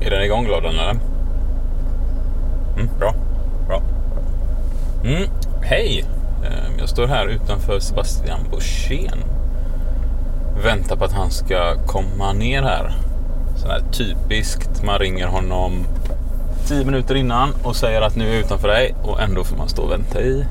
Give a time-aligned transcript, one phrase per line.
[0.00, 0.90] Är den igång lådan eller?
[2.76, 3.14] Mm, bra.
[3.66, 3.82] bra.
[5.04, 5.28] Mm,
[5.62, 6.04] hej!
[6.44, 9.18] Ehm, jag står här utanför Sebastian Borssén.
[10.64, 12.92] Väntar på att han ska komma ner här.
[13.56, 14.82] Sån här typiskt.
[14.84, 15.86] Man ringer honom
[16.66, 19.68] tio minuter innan och säger att nu är jag utanför dig och ändå får man
[19.68, 20.44] stå och vänta i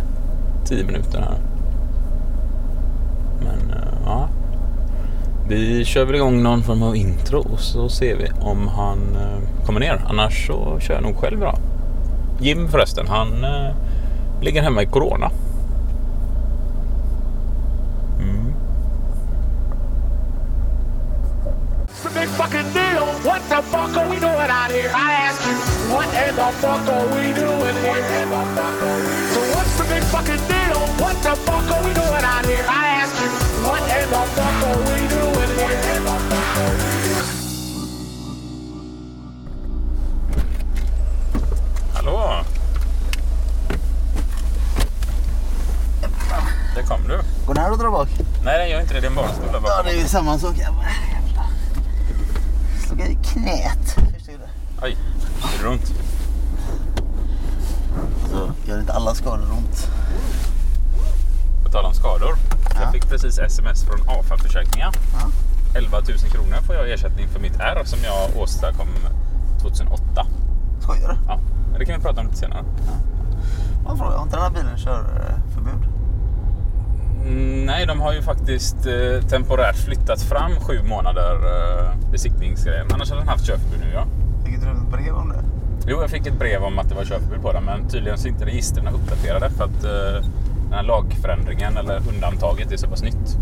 [0.65, 1.37] tio minuter här.
[3.39, 4.29] Men eh, ja.
[5.49, 9.65] Vi kör väl igång någon form av intro och så ser vi om han eh,
[9.65, 10.01] kommer ner.
[10.09, 11.57] Annars så kör jag nog själv idag.
[12.41, 13.75] Jim förresten, han eh,
[14.41, 15.31] ligger hemma i Corona.
[49.79, 50.57] Ja, det är ju samma sak.
[50.57, 50.85] Jävlar.
[52.87, 53.97] Slog jag i knät.
[54.81, 54.97] Oj,
[55.59, 55.93] är det ont?
[58.31, 59.87] Så gör inte alla skador ont.
[61.63, 62.35] På tal om skador.
[62.73, 62.81] Ja.
[62.81, 64.91] Jag fick precis sms från AFA-försäkringen.
[65.13, 65.29] Ja.
[65.75, 68.87] 11 000 kronor får jag ersättning för mitt R som jag åstadkom
[69.61, 70.27] 2008.
[70.81, 71.15] Skojar du?
[71.27, 72.63] Ja, men det kan vi prata om lite senare.
[73.83, 75.98] Man frågar, har inte den här bilen körförbud?
[77.25, 82.87] Mm, nej, de har ju faktiskt eh, temporärt flyttat fram sju månader eh, besiktningsgrejen.
[82.93, 84.05] Annars hade den haft körförbud nu ja.
[84.45, 85.43] Fick du ett brev om det?
[85.87, 88.27] Jo, jag fick ett brev om att det var körförbud på den, men tydligen så
[88.27, 90.29] är inte registren uppdaterade för att eh,
[90.63, 93.37] den här lagförändringen eller undantaget är så pass nytt.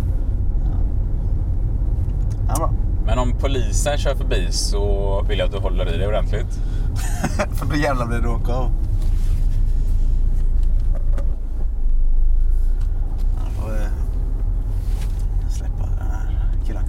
[2.49, 2.73] Ja, bra.
[3.05, 6.59] Men om polisen kör förbi så vill jag att du håller i dig ordentligt.
[7.53, 8.71] För då jävlar blir det åka av.
[13.35, 13.79] Ja, då får vi
[15.53, 16.29] släppa den här
[16.65, 16.83] killen.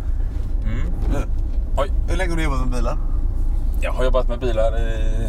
[0.65, 0.92] Mm.
[1.12, 1.19] Du,
[1.77, 2.98] Oj, hur länge har du jobbat med bilar?
[3.81, 5.29] jag har jobbat med bilar i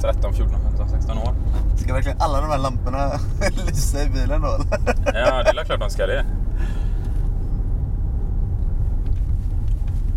[0.00, 1.34] 13, 14, 15, 16 år.
[1.76, 3.12] Ska verkligen alla de här lamporna
[3.66, 4.58] lysa i bilen då?
[5.06, 6.24] Ja, det är klart de ska det.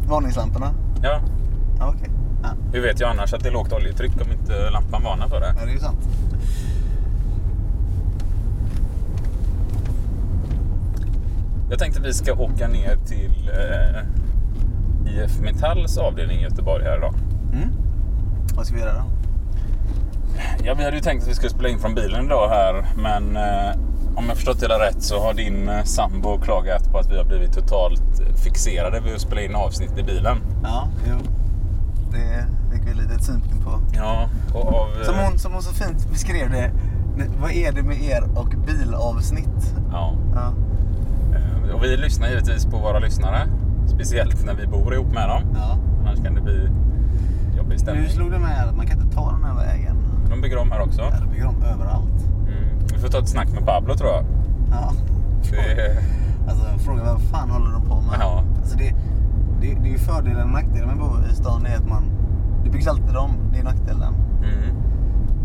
[0.08, 0.74] Varningslamporna?
[1.04, 1.22] Ja,
[1.80, 2.10] Ja, okej.
[2.44, 2.50] Ja.
[2.74, 5.56] hur vet jag annars att det är lågt oljetryck om inte lampan varnar för det?
[5.60, 6.08] ja, det är ju sant.
[11.70, 14.02] Jag tänkte vi ska åka ner till eh,
[15.08, 17.14] IF Metalls avdelning i Göteborg här idag.
[17.53, 17.69] Mm.
[18.56, 19.03] Vad ska vi göra då?
[20.64, 23.36] Ja, vi hade ju tänkt att vi skulle spela in från bilen idag här, men
[23.38, 23.75] eh,
[24.16, 27.18] om jag förstått det hela rätt så har din eh, sambo klagat på att vi
[27.18, 30.38] har blivit totalt fixerade vid att spela in avsnitt i bilen.
[30.64, 31.16] Ja, jo.
[32.12, 33.80] Det fick vi lite syn på.
[33.96, 34.88] Ja, och av...
[35.02, 36.72] eh, Som hon, som hon så fint beskrev det.
[37.41, 39.75] Vad är det med er och bilavsnitt?
[39.91, 40.14] Ja.
[40.35, 40.53] Ja.
[41.35, 43.47] Eh, Och vi lyssnar givetvis på våra lyssnare.
[43.96, 45.42] Speciellt när vi bor ihop med dem.
[45.56, 45.78] ja.
[46.02, 46.70] Annars kan det bli
[47.58, 48.04] jobbig stämning.
[48.04, 49.96] Nu slog det mig att man kan inte ta den här vägen.
[50.30, 51.02] De bygger om här också.
[51.02, 52.24] Ja, det bygger de överallt.
[52.48, 52.80] Mm.
[52.94, 54.26] Vi får ta ett snack med Pablo tror jag.
[54.72, 54.92] Ja.
[55.52, 55.98] Det,
[56.50, 58.18] Alltså fråga vad fan håller de på med?
[58.20, 58.44] Ja.
[58.58, 58.94] Alltså, det,
[59.62, 62.03] det, det är ju fördelen och nackdelen med att bo i stan är att man...
[62.64, 63.32] Det byggs alltid om.
[63.53, 64.14] Det är nackdelen.
[64.44, 64.76] mm.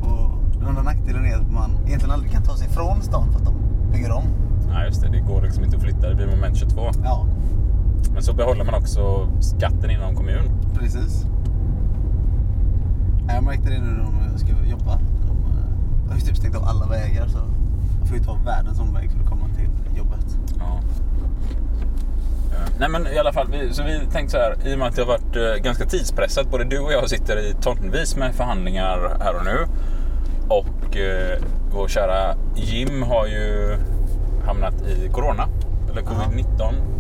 [0.03, 3.39] Och den andra nackdelen är att man egentligen aldrig kan ta sig ifrån stan för
[3.39, 3.55] att de
[3.93, 4.25] bygger om.
[4.69, 5.09] Nej, just det.
[5.09, 6.09] Det går liksom inte att flytta.
[6.09, 6.81] Det blir moment 22.
[7.05, 7.27] Ja,
[8.19, 10.45] Men så behåller man också skatten inom kommun.
[10.79, 11.25] precis.
[13.29, 14.99] Jag märkte det nu när de ska jobba.
[15.27, 17.39] De eh, har ju typ stängt av alla vägar så
[17.99, 20.39] man får ju ta världens omväg för att komma till jobbet.
[20.59, 20.81] Ja.
[22.53, 24.89] Eh, Nej men i alla fall, vi, så vi tänkte så här, i och med
[24.89, 28.35] att det har varit eh, ganska tidspressat, både du och jag sitter i tonvis med
[28.35, 29.67] förhandlingar här och nu.
[30.49, 31.39] Och eh,
[31.73, 33.77] vår kära Jim har ju
[34.47, 35.49] hamnat i Corona,
[35.91, 36.98] eller Covid-19.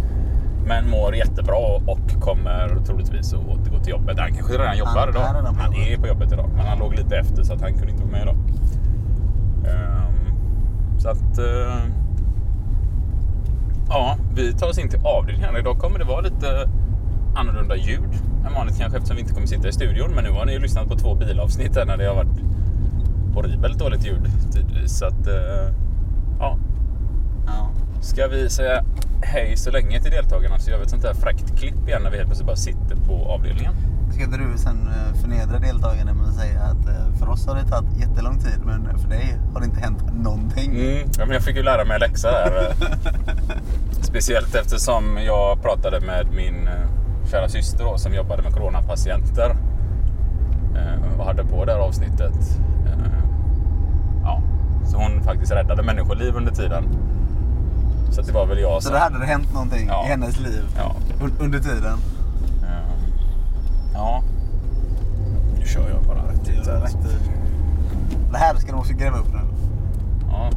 [0.69, 1.57] Men mår jättebra
[1.87, 4.19] och kommer troligtvis att återgå till jobbet.
[4.19, 5.23] Han kanske redan jobbar Han idag.
[5.37, 7.91] redan Han är på jobbet idag, men han låg lite efter så att han kunde
[7.93, 8.37] inte vara med idag.
[9.73, 10.35] Ehm,
[10.99, 11.39] så att...
[11.39, 11.83] eh,
[13.91, 15.57] Ja, vi tar oss in till avdelningen.
[15.57, 16.69] Idag kommer det vara lite
[17.35, 18.13] annorlunda ljud
[18.47, 20.11] än vanligt kanske eftersom vi inte kommer sitta i studion.
[20.15, 22.41] Men nu har ni ju lyssnat på två bilavsnitt här när det har varit
[23.35, 24.23] horribelt dåligt ljud
[24.53, 24.99] tidvis.
[24.99, 25.73] Så att, eh,
[26.41, 26.57] ja.
[27.47, 27.69] Ja.
[28.01, 28.85] Ska vi säga
[29.23, 32.11] hej så länge till deltagarna så gör vi ett sånt här fräckt klipp igen när
[32.11, 33.73] vi helt plötsligt bara sitter på avdelningen.
[34.13, 37.55] Ska inte du sen eh, förnedra deltagarna med att säga att eh, för oss har
[37.55, 40.71] det tagit jättelång tid men för dig har det inte hänt någonting.
[40.75, 42.67] Mm, ja, men jag fick ju lära mig en läxa där.
[42.71, 42.75] eh.
[44.03, 46.69] Speciellt eftersom jag pratade med min
[47.31, 49.57] kära syster då, som jobbade med coronapatienter
[51.19, 52.59] och hade på det här avsnittet.
[54.23, 54.43] Ja,
[54.87, 56.85] så hon faktiskt räddade människoliv under tiden.
[58.11, 58.93] Så det var väl jag Så som...
[58.93, 60.05] då hade det hänt någonting Ja.
[60.07, 60.95] i hennes liv Ja.
[61.21, 61.99] un- under tiden.
[62.63, 62.93] Eh,
[63.95, 64.23] ja.
[65.61, 66.89] Nu kör jag bara rätt ut här.
[68.33, 69.41] Det här ska de också gräva upp nu.
[70.31, 70.51] Ja.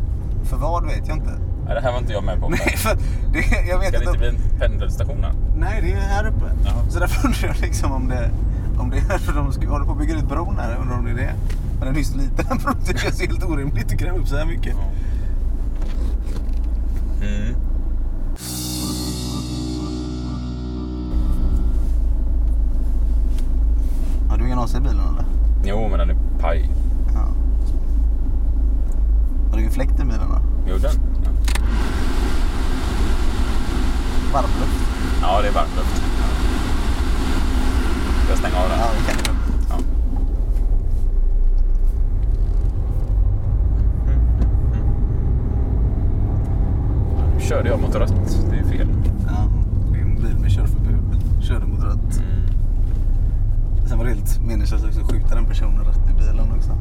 [0.44, 1.32] För vad vet jag inte.
[1.66, 2.50] Nej, det här var inte jag med på.
[2.50, 2.96] Nej, för
[3.34, 4.18] det, jag vet Ska det inte.
[4.18, 5.34] bli en pendelstation här?
[5.58, 6.46] Nej, det är här uppe.
[6.66, 6.74] Jaha.
[6.90, 8.30] Så därför undrar jag liksom om det,
[8.80, 10.78] om det är för de ska, håller på att bygga ut bron här.
[10.82, 11.34] Undrar om det är det.
[11.78, 12.76] Men den är ju så liten den bron.
[12.88, 14.76] Det känns helt orimligt att gräva upp så här mycket.
[17.22, 17.56] Mm.
[24.30, 25.26] Har du ingen AC i bilen eller?
[25.64, 26.70] Jo, men den är paj.
[27.14, 27.28] Ja.
[29.50, 30.38] Har du ingen fläkt i bilen då?
[30.68, 30.92] Jo, den.
[31.24, 31.32] Ja.
[34.34, 34.88] Varmluft?
[35.22, 36.02] Ja, det är varmluft.
[38.24, 38.80] Ska jag stänga av den?
[38.80, 39.32] Ja, det kan du.
[39.70, 39.78] Ja.
[47.36, 48.14] Nu körde jag mot rött.
[48.52, 48.88] Det är fel.
[49.28, 49.48] Ja,
[49.92, 51.22] det är en bil med körförbud.
[51.42, 52.22] Körde mot rött.
[53.88, 56.72] Sen var det helt meningslöst också att skjuta den personen rätt i bilen också.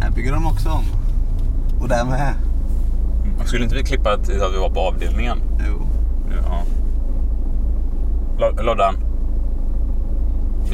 [0.00, 0.84] Här bygger de också om.
[1.80, 2.34] Och där med.
[3.44, 5.38] Skulle inte vi klippa att, vi var på avdelningen?
[5.68, 5.86] Jo.
[6.46, 6.62] Ja.
[8.38, 8.94] Lo- Loddan.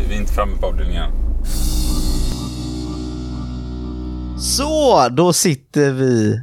[0.08, 1.10] Vi är inte framme på avdelningen.
[4.38, 6.40] Så, då sitter vi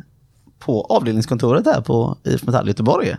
[0.60, 3.16] på avdelningskontoret här på IF Metall Göteborg.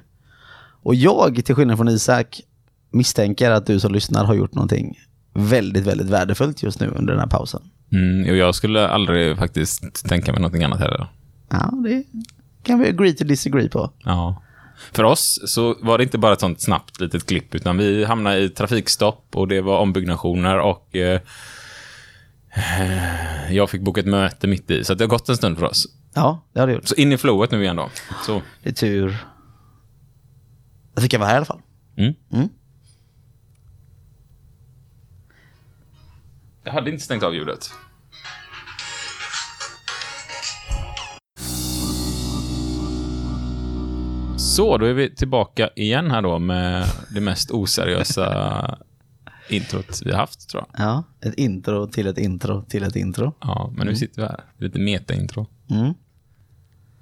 [0.82, 2.40] Och jag, till skillnad från Isak,
[2.90, 4.98] misstänker att du som lyssnar har gjort någonting
[5.34, 7.62] väldigt, väldigt värdefullt just nu under den här pausen.
[7.92, 11.06] Mm, och jag skulle aldrig faktiskt tänka mig någonting annat heller.
[11.50, 12.04] Ja, det
[12.62, 13.90] kan vi agree to disagree på.
[14.04, 14.42] Ja.
[14.92, 18.38] För oss så var det inte bara ett sånt snabbt litet klipp, utan vi hamnade
[18.38, 21.20] i trafikstopp och det var ombyggnationer och eh,
[23.50, 24.84] jag fick boka ett möte mitt i.
[24.84, 25.86] Så det har gått en stund för oss.
[26.14, 26.88] Ja, det har det gjort.
[26.88, 27.90] Så in i flowet nu igen då.
[28.26, 28.42] Så.
[28.62, 29.16] Det är tur.
[30.94, 31.60] Jag fick jag vara här i alla fall.
[31.96, 32.14] Mm.
[32.32, 32.48] Mm.
[36.64, 37.70] Jag hade inte stängt av ljudet.
[44.56, 48.78] Så, då är vi tillbaka igen här då med det mest oseriösa
[49.48, 50.86] introt vi har haft, tror jag.
[50.86, 53.32] Ja, ett intro till ett intro till ett intro.
[53.40, 54.40] Ja, men nu sitter vi här.
[54.58, 55.46] Lite meta-intro.
[55.70, 55.94] Mm.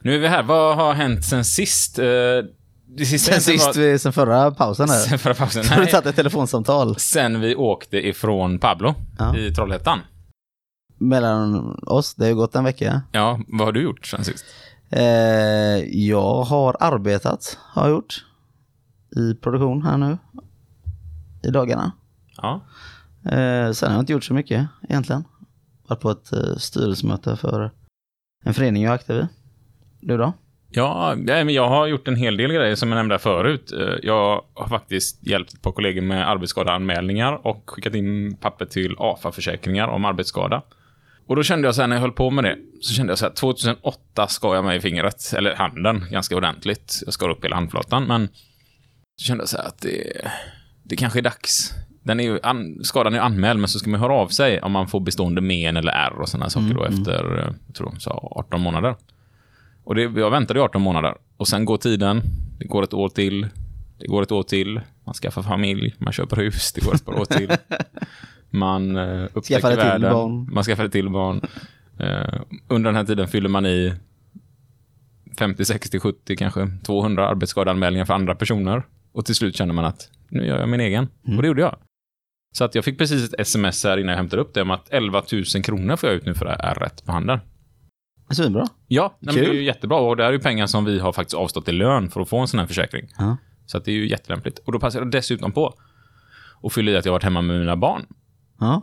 [0.02, 0.42] Nu är vi här.
[0.42, 1.98] Vad har hänt sen sist?
[1.98, 2.04] Eh,
[2.96, 4.98] Det sista Sen sist, var- vi, sen förra pausen här.
[4.98, 5.64] Sen förra pausen.
[5.70, 9.36] Har du tagit ett telefonsamtal Sen vi åkte ifrån Pablo Ja.
[9.36, 9.98] i Trollhättan.
[10.98, 12.14] mellan oss.
[12.14, 13.02] Det har ju gått en vecka.
[13.12, 14.44] Ja, vad har du gjort sen sist?
[14.96, 18.25] Eh, jag har arbetat, har jag gjort.
[19.17, 20.19] I produktion här nu.
[21.43, 21.93] I dagarna.
[22.37, 22.61] Ja.
[23.25, 25.25] Eh, sen har jag inte gjort så mycket egentligen.
[25.88, 27.70] Varit på ett eh, styrelsemöte för
[28.44, 29.26] en förening jag är aktiv i.
[30.00, 30.32] Du då?
[30.70, 31.14] Ja,
[31.49, 33.73] jag har gjort en hel del grejer som jag nämnde förut.
[33.73, 38.96] Eh, Jag har faktiskt hjälpt ett par kollegor med arbetsskadeanmälningar och skickat in papper till
[38.99, 40.62] AFA-försäkringar om arbetsskada.
[41.26, 43.18] Och då kände jag så här när jag höll på med det, så kände jag
[43.18, 47.02] så här 2008 skar jag mig i fingret, eller handen, ganska ordentligt.
[47.04, 48.28] Jag skar upp hela handflatan, men
[49.16, 50.28] så kände jag så här att det,
[50.82, 51.70] det kanske är dags.
[52.02, 54.60] Den är ju an, skadan är ju anmäld, men så ska man höra av sig
[54.60, 57.94] om man får bestående men eller ärr och sådana saker då efter, eh, jag tror
[57.98, 58.96] sa 18 månader.
[59.84, 61.14] Och det, jag väntade i 18 månader.
[61.36, 62.22] Och sen går tiden.
[62.58, 63.48] Det går ett år till.
[63.98, 64.81] Det går ett år till.
[65.04, 65.94] Man skaffar familj.
[65.98, 66.72] Man köper hus.
[66.72, 67.48] Det går ett par år till.
[68.55, 70.13] Man Skaffar upptäcker till världen.
[70.13, 70.49] barn.
[70.53, 71.41] Man skaffar ett till barn.
[71.99, 73.94] Eh, under den här tiden fyller man i
[75.39, 78.82] 50, 60, 70, kanske 200 arbetsskadeanmälningar för andra personer.
[79.13, 81.08] Och till slut känner man att nu gör jag min egen.
[81.27, 81.37] Mm.
[81.37, 81.77] Och det gjorde jag.
[82.53, 84.89] Så att jag fick precis ett sms här innan jag hämtade upp det om att
[84.91, 87.39] 11 000 kronor får jag ut nu för det här rätt på handen.
[88.31, 88.67] Svinbra.
[88.89, 89.99] Ja, nej, det är ju jättebra.
[89.99, 92.29] Och det här är ju pengar som vi har faktiskt avstått i lön för att
[92.29, 93.08] få en sån här försäkring.
[93.19, 93.37] Ja.
[93.67, 94.58] Så att det är ju jättelämpligt.
[94.58, 95.75] Och då passar jag dessutom på
[96.63, 98.06] att fylla i att jag varit hemma med mina barn.
[98.61, 98.82] Ja.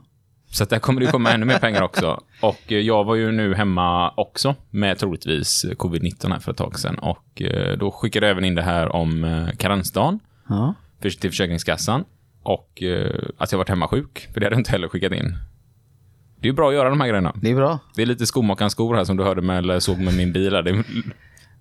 [0.50, 2.20] Så att där kommer det komma ännu mer pengar också.
[2.42, 6.80] Och eh, jag var ju nu hemma också med troligtvis covid-19 här för ett tag
[6.80, 6.96] sedan.
[7.00, 10.74] Och eh, då skickade jag även in det här om eh, karensdagen Ja.
[11.01, 12.04] för- till Försäkringskassan.
[12.44, 12.84] Och
[13.38, 15.36] att jag varit hemma sjuk, för det hade jag inte heller skickat in.
[16.40, 17.34] Det är ju bra att göra de här grejerna.
[17.36, 17.80] Det är bra.
[17.96, 20.54] Det är lite skomakarens skor här som du hörde med, eller såg med min bil.
[20.56, 20.62] Här.
[20.62, 20.84] Det är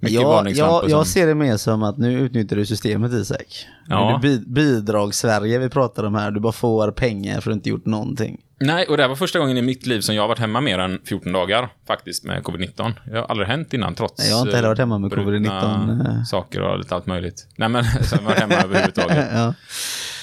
[0.00, 3.66] Mycket Jag, varningslampor jag, jag ser det mer som att nu utnyttjar du systemet Isak.
[3.88, 4.20] Ja.
[4.22, 6.30] Nu är det bi- bidrags-Sverige vi pratar om här.
[6.30, 8.40] Du bara får pengar för att du inte gjort någonting.
[8.60, 10.60] Nej, och det här var första gången i mitt liv som jag har varit hemma
[10.60, 12.92] mer än 14 dagar, faktiskt, med covid-19.
[13.04, 14.18] Det har aldrig hänt innan, trots...
[14.18, 16.24] Nej, jag har inte heller varit hemma med eh, brutna covid-19, eh.
[16.24, 17.46] saker och lite allt möjligt.
[17.56, 19.28] Nej, men jag var hemma överhuvudtaget.
[19.34, 19.54] ja.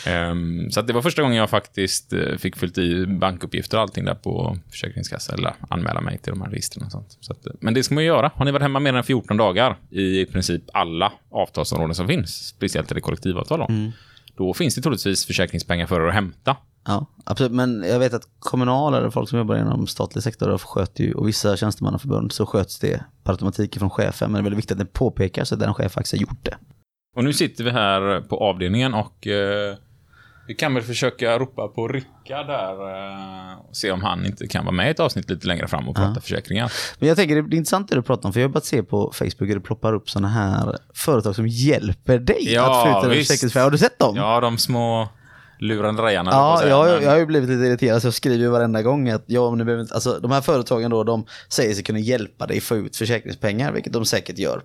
[0.07, 4.05] Ehm, så det var första gången jag faktiskt eh, fick fyllt i bankuppgifter och allting
[4.05, 7.17] där på Försäkringskassan, eller anmäla mig till de här registren och sånt.
[7.19, 8.31] Så att, eh, men det ska man ju göra.
[8.35, 12.91] Har ni varit hemma mer än 14 dagar i princip alla avtalsområden som finns, speciellt
[12.91, 13.91] i det kollektivavtal, då, Mm.
[14.35, 16.55] då finns det troligtvis försäkringspengar för er att hämta.
[16.85, 17.51] Ja, absolut.
[17.51, 21.27] Men jag vet att kommunala eller folk som jobbar inom statlig sektor sköter ju, och
[21.27, 24.31] vissa tjänstemannaförbund så sköts det per automatik från chefen.
[24.31, 26.57] Men det är väldigt viktigt att det påpekas att den chef faktiskt har gjort det.
[27.15, 29.75] Och nu sitter vi här på avdelningen och eh,
[30.47, 34.65] vi kan väl försöka ropa på Rickard där eh, och se om han inte kan
[34.65, 36.71] vara med i ett avsnitt lite längre fram och prata försäkringar.
[36.99, 38.83] Men jag tänker det är intressant det du pratar om, för jag har börjat se
[38.83, 43.11] på Facebook hur det ploppar upp sådana här företag som hjälper dig Ja, att få
[43.11, 43.63] ut försäkringsfärg.
[43.63, 44.15] Har du sett dem?
[44.15, 45.09] Ja, de små
[45.59, 46.31] luranderejarna.
[46.31, 49.09] Ja, jag, att jag, har ju blivit lite irriterad så jag skriver ju varenda gång
[49.09, 52.47] att ja, men behöver inte, alltså, de här företagen då, de säger sig kunna hjälpa
[52.47, 54.61] dig få ut försäkringspengar, vilket de säkert gör.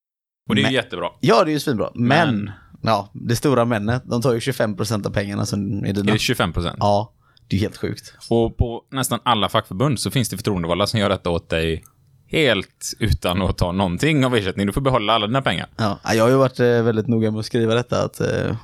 [0.48, 1.08] Och det är men- ju jättebra.
[1.20, 1.90] Ja, det är ju svinbra.
[1.94, 2.50] Men, Men-
[2.82, 6.12] ja, det stora männet, de tar ju 25% av pengarna som är Är dina.
[6.12, 6.76] det 25 procent?
[6.80, 7.12] Ja,
[7.48, 8.14] det är helt sjukt.
[8.30, 11.84] Och på nästan alla fackförbund så finns det förtroendevalda som gör detta åt dig
[12.26, 14.66] helt utan att ta någonting av ersättning.
[14.66, 15.66] Du får behålla alla dina pengar.
[15.76, 18.56] Ja, jag har ju varit eh, väldigt noga med att skriva detta att eh,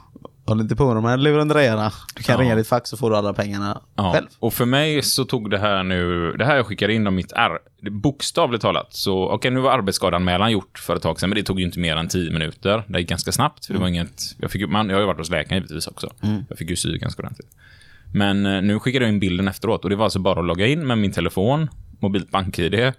[0.49, 1.93] håll inte på med de här luranderejarna.
[2.17, 2.41] Du kan Ja.
[2.43, 4.13] ringa ditt fack så får du alla pengarna Ja.
[4.13, 4.27] själv.
[4.39, 7.33] Och för mig så tog det här nu, det här jag skickade in om mitt
[7.33, 7.59] R,
[7.91, 11.61] bokstavligt talat, så okej nu var arbetsskadeanmälan gjort för ett tag sedan, men det tog
[11.61, 12.85] ju inte mer än 10 minuter.
[12.89, 15.19] Det gick ganska snabbt, för det var inget, jag fick man, jag har ju varit
[15.19, 16.11] hos läkaren givetvis också.
[16.49, 17.49] Jag fick ju sy ganska ordentligt.
[18.15, 20.67] Men eh, nu skickade jag in bilden efteråt och det var alltså bara att logga
[20.67, 21.69] in med min telefon,
[22.01, 22.93] mobilt bank-id,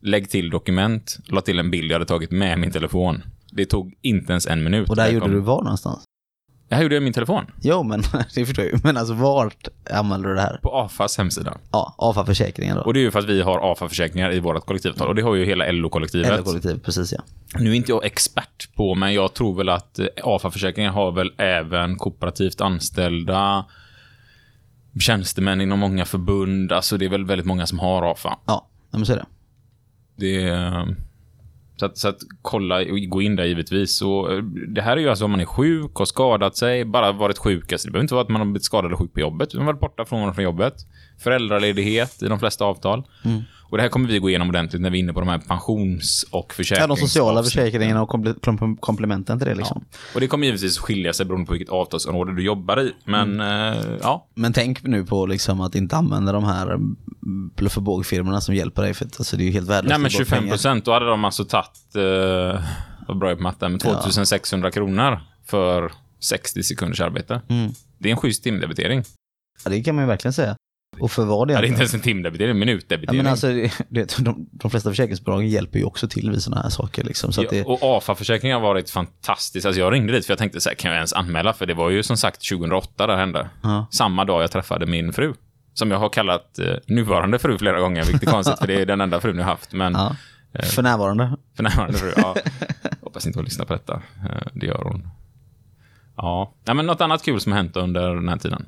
[0.00, 3.22] lägg till dokument, la till en bild jag hade tagit med min telefon.
[3.52, 4.88] Det tog inte ens en minut.
[4.90, 6.04] Och där gjorde kom- du var någonstans?
[6.68, 7.44] Det här gjorde jag i min telefon.
[7.62, 8.02] Jo, men
[8.34, 8.80] det förstår jag ju.
[8.84, 10.58] Men alltså vart använder du det här?
[10.62, 11.58] På AFAs hemsida.
[11.72, 12.82] Ja, AFA Försäkringen då.
[12.82, 15.08] Och det är ju för att vi har AFA-försäkringar i vårt kollektivavtal.
[15.08, 16.26] Och det har ju hela LO-kollektivet.
[16.26, 17.22] Eller kollektiv, precis ja.
[17.58, 21.32] Nu är inte jag expert på, men jag tror väl att eh, AFA-försäkringar har väl
[21.38, 23.64] även kooperativt anställda,
[25.00, 26.72] tjänstemän inom många förbund.
[26.72, 28.38] Alltså det är väl väldigt många som har AFA.
[28.46, 29.26] Ja, ja, men så är det.
[30.16, 30.96] Det är,
[31.76, 33.96] så, att, så att kolla och gå in där givetvis.
[33.96, 34.42] Så, eh,
[34.74, 37.72] det här är ju alltså om man är sjuk, har skadat sig, bara varit sjuk.
[37.72, 39.66] Alltså, det behöver inte vara att man har blivit skadad och sjuk på jobbet, utan
[39.66, 40.74] varit borta från, från jobbet.
[41.18, 43.02] Föräldraledighet i de flesta avtal.
[43.70, 45.38] Och det här kommer vi gå igenom ordentligt när vi är inne på de här
[45.38, 46.88] pensions och Ja, försäkrings...
[46.88, 49.84] de sociala försäkringarna och komple- kom- komplementen till det liksom.
[50.14, 52.92] Och det kommer givetvis skilja sig beroende på vilket avtalsområde du jobbar i.
[53.04, 56.96] Men eh, ja, Men tänk nu på liksom att inte använda de här mm,
[57.56, 58.94] bluff och bågfirmorna som hjälper dig.
[58.94, 59.88] För att, alltså, det är ju helt värdelöst.
[59.88, 60.52] nej men att gå 25 pengar.
[60.52, 62.62] procent, då hade de alltså tagit, eh,
[63.08, 67.40] vad bra jag är på matte, men 2600 kronor för 60 sekunders arbete.
[67.48, 67.72] Mm.
[67.98, 69.02] Det är en schysst timdebitering.
[69.64, 70.56] Ja, det kan man ju verkligen säga.
[71.00, 71.70] Och för vad det Ja, det är är.
[71.70, 73.16] inte ens en timdebitering, en Ja, minutdebitering.
[73.22, 76.70] men alltså, det, det, de, de flesta försäkringsbolagen hjälper ju också till vid sådana här
[76.70, 77.04] saker.
[77.04, 79.66] Liksom, så att det, Ja, och AFA-försäkringen har varit fantastisk.
[79.66, 81.52] Alltså jag ringde dit för jag tänkte så här, kan jag ens anmäla?
[81.52, 83.50] För det var ju som sagt 2008 det hände.
[83.62, 83.86] Ja.
[83.90, 85.34] Samma dag jag träffade min fru.
[85.74, 88.86] Som jag har kallat eh, nuvarande fru flera gånger, vilket är konstigt för det är
[88.86, 89.72] den enda frun jag haft.
[89.72, 90.16] Men ja,
[90.62, 91.36] för närvarande.
[91.56, 92.36] för närvarande fru, ja.
[93.00, 94.02] Hoppas inte hon lyssnar på detta.
[94.30, 95.08] Eh, det gör hon.
[96.16, 96.52] Ja.
[96.64, 98.66] Nej, men något annat kul som har hänt under den här tiden?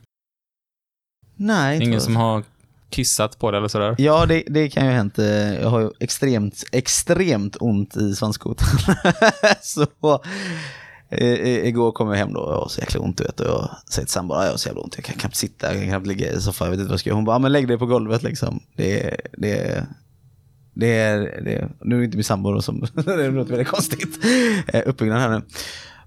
[1.36, 2.42] Nej, Ingen som har
[2.90, 3.94] kissat på det eller sådär?
[3.98, 5.18] Ja, det, det kan ju ha hänt.
[5.18, 5.26] Eh,
[5.60, 8.68] Jag har ju extremt, extremt ont i svanskotan.
[9.62, 10.20] så eh, eh,
[11.10, 13.40] igår kom jag hem då och jag har så jäkla ont du vet.
[13.40, 15.76] Och jag säger till sambon, jag har så jävla ont, jag kan knappt sitta, jag
[15.76, 17.16] kan knappt ligga i soffan, jag vet inte vad jag ska göra.
[17.16, 18.60] Hon bara, "Ja, men lägg dig på golvet liksom.
[18.76, 19.86] Det, är- det, är-
[20.74, 23.68] det är, det är, nu är det inte min sambo då som, det låter väldigt
[23.68, 24.18] konstigt,
[24.68, 25.42] eh, uppbyggnaden här nu.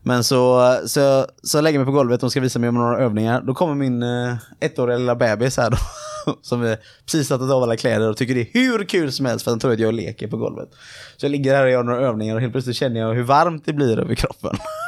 [0.03, 2.97] Men så, så, så jag lägger mig på golvet Hon ska visa mig om några
[2.99, 3.41] övningar.
[3.41, 5.77] Då kommer min eh, ettåriga lilla bebis här då.
[6.41, 9.25] Som är precis har tagit av alla kläder och tycker det är hur kul som
[9.25, 10.69] helst för han tror att jag leker på golvet.
[11.17, 13.65] Så jag ligger här och gör några övningar och helt plötsligt känner jag hur varmt
[13.65, 14.57] det blir över kroppen.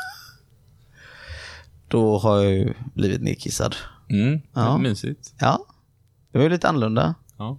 [1.92, 3.76] Då har jag ju blivit nedkissad.
[4.10, 4.78] Mm, Ja.
[4.78, 5.34] mysigt.
[5.40, 5.66] Ja,
[6.32, 7.16] det var ju lite annorlunda.
[7.38, 7.58] Ja.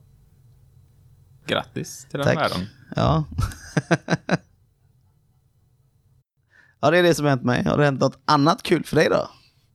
[1.47, 2.37] Grattis till den Tack.
[2.37, 2.67] världen.
[2.97, 3.25] Ja.
[6.81, 7.65] ja, det är det som har hänt mig.
[7.65, 9.31] Har det hänt något annat kul för dig då?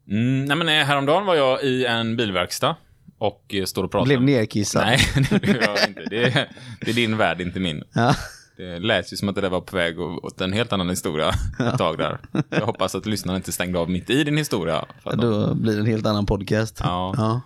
[0.10, 2.76] Mm, nej men eh, häromdagen var jag i en bilverkstad
[3.18, 4.06] och eh, står och pratar.
[4.06, 4.86] Blev nerkissad?
[4.86, 5.00] Nej,
[5.30, 6.02] det blev jag inte.
[6.10, 6.50] Det är,
[6.82, 7.84] det är din värld, inte min.
[7.94, 8.16] Ja.
[8.58, 11.30] Det lät ju som att det där var på väg åt en helt annan historia
[11.60, 12.18] ett tag där.
[12.50, 14.86] Jag hoppas att lyssnarna inte stängde av mitt i din historia.
[15.04, 16.80] För att Då blir det en helt annan podcast.
[16.84, 17.14] Ja.
[17.18, 17.42] ja.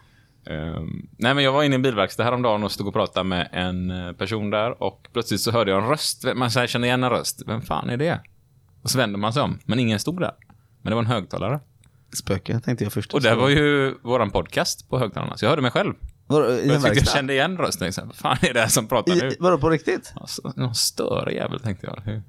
[0.51, 3.49] Ehm, nej, men jag var inne i en bilverkstad häromdagen och stod och pratade med
[3.51, 6.25] en eh, person där och plötsligt så hörde jag en röst.
[6.35, 7.43] Man känner igen en röst.
[7.47, 8.21] Vem fan är det?
[8.81, 10.33] Och så vänder man sig om, men ingen stod där.
[10.81, 11.59] Men det var en högtalare.
[12.13, 13.13] Spöke tänkte jag först.
[13.13, 15.93] Och där var ju våran podcast på högtalarna, så jag hörde mig själv.
[16.31, 17.93] Vadå, i Jag tyckte jag kände igen rösten.
[17.93, 19.27] Sa, Vad fan är det här som pratar nu?
[19.27, 20.13] I, vadå på riktigt?
[20.15, 22.01] Alltså, någon större jävel tänkte jag.
[22.11, 22.23] Hur?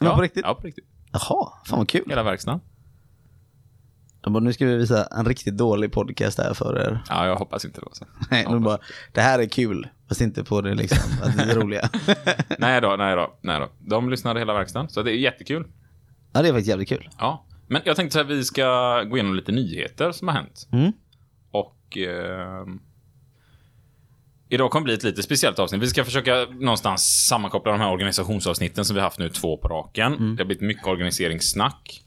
[0.00, 0.44] Men på riktigt?
[0.46, 0.84] Ja, på riktigt.
[1.12, 2.04] Jaha, fan vad kul.
[2.08, 2.60] Hela verkstaden.
[4.20, 7.02] De bara, nu ska vi visa en riktigt dålig podcast här för er.
[7.08, 8.04] Ja, jag hoppas inte det så.
[8.30, 8.78] Nej, de bara,
[9.12, 9.88] det här är kul.
[10.08, 11.88] Fast inte på det liksom, att det är roliga.
[12.58, 13.68] nej då, nej då, nej då.
[13.78, 15.66] De lyssnade hela verkstaden, så det är jättekul.
[16.32, 17.08] ja, det är faktiskt jävligt kul.
[17.18, 17.46] Ja.
[17.66, 18.64] Men jag tänkte att vi ska
[19.02, 20.68] gå igenom lite nyheter som har hänt.
[20.72, 20.92] Mm.
[21.50, 21.98] Och...
[21.98, 22.66] Eh,
[24.52, 25.82] idag kommer bli ett lite speciellt avsnitt.
[25.82, 30.36] Vi ska försöka någonstans sammankoppla de här organisationsavsnitten som vi haft nu två på raken.
[30.36, 32.02] Det har blivit mycket organiseringssnack.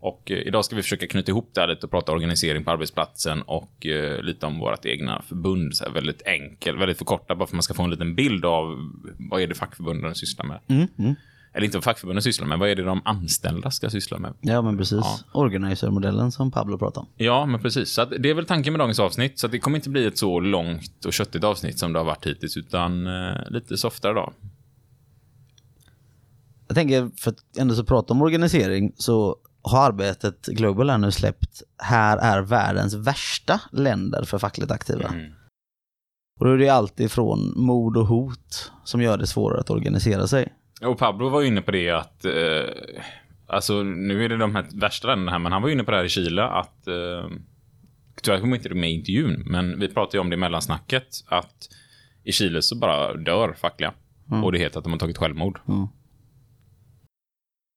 [0.00, 2.70] Och eh, idag ska vi försöka knyta ihop det här lite och prata organisering på
[2.70, 5.76] arbetsplatsen och eh, lite om vårt egna förbund.
[5.76, 8.44] Så här, väldigt enkelt, väldigt förkortat, bara för att man ska få en liten bild
[8.44, 10.60] av vad är det fackförbunden sysslar med.
[10.68, 11.14] Mm, mm.
[11.58, 14.34] Eller inte vad fackförbunden sysslar med, vad är det de anställda ska syssla med?
[14.40, 15.00] Ja, men precis.
[15.02, 15.18] Ja.
[15.32, 17.12] Organizer-modellen som Pablo pratade om.
[17.16, 17.90] Ja, men precis.
[17.90, 19.38] Så det är väl tanken med dagens avsnitt.
[19.38, 22.26] Så det kommer inte bli ett så långt och köttigt avsnitt som det har varit
[22.26, 24.32] hittills, utan eh, lite softare då.
[26.66, 31.10] Jag tänker, för att ändå så prata om organisering, så har arbetet Global här nu
[31.10, 35.08] släppt Här är världens värsta länder för fackligt aktiva.
[35.08, 35.32] Mm.
[36.40, 40.26] Och då är det alltid ifrån mord och hot som gör det svårare att organisera
[40.26, 40.52] sig.
[40.82, 42.70] Och Pablo var ju inne på det att, eh,
[43.46, 45.90] alltså nu är det de här värsta länderna här, men han var ju inne på
[45.90, 47.30] det här i Chile att, eh,
[48.22, 51.08] tyvärr kommer inte det med i intervjun, men vi pratade ju om det i mellansnacket,
[51.26, 51.68] att
[52.24, 53.94] i Chile så bara dör fackliga.
[54.44, 55.60] Och det heter att de har tagit självmord.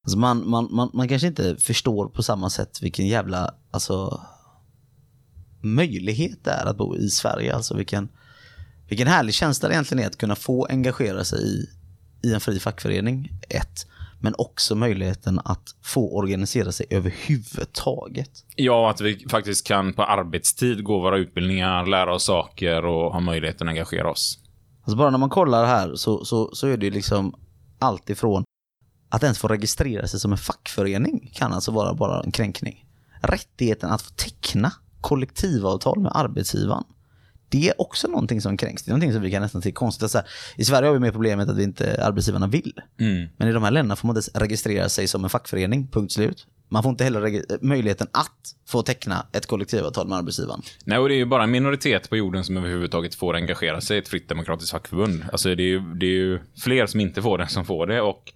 [0.03, 4.21] Alltså man, man, man, man kanske inte förstår på samma sätt vilken jävla alltså,
[5.61, 7.55] möjlighet det är att bo i Sverige.
[7.55, 8.09] Alltså vilken,
[8.89, 11.65] vilken härlig känsla det egentligen är att kunna få engagera sig i,
[12.23, 13.31] i en fri fackförening.
[13.49, 13.87] Ett.
[14.19, 18.29] Men också möjligheten att få organisera sig överhuvudtaget.
[18.55, 23.19] Ja, att vi faktiskt kan på arbetstid gå våra utbildningar, lära oss saker och ha
[23.19, 24.39] möjligheten att engagera oss.
[24.83, 27.35] Alltså bara när man kollar här så, så, så är det ju liksom
[27.79, 28.43] allt ifrån
[29.09, 32.85] att ens få registrera sig som en fackförening kan alltså vara bara en kränkning.
[33.21, 36.83] Rättigheten att få teckna kollektivavtal med arbetsgivaren.
[37.51, 38.83] Det är också någonting som kränks.
[38.83, 40.03] Det är någonting som vi kan nästan se konstigt.
[40.03, 40.21] Alltså,
[40.55, 42.73] I Sverige har vi med problemet att vi inte arbetsgivarna vill.
[42.99, 43.27] Mm.
[43.37, 46.47] Men i de här länderna får man inte registrera sig som en fackförening, punkt slut.
[46.69, 50.61] Man får inte heller möjligheten att få teckna ett kollektivavtal med arbetsgivaren.
[50.85, 53.97] Nej, och det är ju bara en minoritet på jorden som överhuvudtaget får engagera sig
[53.97, 55.25] i ett fritt demokratiskt fackförbund.
[55.31, 58.01] Alltså det är ju, det är ju fler som inte får det som får det
[58.01, 58.33] och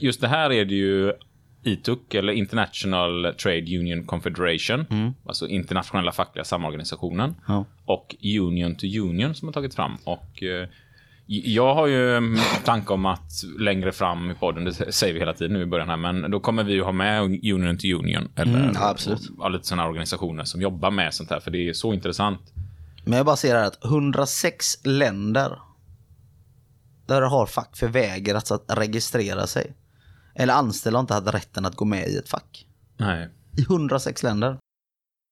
[0.00, 1.12] just det här är det ju
[1.64, 7.64] ITUC, eller International Trade Union Confederation, alltså internationella fackliga samorganisationen, Ja.
[7.84, 9.96] och Union to Union som har tagit fram.
[10.04, 10.68] Och eh,
[11.26, 15.52] jag har ju tanke om att längre fram i podden, det säger vi hela tiden
[15.52, 18.58] nu i början här, men då kommer vi ju ha med Union to Union, eller
[18.58, 19.20] Mm, absolut.
[19.38, 22.40] ja, lite sådana organisationer som jobbar med sånt här, för det är så intressant.
[23.04, 25.58] Men jag bara ser här att 106 länder
[27.06, 29.72] där har fack förvägrats att registrera sig.
[30.34, 32.66] Eller anställda har inte haft rätten att gå med i ett fack.
[32.96, 33.30] Nej.
[33.56, 34.58] I 106 länder.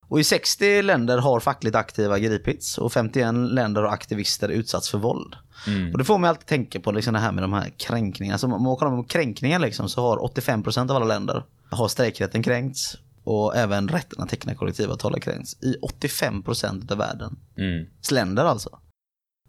[0.08, 4.98] Och i 60 länder har fackligt aktiva gripits och 51 länder har aktivister utsatts för
[4.98, 5.36] våld.
[5.66, 5.92] Mm.
[5.92, 8.34] Och det får mig alltid tänka på liksom det här med de här kränkningarna.
[8.34, 12.42] Alltså om man kollar på kränkningar liksom, så har 85% av alla länder har strejkrätten
[12.42, 17.38] kränkts och även rätten att teckna kollektivavtal har kränkts i 85% av världen.
[17.56, 17.86] Mm.
[18.10, 18.78] länder alltså.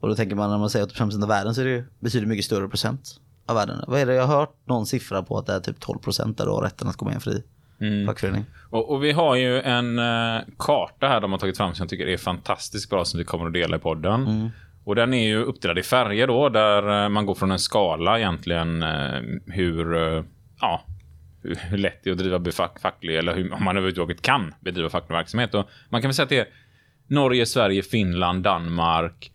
[0.01, 2.29] Och då tänker man när man säger 85% av världen så är det ju betydligt
[2.29, 3.83] mycket större procent av världen.
[3.87, 6.45] Vad är det jag har hört någon siffra på att det är typ 12% där
[6.45, 7.43] du har rätten att gå med i en fri
[7.81, 8.05] Mm.
[8.07, 8.45] fackförening.
[8.69, 11.89] Och, och vi har ju en eh, karta här de har tagit fram som jag
[11.89, 14.27] tycker är fantastiskt bra som vi kommer att dela i podden.
[14.27, 14.49] Mm.
[14.85, 18.19] Och den är ju uppdelad i färger då, där eh, man går från en skala
[18.19, 20.23] egentligen eh, hur, eh,
[20.61, 20.85] ja,
[21.41, 24.89] hur, lätt det är att driva befack, facklig, eller hur, om man överhuvudtaget kan bedriva
[24.89, 25.53] facklig verksamhet.
[25.53, 26.47] Och man kan väl säga att det är
[27.07, 29.31] Norge, Sverige, Finland, Danmark,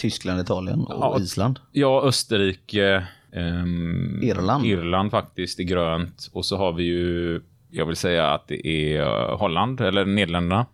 [0.00, 1.20] Tyskland, Italien och Ja.
[1.20, 1.60] Island.
[1.72, 4.64] ja, Österrike, ehm, Irland.
[4.66, 6.30] Irland faktiskt i grönt.
[6.32, 10.66] Och så har vi ju, jag vill säga att det är eh, Holland, eller Nederländerna.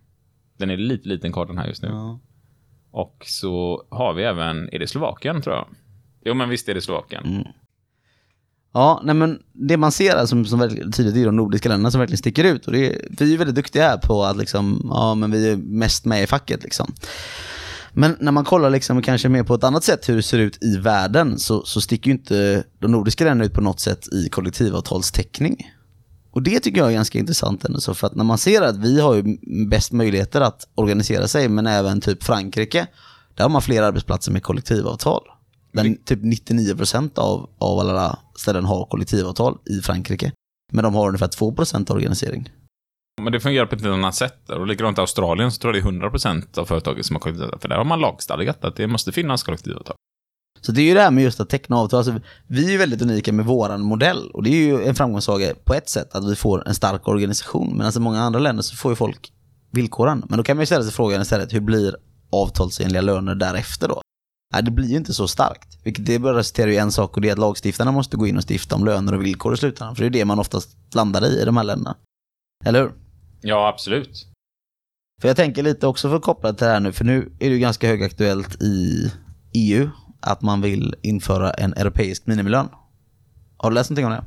[0.59, 1.89] Den är lite liten kartan här just nu.
[1.89, 2.21] Ja.
[2.91, 5.67] Och så har vi även, är det Slovakien tror jag?
[6.25, 7.25] Jo men visst är det Slovakien.
[7.27, 7.47] Mm.
[8.73, 10.61] Ja, nej men det man ser här som, som
[10.97, 12.67] tydligt är de nordiska länderna som verkligen sticker ut.
[12.67, 16.05] Och är, vi är väldigt duktiga här på att liksom, ja men vi är mest
[16.05, 16.93] med i facket liksom.
[17.99, 20.63] Men när man kollar liksom kanske mer på ett annat sätt hur det ser ut
[20.63, 24.29] i världen så, så sticker ju inte de nordiska länderna ut på något sätt i
[24.29, 25.71] kollektivavtalstäckning.
[26.31, 28.77] Och det tycker jag är ganska intressant ändå, så för att när man ser att
[28.77, 32.87] vi har ju bäst möjligheter att organisera sig, men även typ Frankrike,
[33.35, 35.23] där har man fler arbetsplatser med kollektivavtal.
[35.73, 40.33] Där typ 99% av, av alla ställen har kollektivavtal i Frankrike.
[40.73, 42.51] Men de har ungefär 2% organisering.
[43.23, 44.51] Men det fungerar på ett annat sätt.
[44.51, 47.61] Och likadant i Australien så tror jag det är 100% av företagen som har kollektivavtal.
[47.61, 49.97] För där har man lagstadgat att det måste finnas kollektivavtal.
[50.61, 51.99] Så det är ju det här med just att teckna avtal.
[51.99, 54.31] Alltså, vi är ju väldigt unika med våran modell.
[54.31, 57.77] Och det är ju en framgångssaga på ett sätt, att vi får en stark organisation.
[57.77, 59.33] Men alltså i många andra länder så får ju folk
[59.71, 60.25] villkoren.
[60.29, 61.97] Men då kan man ju ställa sig frågan istället, hur blir
[62.33, 64.03] avtalsenliga löner därefter då?
[64.53, 65.79] Nej, det blir ju inte så starkt.
[65.85, 68.37] Vilket det bara resulterar i en sak och det är att lagstiftarna måste gå in
[68.37, 69.97] och stifta om löner och villkor i slutändan.
[69.97, 71.97] För det är det man oftast landar i i de här länderna.
[72.65, 72.93] Eller hur?
[73.49, 74.27] Ja, absolut.
[75.21, 77.49] För jag tänker lite också för att koppla till det här nu, för nu är
[77.49, 79.13] det ju ganska högaktuellt i
[79.55, 82.69] EU att man vill införa en europeisk minimilön.
[83.57, 84.25] Har du läst någonting om det?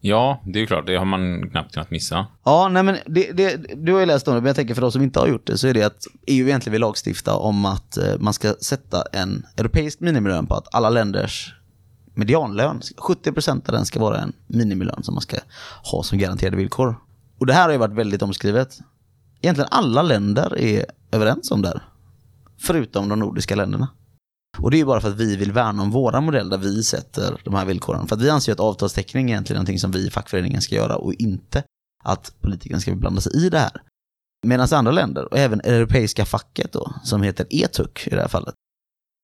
[0.00, 0.86] Ja, det är ju klart.
[0.86, 2.26] Det har man knappt kunnat missa.
[2.44, 4.82] Ja, nej men det, det, du har ju läst om det, men jag tänker för
[4.82, 7.64] de som inte har gjort det så är det att EU egentligen vill lagstifta om
[7.64, 11.54] att eh, man ska sätta en europeisk minimilön på att alla länders
[12.14, 15.36] medianlön, 70% av den ska vara en minimilön som man ska
[15.92, 16.96] ha som garanterade villkor.
[17.42, 18.78] Och det här har ju varit väldigt omskrivet.
[19.40, 21.82] Egentligen alla länder är överens om det här.
[22.58, 23.88] Förutom de nordiska länderna.
[24.58, 26.82] Och det är ju bara för att vi vill värna om våra modell där vi
[26.82, 28.06] sätter de här villkoren.
[28.06, 30.96] För att vi anser att avtalsteckning är egentligen någonting som vi i fackföreningen ska göra
[30.96, 31.62] och inte
[32.04, 33.82] att politikerna ska blanda sig i det här.
[34.46, 38.54] Medan andra länder, och även europeiska facket då, som heter ETUC i det här fallet,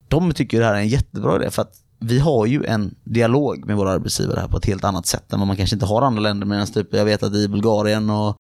[0.09, 3.67] de tycker det här är en jättebra idé för att vi har ju en dialog
[3.67, 6.03] med våra arbetsgivare här på ett helt annat sätt än vad man kanske inte har
[6.03, 6.47] i andra länder.
[6.47, 8.37] Medan typ, jag vet att i Bulgarien och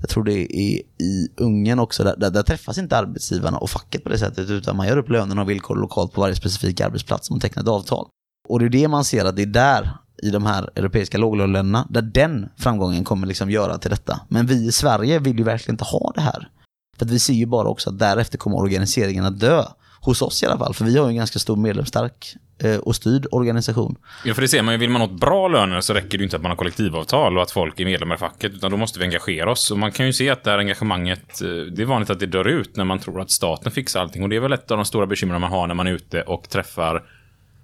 [0.00, 4.04] jag tror det är i Ungern också, där, där, där, träffas inte arbetsgivarna och facket
[4.04, 7.26] på det sättet, utan man gör upp lönerna och villkor lokalt på varje specifik arbetsplats
[7.26, 8.06] som tecknar ett avtal.
[8.48, 9.90] Och det är det man ser att det är där,
[10.22, 14.20] i de här europeiska låglöneländerna, där den framgången kommer liksom göra till detta.
[14.28, 16.50] Men vi i Sverige vill ju verkligen inte ha det här.
[16.98, 19.64] För att vi ser ju bara också att därefter kommer organiseringen att dö.
[20.06, 22.96] Hos oss i alla fall, för vi har ju en ganska stor medlemsstark eh, och
[22.96, 23.96] styrd organisation.
[24.24, 24.78] Ja, för det ser man ju.
[24.78, 27.42] Vill man ha bra löner så räcker det ju inte att man har kollektivavtal och
[27.42, 29.70] att folk är medlemmar i facket, utan då måste vi engagera oss.
[29.70, 32.26] Och man kan ju se att det här engagemanget, eh, det är vanligt att det
[32.26, 34.22] dör ut när man tror att staten fixar allting.
[34.22, 36.22] Och det är väl ett av de stora bekymren man har när man är ute
[36.22, 37.02] och träffar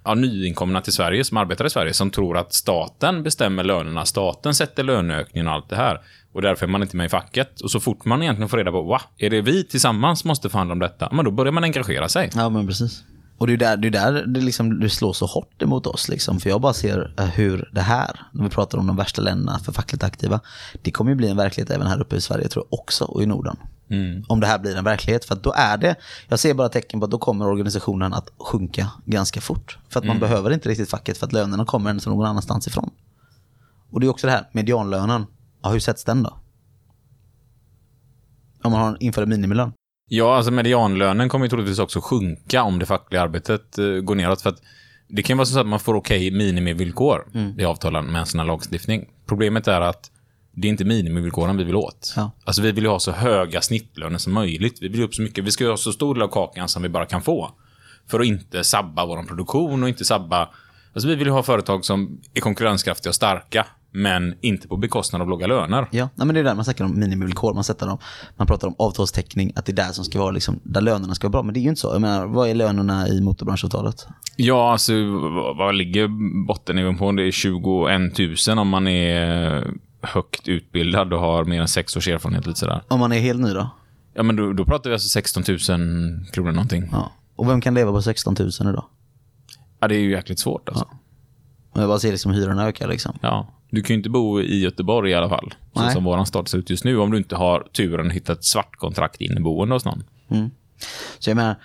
[0.05, 4.55] ja, nyinkomna till Sverige som arbetar i Sverige som tror att staten bestämmer lönerna, staten
[4.55, 6.01] sätter löneökningen och allt det här.
[6.33, 7.61] Och därför är man inte med i facket.
[7.61, 10.73] Och så fort man egentligen får reda på, va, är det vi tillsammans måste förhandla
[10.73, 11.09] om detta?
[11.11, 12.29] Men då börjar man engagera sig.
[12.35, 13.03] Ja, men precis.
[13.37, 16.09] Och det är där det, är där det, liksom, det slår så hårt emot oss.
[16.09, 16.39] Liksom.
[16.39, 19.59] För jag bara ser eh, hur det här, när vi pratar om de värsta länderna
[19.59, 20.39] för fackligt aktiva,
[20.81, 23.23] det kommer ju bli en verklighet även här uppe i Sverige tror jag också och
[23.23, 23.57] i Norden.
[23.89, 24.23] Mm.
[24.27, 25.25] Om det här blir en verklighet.
[25.25, 25.95] För då är det,
[26.27, 29.77] jag ser bara tecken på att då kommer organisationen att sjunka ganska fort.
[29.89, 32.91] För att man behöver inte riktigt facket för att lönerna kommer ändå någon annanstans ifrån.
[33.91, 35.25] Och det är också det här, medianlönen.
[35.61, 36.39] Ja, hur sätts den då?
[38.63, 39.73] Om man har inför en minimilön.
[40.09, 44.41] Ja, alltså medianlönen kommer ju troligtvis också sjunka om det fackliga arbetet eh, går neråt.
[44.41, 44.61] För att
[45.07, 48.47] det kan vara så att man får okej minimivillkor i avtalen med en sån här
[48.47, 49.09] lagstiftning.
[49.25, 50.11] Problemet är att
[50.55, 52.13] det är inte minimivillkoren vi vill åt.
[52.15, 52.31] Ja.
[52.43, 54.77] Alltså vi vill ju ha så höga snittlöner som möjligt.
[54.81, 55.43] Vi vill upp så mycket.
[55.43, 57.51] Vi ska ha så stor del av kakan som vi bara kan få.
[58.07, 60.49] För att inte sabba vår produktion och inte sabba...
[60.93, 63.65] Alltså vi vill ju ha företag som är konkurrenskraftiga och starka.
[63.95, 65.87] Men inte på bekostnad av låga löner.
[65.91, 67.53] Ja, nej, men det är där man snackar om minimivillkor.
[67.53, 67.97] Man, sätter dem,
[68.37, 71.27] man pratar om avtalstäckning, att det är där som ska vara liksom, där lönerna ska
[71.27, 71.43] vara bra.
[71.43, 71.87] Men det är ju inte så.
[71.87, 74.07] Jag menar, vad är lönerna i motorbranschavtalet?
[74.35, 76.07] Ja, alltså vad vad ligger
[76.47, 77.11] bottennivån på?
[77.11, 79.67] Det är 21 000 om man är
[80.03, 82.47] högt utbildad och har mer än sex års erfarenhet.
[82.47, 82.81] Lite sådär.
[82.87, 83.69] Om man är helt ny då?
[84.13, 85.59] Ja, men då, då pratar vi alltså 16 000
[86.31, 86.89] kronor någonting.
[86.91, 87.11] Ja.
[87.35, 88.85] Och vem kan leva på 16 000 idag?
[89.79, 90.87] Ja, det är ju jäkligt svårt alltså.
[91.71, 93.17] Om jag bara ser liksom hyrorna öka liksom.
[93.21, 93.47] Ja.
[93.69, 95.53] Du kan ju inte bo i Göteborg i alla fall.
[95.73, 95.93] Så Nej.
[95.93, 96.97] som våran stad ser ut just nu.
[96.97, 100.03] Om du inte har turen att hitta ett svartkontrakt inneboende hos någon.
[101.19, 101.55] Så jag menar,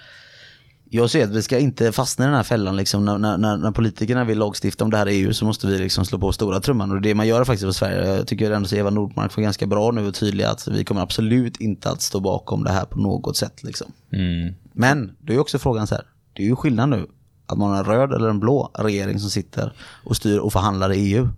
[0.90, 2.77] jag ser att vi ska inte fastna i den här fällan.
[2.77, 5.79] Liksom, när, när, när, politikerna vill lagstifta om det här i EU så måste vi
[5.79, 6.90] liksom slå på stora trumman.
[6.90, 9.66] Och det man gör faktiskt i Sverige, jag tycker ändå att Eva Nordmark var ganska
[9.66, 12.98] bra nu och tydlig att vi kommer absolut inte att stå bakom det här på
[12.98, 13.62] något sätt.
[13.62, 13.92] Liksom.
[14.12, 14.55] Mm.
[14.72, 17.07] Men det är också frågan så här, det är ju skillnad nu
[17.46, 19.72] att man har en röd eller en blå regering som sitter
[20.05, 21.29] och styr och förhandlar i EU.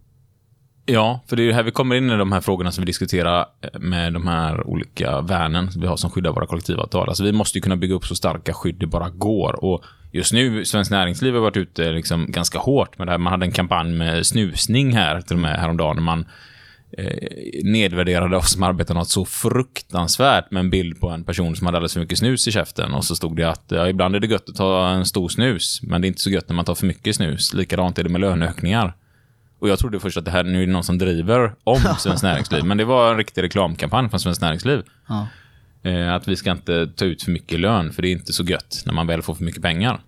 [0.87, 2.87] Ja, för det är ju här vi kommer in i de här frågorna som vi
[2.87, 7.09] diskuterar eh, med de här olika värnen vi har som skyddar våra kollektivavtal.
[7.09, 9.65] Alltså vi måste ju kunna bygga upp så starka skydd det bara går.
[9.65, 13.19] Och just nu, Svenskt Näringsliv har varit ute liksom ganska hårt med det här.
[13.19, 15.97] Man hade en kampanj med snusning här till och med häromdagen.
[15.97, 16.27] När man
[16.99, 21.67] eh, nedvärderade oss som arbetar något så fruktansvärt med en bild på en person som
[21.67, 22.95] hade alldeles för mycket snus i käften.
[22.95, 25.81] Och så stod det att ja, ibland är det gött att ta en stor snus,
[25.83, 27.55] men det är inte så gött när man tar för mycket snus.
[27.55, 28.95] Likadant är det med löneökningar.
[29.61, 32.23] Och jag trodde först att det här nu är det någon som driver om Svenskt
[32.23, 32.65] Näringsliv.
[32.65, 34.83] Men det var en riktig reklamkampanj från Svenskt Näringsliv.
[35.09, 35.27] Ja.
[35.83, 38.45] Eh, att vi ska inte ta ut för mycket lön, för det är inte så
[38.45, 40.01] gött när man väl får för mycket pengar.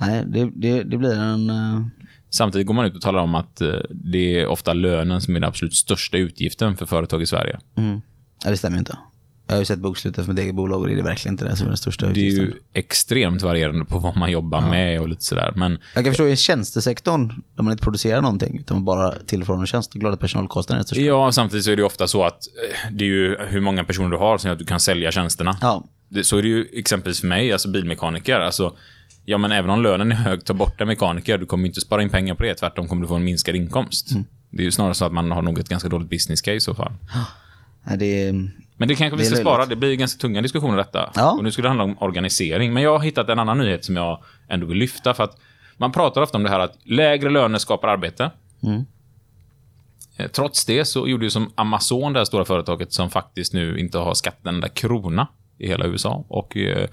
[0.00, 1.50] Nej, det, det, det blir en...
[1.50, 1.80] eh,
[2.30, 5.40] Samtidigt går man ut och talar om att eh, det är ofta lönen som är
[5.40, 7.58] den absolut största utgiften för företag i Sverige.
[7.76, 8.00] Mm.
[8.44, 8.98] Ja, det stämmer inte.
[9.48, 11.56] Jag har ju sett bokslutet för mitt eget bolag och det är verkligen inte det
[11.56, 15.08] som är den största Det är ju extremt varierande på vad man jobbar med och
[15.08, 15.52] lite sådär.
[15.56, 19.54] Men Jag kan förstå i tjänstesektorn, där man inte producerar någonting, utan man bara tillför
[19.54, 21.00] en tjänst, är det klart att personalkostnaden är störst.
[21.00, 23.84] ja, samtidigt så är det ju ofta så att eh, det är ju hur många
[23.84, 25.58] personer du har som gör att du kan sälja tjänsterna.
[25.60, 25.84] Ja,
[26.22, 28.40] så är det ju exempelvis för mig, alltså bilmekaniker.
[28.40, 28.76] Alltså,
[29.24, 31.38] ja, men även om lönen är hög, ta bort en mekaniker.
[31.38, 32.54] Du kommer inte spara in pengar på det.
[32.54, 34.10] Tvärtom kommer du få en minskad inkomst.
[34.10, 34.24] Mm.
[34.50, 36.60] Det är ju snarare så att man har nog ett ganska dåligt business case i
[36.60, 36.92] så fall.
[37.98, 38.50] det är...
[38.78, 39.48] Men det kanske vi Det ska löjligt.
[39.48, 39.66] spara.
[39.66, 41.12] Det blir ganska tunga diskussioner detta.
[41.14, 41.32] Ja.
[41.32, 42.72] Och nu ska det handla om organisering.
[42.74, 45.14] Men jag har hittat en annan nyhet som jag ändå vill lyfta.
[45.14, 45.36] För att
[45.76, 48.30] man pratar ofta om det här att lägre löner skapar arbete.
[48.62, 48.84] Mm.
[50.16, 53.78] Eh, Trots det så gjorde ju som Amazon, det här stora företaget, som faktiskt nu
[53.78, 55.26] inte har skatt en enda krona
[55.58, 56.24] i hela USA.
[56.28, 56.88] Och eh,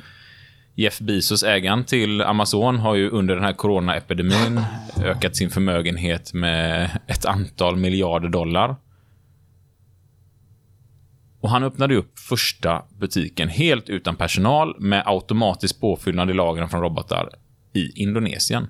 [0.76, 4.62] Jeff Bezos, ägaren till Amazon, har ju under den här coronaepidemin
[5.04, 8.76] ökat sin förmögenhet med ett antal miljarder dollar.
[11.45, 16.81] Och han öppnade upp första butiken helt utan personal med automatisk påfyllnad i lagren från
[16.81, 17.29] robotar
[17.73, 18.67] i Indonesien.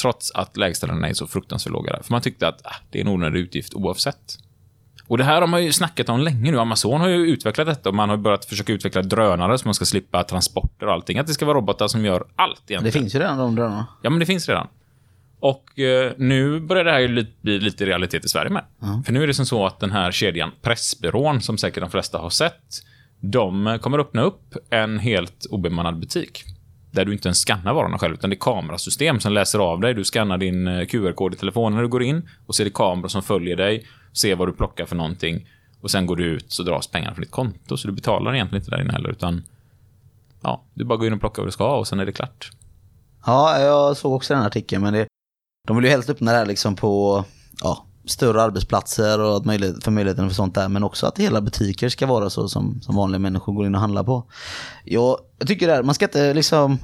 [0.00, 2.02] Trots att lägstalönerna är så fruktansvärt låga där.
[2.02, 4.38] För man tyckte att ah, det är en onödig utgift oavsett.
[5.06, 6.58] Och det här har man ju snackat om länge nu.
[6.58, 9.84] Amazon har ju utvecklat detta och man har börjat försöka utveckla drönare så man ska
[9.84, 11.18] slippa transporter och allting.
[11.18, 12.84] Att det ska vara robotar som gör allt egentligen.
[12.84, 13.86] Det finns ju redan de drönarna.
[14.02, 14.66] Ja, men det finns redan.
[15.42, 18.64] Och eh, nu börjar det här ju bli lite realitet i Sverige med.
[19.04, 22.18] För nu är det som så att den här kedjan Pressbyrån, som säkert de flesta
[22.18, 22.82] har sett,
[23.20, 26.44] de eh, kommer öppna upp en helt obemannad butik.
[26.90, 29.94] Där du inte ens skannar varorna själv, utan det är kamerasystem som läser av dig.
[29.94, 32.70] Du skannar din eh, QR-kod i telefonen när du går in och så är det
[32.70, 35.48] kameror som följer dig, ser vad du plockar för någonting
[35.80, 37.76] och sen går du ut så dras pengarna från ditt konto.
[37.76, 39.42] Så du betalar egentligen inte där inne heller, utan
[40.42, 42.50] ja, du bara går in och plockar vad du ska och sen är det klart.
[43.26, 45.06] Ja, jag såg också den här artikeln, men det,
[45.66, 47.24] de vill ju helst öppna det här liksom på
[47.62, 51.40] ja, större arbetsplatser och att möjlighet, för möjligheten för sånt där, men också att hela
[51.40, 54.24] butiker ska vara så som, som vanliga människor går in och handlar på.
[54.84, 56.78] Jag, jag tycker det här, man ska inte liksom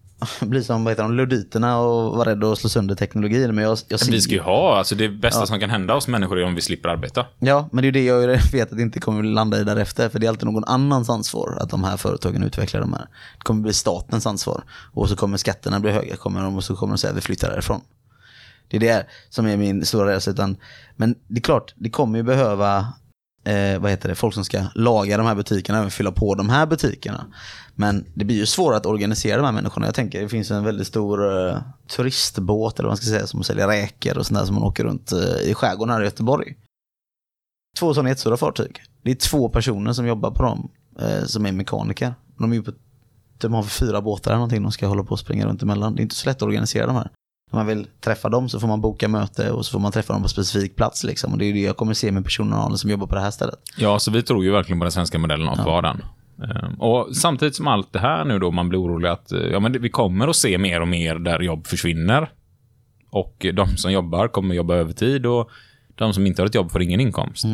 [0.40, 3.54] bli som vad heter de, luditerna och vara rädd att slå sönder teknologin.
[3.54, 6.08] Men jag, jag ser, Vi ska ju ha, alltså det bästa som kan hända oss
[6.08, 7.26] människor är om vi slipper arbeta.
[7.38, 10.08] Ja, men det är ju det jag vet att det inte kommer landa i därefter.
[10.08, 13.06] För det är alltid någon annans ansvar att de här företagen utvecklar de här.
[13.38, 14.62] Det kommer bli statens ansvar.
[14.92, 17.20] Och så kommer skatterna bli höga, kommer de, och så kommer de säga att vi
[17.20, 17.80] flyttar därifrån.
[18.70, 20.32] Det är det som är min stora rädsla.
[20.32, 20.56] utan-
[20.96, 22.78] Men det är klart, det kommer ju behöva
[23.44, 26.48] eh, vad heter det, folk som ska laga de här butikerna, även fylla på de
[26.48, 27.26] här butikerna.
[27.74, 29.86] Men det blir ju svårare att organisera de här människorna.
[29.86, 31.58] Jag tänker det finns en väldigt stor eh,
[31.96, 34.84] turistbåt eller vad man ska säga som säljer räkor och sånt där som man åker
[34.84, 36.54] runt eh, i skärgården här i Göteborg.
[37.78, 38.82] Två sådana jättestora fartyg.
[39.02, 42.14] Det är två personer som jobbar på dem eh, som är mekaniker.
[42.38, 42.72] De är ju på
[43.38, 45.94] de har fyra båtar eller någonting de ska hålla på och springa runt emellan.
[45.94, 47.10] Det är inte så lätt att organisera de här.
[47.50, 50.12] Om man vill träffa dem så får man boka möte och så får man träffa
[50.12, 51.04] dem på specifik plats.
[51.04, 51.32] Liksom.
[51.32, 53.58] Och det är det jag kommer se med personalen som jobbar på det här stället.
[53.76, 56.02] Ja, så vi tror ju verkligen på den svenska modellen och att vara den.
[56.42, 59.60] Ehm, Och samtidigt som allt det här nu då, man blir orolig att eh, ja,
[59.60, 62.30] men vi kommer att se mer och mer där jobb försvinner.
[63.10, 65.50] Och de som jobbar kommer jobba övertid och
[65.94, 67.44] de som inte har ett jobb får ingen inkomst.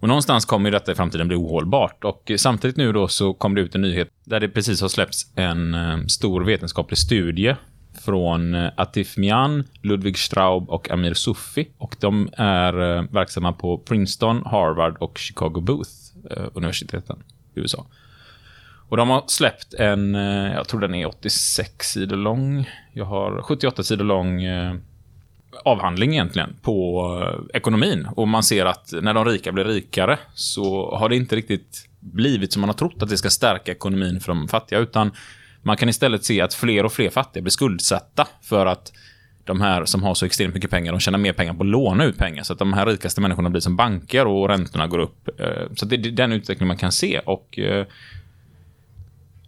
[0.00, 2.04] Och någonstans kommer ju detta i framtiden bli ohållbart.
[2.04, 5.26] Och samtidigt nu då så kom det ut en nyhet där det precis har släppts
[5.34, 7.56] en eh, stor vetenskaplig studie
[8.00, 11.68] från eh, Atif Mian, Ludwig Straub och Amir Sufi.
[11.78, 15.90] Och de är eh, verksamma på Princeton, Harvard och Chicago Booth
[16.30, 17.22] eh, universiteten
[17.54, 17.86] i USA.
[18.88, 20.14] Och de har släppt en,
[20.54, 22.70] jag tror den är 86 sidor lång.
[22.92, 24.40] Jag har 78 sidor lång
[25.64, 28.08] avhandling egentligen på ekonomin.
[28.16, 32.52] Och man ser att när de rika blir rikare så har det inte riktigt blivit
[32.52, 34.78] som man har trott att det ska stärka ekonomin för de fattiga.
[34.78, 35.10] Utan
[35.62, 38.92] man kan istället se att fler och fler fattiga blir skuldsatta för att
[39.44, 42.04] de här som har så extremt mycket pengar, de tjänar mer pengar på att låna
[42.04, 42.42] ut pengar.
[42.42, 45.40] Så att de här rikaste människorna blir som banker och räntorna går upp.
[45.40, 47.18] Eh, Så det är den utveckling man kan se.
[47.18, 47.86] Och eh,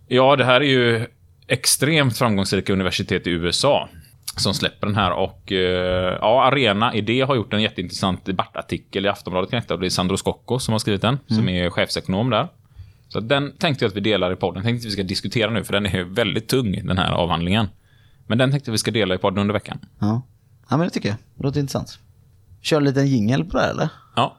[0.08, 1.06] Ja, det här är ju
[1.46, 3.88] extremt framgångsrika universitet i USA
[4.36, 9.08] som släpper den här och eh, ja, Arena Idé har gjort en jätteintressant debattartikel i
[9.08, 12.48] Aftonbladet och det är Sandro Scocco som har skrivit den, som är chefsekonom där.
[13.08, 14.62] Så den tänkte jag att vi delar i podden.
[14.62, 17.68] tänkte att vi ska diskutera nu, för den är väldigt tung, den här avhandlingen.
[18.26, 19.78] Men den tänkte vi ska dela i podden under veckan.
[19.98, 20.22] Ja,
[20.70, 21.18] ja men det tycker jag.
[21.34, 21.98] Det låter intressant.
[22.60, 23.88] Kör en liten jingel på det här eller?
[24.16, 24.36] Ja.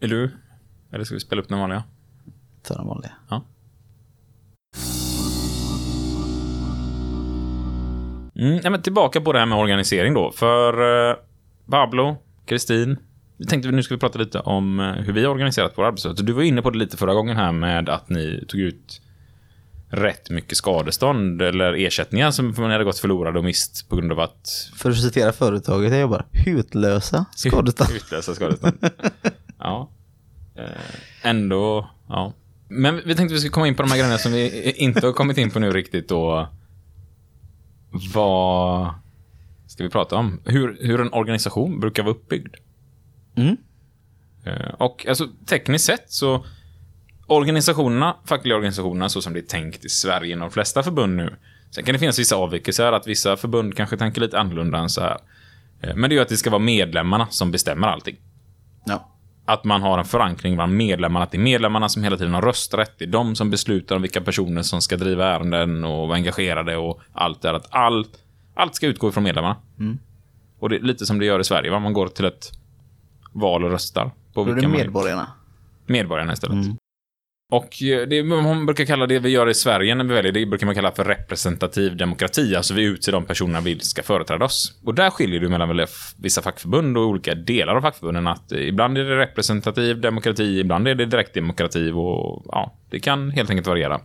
[0.00, 0.30] Är du?
[0.92, 1.82] Eller ska vi spela upp den vanliga?
[2.62, 3.12] Ta den vanliga.
[3.28, 3.44] Ja.
[8.34, 10.30] Mm, ja, men tillbaka på det här med organisering då.
[10.30, 11.16] För eh,
[11.70, 12.96] Pablo, Kristin,
[13.46, 16.26] tänkte nu ska vi prata lite om eh, hur vi har organiserat vår arbetsrätt.
[16.26, 19.00] Du var inne på det lite förra gången här med att ni tog ut
[19.90, 24.20] rätt mycket skadestånd eller ersättningar som man hade gått förlorade och mist på grund av
[24.20, 27.90] att För att citera företaget jag jobbar, hutlösa skadestånd.
[27.96, 28.90] utlösa skadestånd.
[29.58, 29.90] ja.
[30.54, 30.64] Eh,
[31.22, 32.32] ändå, ja.
[32.68, 35.12] Men vi tänkte vi skulle komma in på de här grejerna som vi inte har
[35.12, 36.48] kommit in på nu riktigt då.
[38.14, 38.90] Vad
[39.66, 40.40] ska vi prata om?
[40.44, 42.54] Hur, hur en organisation brukar vara uppbyggd.
[43.36, 43.56] Mm.
[44.44, 46.44] Eh, Och alltså tekniskt sett så
[47.26, 51.34] organisationerna, fackliga organisationerna så som det är tänkt i Sverige i de flesta förbund nu.
[51.70, 55.00] Sen kan det finnas vissa avvikelser, att vissa förbund kanske tänker lite annorlunda än så
[55.00, 55.18] här.
[55.80, 58.16] Eh, Men det är ju att det ska vara medlemmarna som bestämmer allting.
[58.84, 59.06] Ja.
[59.44, 62.42] Att man har en förankring bland medlemmarna, att det är medlemmarna som hela tiden har
[62.42, 62.92] rösträtt.
[62.98, 66.76] Det är de som beslutar om vilka personer som ska driva ärenden och vara engagerade
[66.76, 67.54] och allt det där.
[67.54, 68.10] Att allt,
[68.54, 69.56] allt ska utgå ifrån medlemmarna.
[70.58, 71.78] Och det är lite som det gör i Sverige, va?
[71.78, 72.52] man går till ett
[73.32, 74.10] val och röstar.
[74.34, 75.26] På Då är det man- medborgarna.
[75.86, 76.66] medborgarna istället.
[77.52, 80.46] Och eh, det man brukar kalla det vi gör i Sverige när vi väljer, det
[80.46, 82.56] brukar man kalla för representativ demokrati.
[82.56, 84.80] Alltså vi utser de personerna vi ska företräda oss.
[84.84, 85.86] Och där skiljer det mellan
[86.18, 88.26] vissa fackförbund och olika delar av fackförbunden.
[88.26, 93.30] Att eh, ibland är det representativ demokrati, ibland är det direktdemokrati och ja, det kan
[93.30, 94.00] helt enkelt variera.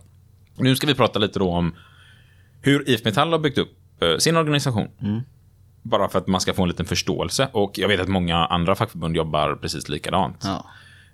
[0.58, 1.74] Nu ska vi prata lite då om
[2.62, 4.88] hur IF Metall har byggt upp eh, sin organisation.
[5.88, 7.48] Bara för att man ska få en liten förståelse.
[7.52, 10.36] Och jag vet att många andra fackförbund jobbar precis likadant.
[10.44, 10.66] Ja.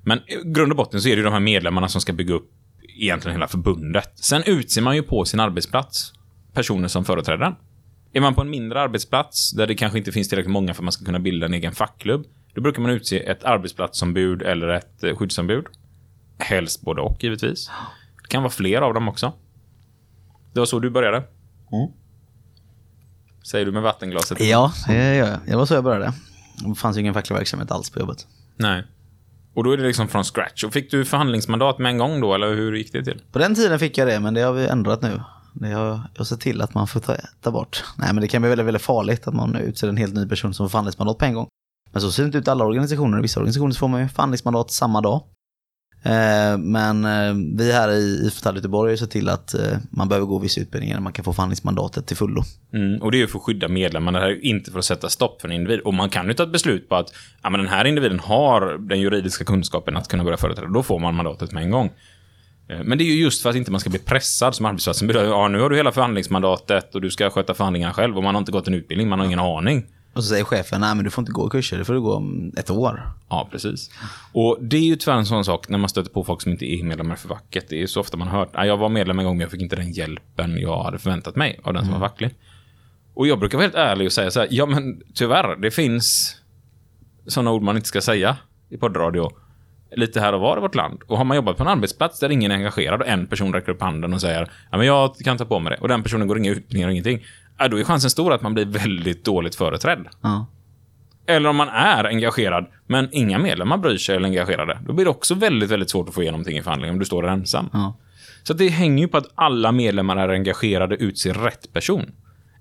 [0.02, 2.34] Men i grund och botten så är det ju de här medlemmarna som ska bygga
[2.34, 2.50] upp
[2.98, 4.18] egentligen hela förbundet.
[4.18, 6.12] Sen utser man ju på sin arbetsplats
[6.52, 7.54] personer som företräder den.
[8.12, 10.84] Är man på en mindre arbetsplats där det kanske inte finns tillräckligt många för att
[10.84, 15.04] man ska kunna bilda en egen fackklubb, då brukar man utse ett arbetsplatsombud eller ett
[15.04, 15.64] eh, skyddsombud.
[16.38, 17.70] Helst både och givetvis.
[18.22, 19.32] Det kan vara fler av dem också.
[20.52, 21.22] Det var så du började.
[23.42, 24.40] Säger du med vattenglaset?
[24.40, 25.38] Ja, det gör jag.
[25.46, 26.12] Det var så jag började.
[26.64, 28.26] Det fanns ju ingen facklig verksamhet alls på jobbet.
[28.56, 28.84] Nej.
[29.54, 30.64] Och då är det liksom från scratch.
[30.64, 33.22] Och fick du förhandlingsmandat med en gång då, eller hur gick det till?
[33.32, 35.20] På den tiden fick jag det, men det har vi ändrat nu.
[35.52, 37.84] Det har jag sett till att man får ta, ta bort.
[37.96, 40.54] Nej, men det kan bli väldigt, väldigt farligt att man utser en helt ny person
[40.54, 41.46] som får förhandlingsmandat på en gång.
[41.92, 43.18] Men så ser det inte ut i alla organisationer.
[43.18, 45.22] I vissa organisationer får man ju förhandlingsmandat samma dag.
[46.04, 49.76] Eh, men eh, vi här i IF Metall Göteborg har ju sett till att eh,
[49.90, 52.42] man behöver gå vissa utbildningar när man kan få förhandlingsmandatet till fullo.
[52.72, 54.84] Mm, och det är ju för att skydda medlemmarna, det här är inte för att
[54.84, 55.80] sätta stopp för en individ.
[55.80, 58.78] Och man kan ju ta ett beslut på att ja, men den här individen har
[58.88, 60.68] den juridiska kunskapen att kunna börja företräda.
[60.68, 61.90] Då får man mandatet med en gång.
[62.84, 65.10] Men det är ju just för att inte man ska bli pressad som arbetsplatsen.
[65.14, 68.38] Ja, nu har du hela förhandlingsmandatet och du ska sköta förhandlingarna själv och man har
[68.38, 69.84] inte gått en utbildning, man har ingen aning.
[70.14, 72.14] Och så säger chefen, nej men du får inte gå kurser, det får du gå
[72.14, 73.10] om ett år.
[73.28, 73.90] Ja, precis.
[74.32, 76.64] Och det är ju tyvärr en sån sak när man stöter på folk som inte
[76.72, 77.68] är medlemmar för facket.
[77.68, 79.50] Det är så ofta man har hört, "Nej, jag var medlem en gång men jag
[79.50, 82.34] fick inte den hjälpen jag hade förväntat mig av den som var facklig.
[83.14, 86.36] Och jag brukar vara helt ärlig och säga så här, ja men tyvärr, det finns
[87.26, 88.36] sådana ord man inte ska säga
[88.70, 89.30] i poddradio.
[89.96, 91.02] Lite här och var i vårt land.
[91.06, 93.72] Och har man jobbat på en arbetsplats där ingen är engagerad och en person räcker
[93.72, 95.76] upp handen och säger ja men jag kan ta på mig det.
[95.82, 97.24] Och den personen går inga utbildningar och ingenting.
[97.58, 100.08] Ja, då är chansen stor att man blir väldigt dåligt företrädd.
[100.20, 100.46] Ja.
[101.26, 104.78] Eller om man är engagerad, men inga medlemmar bryr sig eller engagerade.
[104.86, 107.04] Då blir det också väldigt, väldigt svårt att få igenom någonting i förhandlingen om du
[107.04, 107.68] står där ensam.
[107.72, 107.96] Ja.
[108.42, 112.12] Så det hänger ju på att alla medlemmar är engagerade och utser rätt person.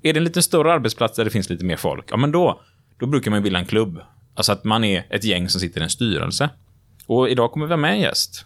[0.02, 2.62] Är det en lite större arbetsplats där det finns lite mer folk, ja men då,
[3.00, 4.02] då brukar man bilda en klubb.
[4.36, 6.50] Alltså att man är ett gäng som sitter i en styrelse.
[7.06, 8.46] Och idag kommer vi ha med en gäst.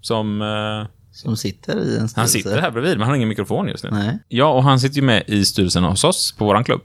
[0.00, 0.42] Som...
[0.42, 2.20] Eh, Som sitter i en styrelse.
[2.20, 3.90] han sitter här bredvid, men han har ingen mikrofon just nu.
[3.90, 4.18] Nej.
[4.28, 6.80] Ja, och han sitter ju med i styrelsen hos oss på våran klubb.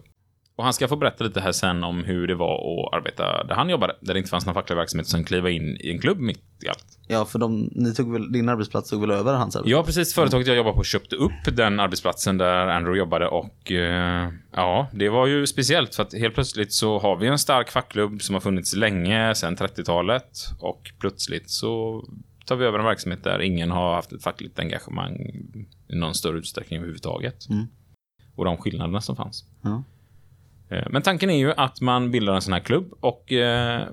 [0.55, 3.55] Och han ska få berätta lite här sen om hur det var att arbeta där
[3.55, 6.19] han jobbade, där det inte fanns någon facklig verksamhet, som kliva in i en klubb
[6.19, 6.85] mitt i allt.
[7.07, 9.71] Ja, för de, ni tog väl, din arbetsplats tog väl över hans arbetsplats?
[9.71, 10.13] Ja, precis.
[10.13, 15.09] Företaget jag jobbar på köpte upp den arbetsplatsen där Andrew jobbade och eh, ja, det
[15.09, 18.41] var ju speciellt för att helt plötsligt så har vi en stark fackklubb som har
[18.41, 22.03] funnits länge, sedan 30-talet och plötsligt så
[22.45, 25.15] tar vi över en verksamhet där ingen har haft ett fackligt engagemang
[25.87, 27.49] i någon större utsträckning överhuvudtaget.
[27.49, 27.65] Mm.
[28.35, 29.45] Och de skillnaderna som fanns.
[29.61, 29.83] Ja.
[30.69, 33.87] Eh, Men tanken är ju att man bildar en sån här klubb och eh,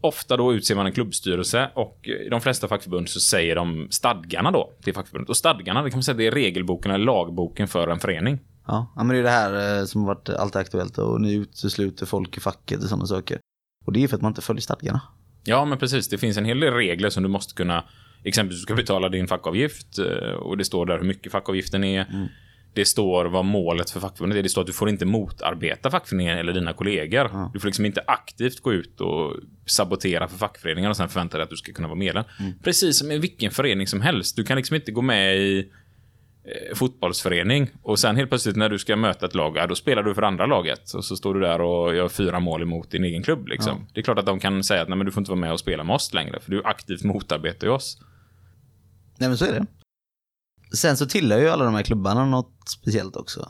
[0.00, 4.50] ofta då utser man en klubbstyrelse och i de flesta fackförbund så säger de stadgarna
[4.50, 5.28] då till fackförbundet.
[5.28, 8.38] Och stadgarna, det kan man säga, det är regelboken eller lagboken för en förening.
[8.66, 12.06] Ja, men det är det här eh, som har varit alltid aktuellt och ni utesluter
[12.06, 13.38] folk i facket och sådana saker.
[13.84, 15.00] Och det är för att man inte följer stadgarna.
[15.44, 16.08] Ja, men precis.
[16.08, 17.84] Det finns en hel del regler som du måste kunna...
[18.24, 22.28] Exempelvis du ska betala din fackavgift eh, och det står där hur mycket fackavgiften är.
[22.74, 24.42] Det står vad målet för fackförbundet är.
[24.42, 27.50] Det står att du får inte motarbeta fackföreningen eller dina kollegor.
[27.52, 29.36] Du får liksom inte aktivt gå ut och
[29.66, 32.24] sabotera för fackföreningar och sen förvänta dig att du ska kunna vara medlem.
[32.62, 34.36] Precis som i vilken förening som helst.
[34.36, 35.70] Du kan liksom inte gå med i
[36.74, 40.14] fotbollsförening och sen helt plötsligt när du ska möta ett lag, ja, då spelar du
[40.14, 43.22] för andra laget och så står du där och gör fyra mål emot din egen
[43.22, 43.48] klubb.
[43.48, 43.86] Liksom.
[43.94, 45.52] Det är klart att de kan säga att Nej, men du får inte vara med
[45.52, 47.98] och spela med oss längre, för du aktivt motarbetar ju oss.
[49.18, 49.66] Nej men så är det.
[50.76, 53.48] Sen så tillhör ju alla de här klubbarna något speciellt också.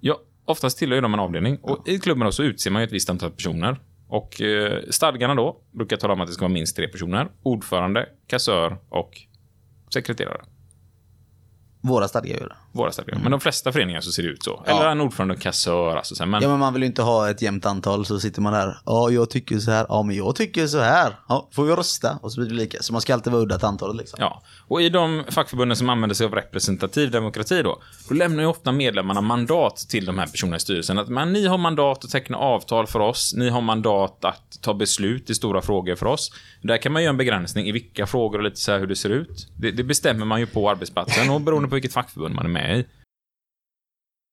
[0.00, 1.58] Ja, oftast tillhör ju de en avdelning.
[1.62, 3.80] Och i klubben så utser man ju ett visst antal personer.
[4.08, 7.28] Och eh, stadgarna då brukar tala om att det ska vara minst tre personer.
[7.42, 9.10] Ordförande, kassör och
[9.94, 10.40] sekreterare.
[11.86, 12.54] Våra stadgar gör det.
[12.72, 13.18] Våra stadgar.
[13.22, 14.62] Men de flesta föreningar så ser det ut så.
[14.66, 15.96] Eller en ordförande och kassör.
[15.96, 18.40] Alltså, så men, Ja men man vill ju inte ha ett jämnt antal så sitter
[18.40, 18.78] man där.
[18.84, 19.86] Ja jag tycker så här.
[19.88, 21.16] Ja men jag tycker så här.
[21.28, 22.18] Ja får vi rösta?
[22.22, 22.82] Och så blir det lika.
[22.82, 24.16] Så man ska alltid vara udda till antalet liksom.
[24.20, 28.48] Ja, och i de fackförbunden som använder sig av representativ demokrati då, då lämnar ju
[28.48, 30.98] ofta medlemmarna mandat till de här personerna i styrelsen.
[30.98, 34.74] Att men, ni har mandat att teckna avtal för oss, ni har mandat att ta
[34.74, 36.32] beslut i stora frågor för oss.
[36.62, 38.96] Där kan man göra en begränsning i vilka frågor och lite så här hur det
[38.96, 39.48] ser ut.
[39.56, 42.78] Det, det bestämmer man ju på arbetsplatsen och beroende på vilket fackförbund man är med
[42.78, 42.86] i.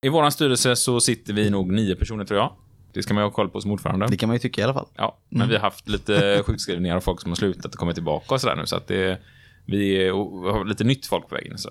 [0.05, 2.53] I våran styrelse så sitter vi nog nio personer tror jag.
[2.93, 4.07] Det ska man ju ha koll på som ordförande.
[4.07, 4.87] Det kan man ju tycka i alla fall.
[4.95, 8.33] Ja, men vi har haft lite sjukskrivningar och folk som har slutat och kommit tillbaka
[8.33, 8.65] och sådär nu.
[8.65, 9.19] Så att det,
[9.65, 11.57] vi har lite nytt folk på vägen.
[11.57, 11.69] Så.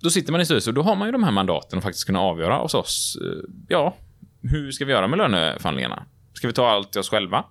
[0.00, 2.06] Då sitter man i styrelsen och då har man ju de här mandaten att faktiskt
[2.06, 3.18] kunna avgöra hos oss.
[3.22, 3.96] eh, Ja,
[4.42, 6.04] hur ska vi göra med löneförhandlingarna?
[6.32, 7.44] Ska vi ta allt till oss själva?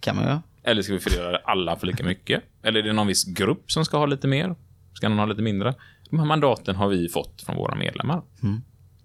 [0.00, 0.38] kan man ju.
[0.70, 2.42] Eller ska vi fördela alla för lika mycket?
[2.62, 4.54] Eller är det någon viss grupp som ska ha lite mer?
[4.94, 5.74] Ska någon ha lite mindre?
[6.12, 8.22] De här mandaten har vi fått från våra medlemmar.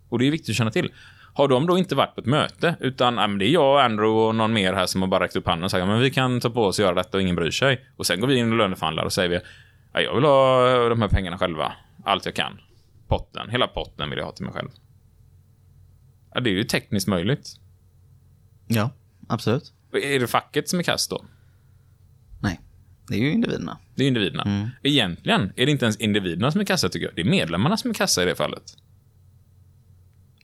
[0.10, 0.92] Och det är viktigt att känna till.
[1.34, 4.36] Har de då inte varit på ett möte, utan men det är jag, Andrew och
[4.36, 6.50] någon mer här som har bara räckt upp handen och sagt att vi kan ta
[6.50, 7.86] på oss och göra detta och ingen bryr sig.
[7.98, 9.40] Och sen går vi in och löneförhandlar och säger vi
[9.94, 11.74] ja, jag vill ha de här pengarna själva.
[12.06, 12.60] Allt jag kan.
[13.08, 14.70] Potten, hela potten vill jag ha till mig själv.
[16.34, 17.50] Ja, det är ju tekniskt möjligt.
[18.68, 18.90] Ja,
[19.28, 19.74] absolut.
[19.94, 21.26] Är det facket som är kast då?
[23.10, 23.78] Nej, det är ju individerna.
[23.96, 24.72] Det är individerna.
[24.84, 27.16] Egentligen är det inte ens individerna som är kassa tycker jag.
[27.16, 28.64] Det är medlemmarna som är kassa i det fallet.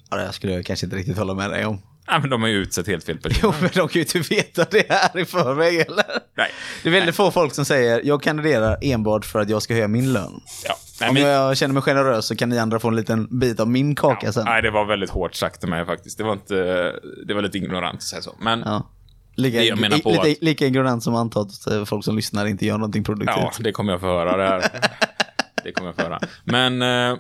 [0.09, 1.82] Ja, det skulle jag kanske inte riktigt hålla med dig om.
[2.07, 3.39] Ja, men de har ju utsett helt fel personer.
[3.43, 6.05] Jo, men de kan ju inte veta det här i förväg eller?
[6.38, 6.51] Nej.
[6.84, 9.88] Det är väldigt få folk som säger jag kandiderar enbart för att jag ska höja
[9.88, 10.41] min lön.
[10.66, 10.76] Ja.
[10.99, 13.59] Nej, Om men, jag känner mig generös så kan ni andra få en liten bit
[13.59, 14.45] av min kaka sen.
[14.45, 16.18] nej, det var väldigt hårt sagt av mig faktiskt.
[16.18, 16.55] Det var, inte,
[17.28, 18.36] det var lite ignorant så.
[18.39, 18.89] Men ja.
[19.36, 19.43] Ja.
[19.43, 22.45] Lika, jag menar på lite, att- lika ignorant som antar att eh, folk som lyssnar
[22.45, 23.63] inte gör någonting produktivt.
[23.63, 24.38] det kommer jag få höra.
[24.38, 24.63] Det, här.
[25.63, 26.19] det kommer jag få höra.
[26.43, 27.17] Men eh,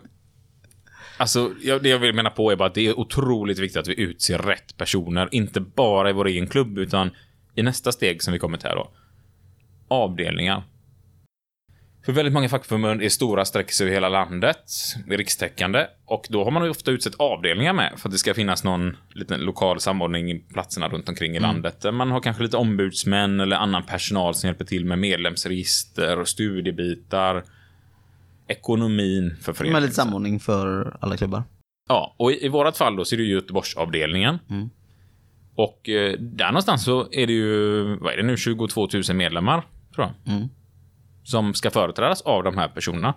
[1.17, 3.87] alltså, jag, det jag vill mena på är bara att det är otroligt viktigt att
[3.87, 5.29] vi utser rätt personer.
[5.31, 7.09] Inte bara i vår egen klubb, utan
[7.55, 8.91] i nästa steg som vi kommer till här då.
[9.87, 10.63] Avdelningar.
[12.05, 14.57] För väldigt många fackförbund är stora, sträcker sig över hela landet,
[15.09, 15.87] är rikstäckande.
[16.05, 18.97] Och då har man ju ofta utsett avdelningar med för att det ska finnas någon
[19.13, 21.81] liten lokal samordning i platserna runt omkring i landet.
[21.81, 26.27] Där Man har kanske lite ombudsmän eller annan personal som hjälper till med medlemsregister och
[26.27, 27.43] studiebitar.
[28.47, 29.81] Ekonomin för Med föreningen.
[29.81, 31.43] lite samordning för alla klubbar.
[31.89, 34.39] Ja, och i, i vårat fall då så är det ju Göteborgsavdelningen.
[34.49, 34.69] Mm.
[35.55, 39.63] Och eh, där någonstans så är det ju, vad är det nu, 22 000 medlemmar,
[39.95, 40.33] tror jag.
[40.35, 40.49] Mm.
[41.23, 43.13] Som ska företrädas av de här personerna.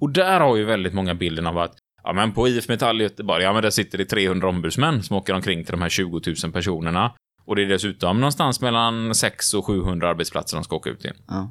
[0.00, 3.04] Och där har ju väldigt många bilden av att Ja, men på IF Metall i
[3.04, 6.20] Göteborg, ja men där sitter det 300 ombudsmän som åker omkring till de här 20
[6.44, 7.14] 000 personerna.
[7.44, 11.12] Och det är dessutom någonstans mellan 600 och 700 arbetsplatser de ska åka ut till.
[11.28, 11.50] Ja.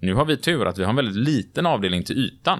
[0.00, 2.58] Nu har vi tur att vi har en väldigt liten avdelning till ytan.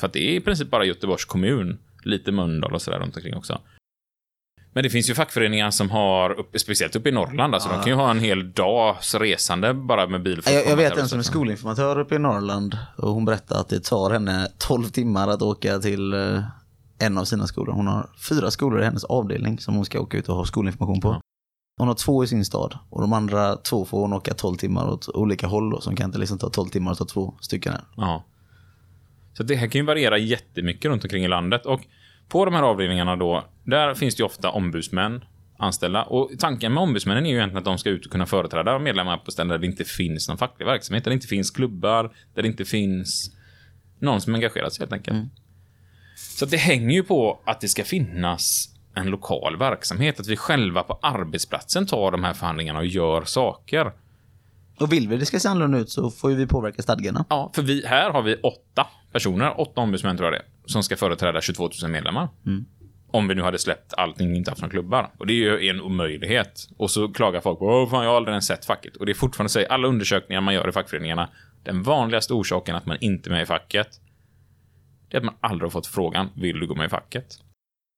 [0.00, 3.34] För att det är i princip bara Göteborgs kommun, lite Mölndal och sådär runt omkring
[3.36, 3.60] också.
[4.78, 7.76] Men det finns ju fackföreningar som har, uppe, speciellt uppe i Norrland, alltså Ja.
[7.76, 10.42] de kan ju ha en hel dags resande bara med bil.
[10.46, 13.84] Jag, jag vet en som är skolinformatör uppe i Norrland och hon berättade att det
[13.84, 16.42] tar henne 12 timmar att åka till eh,
[16.98, 17.72] en av sina skolor.
[17.74, 21.00] Hon har fyra skolor i hennes avdelning som hon ska åka ut och ha skolinformation
[21.00, 21.08] på.
[21.08, 21.20] Ja.
[21.78, 24.88] Hon har två i sin stad och de andra två får hon åka 12 timmar
[24.88, 27.72] åt olika håll då, som kan inte liksom ta 12 timmar att ta två stycken
[27.72, 27.82] här.
[27.96, 28.24] Ja.
[29.36, 31.66] Så det här kan ju variera jättemycket runt omkring i landet.
[31.66, 31.80] Och
[32.28, 35.24] på de här avdelningarna då, där finns det ju ofta ombudsmän
[35.58, 36.02] anställda.
[36.02, 39.18] Och tanken med ombudsmännen är ju egentligen att de ska ut och kunna företräda medlemmar
[39.18, 42.02] på ställen där det inte finns någon facklig verksamhet, där det inte finns klubbar,
[42.34, 43.36] där det inte finns
[43.98, 45.14] någon som engagerar sig helt enkelt.
[45.14, 45.28] Mm.
[46.16, 50.82] Så det hänger ju på att det ska finnas en lokal verksamhet, att vi själva
[50.82, 53.92] på arbetsplatsen tar de här förhandlingarna och gör saker.
[54.80, 57.24] Och vill vi det ska se annorlunda ut så får ju vi påverka stadgarna.
[57.28, 60.96] Ja, för vi, här har vi åtta personer, åtta ombudsmän tror jag det som ska
[60.96, 62.28] företräda 22 000 medlemmar.
[63.10, 65.10] Om vi nu hade släppt allting och inte haft några klubbar.
[65.18, 66.68] Och det är ju en omöjlighet.
[66.76, 68.96] Och så klagar folk på Åh, fan, jag har aldrig ens sett facket.
[68.96, 71.28] Och det är fortfarande så, alla undersökningar man gör i fackföreningarna,
[71.64, 73.88] den vanligaste orsaken att man inte är med i facket,
[75.08, 77.26] det är att man aldrig har fått frågan, vill du gå med i facket?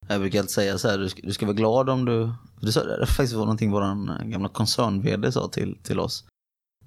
[0.08, 2.32] Jag brukar alltid säga så här, du ska, du ska vara glad om du...
[2.60, 6.24] Det det faktiskt var någonting vår gamla koncern sa till, till oss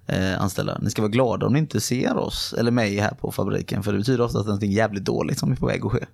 [0.08, 0.78] eh, anställda.
[0.82, 3.84] Ni ska vara glada om ni inte ser oss eller mig här på fabriken.
[3.84, 5.91] För det betyder ofta att det är någonting jävligt dåligt som är på väg att
[5.91, 6.06] ske.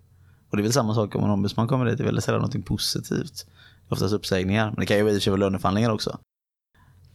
[0.50, 1.98] Och det är väl samma sak om en ombudsman kommer dit.
[1.98, 3.46] Det är väldigt sällan någonting positivt.
[3.46, 4.66] Det är oftast uppsägningar.
[4.66, 6.18] Men det kan ju i och för sig vara löneförhandlingar också.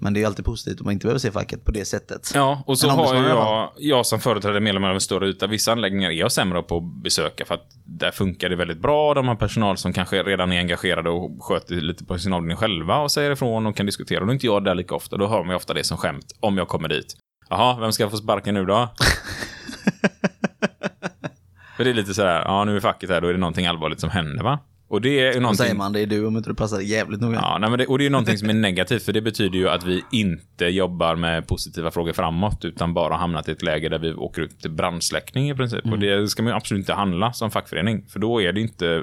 [0.05, 2.33] Men det är alltid positivt om man inte behöver se facket på det sättet.
[2.35, 6.11] Ja, och så har jag, jag som företräder medlemmar av en större yta, vissa anläggningar
[6.11, 9.15] är jag sämre på att besöka för att där funkar det väldigt bra.
[9.15, 12.99] De har personal som kanske redan är engagerade och sköter lite på sin avdelning själva
[12.99, 14.21] och säger ifrån och kan diskutera.
[14.21, 15.17] Och då är inte jag där lika ofta.
[15.17, 17.17] Då hör man ju ofta det som skämt om jag kommer dit.
[17.49, 18.75] Jaha, vem ska få sparken nu då?
[21.77, 24.01] för det är lite sådär, ja nu är facket här, då är det någonting allvarligt
[24.01, 24.59] som händer va?
[24.95, 25.57] Och det är ju Då någonting...
[25.64, 27.38] säger man det är du om inte du passar jävligt noga.
[27.42, 29.68] Ja, nej, men det, och det är någonting som är negativt, för det betyder ju
[29.68, 33.99] att vi inte jobbar med positiva frågor framåt, utan bara hamnat i ett läge där
[33.99, 35.84] vi åker ut till brandsläckning i princip.
[35.84, 39.03] Och det ska man ju absolut inte handla som fackförening, för då är det inte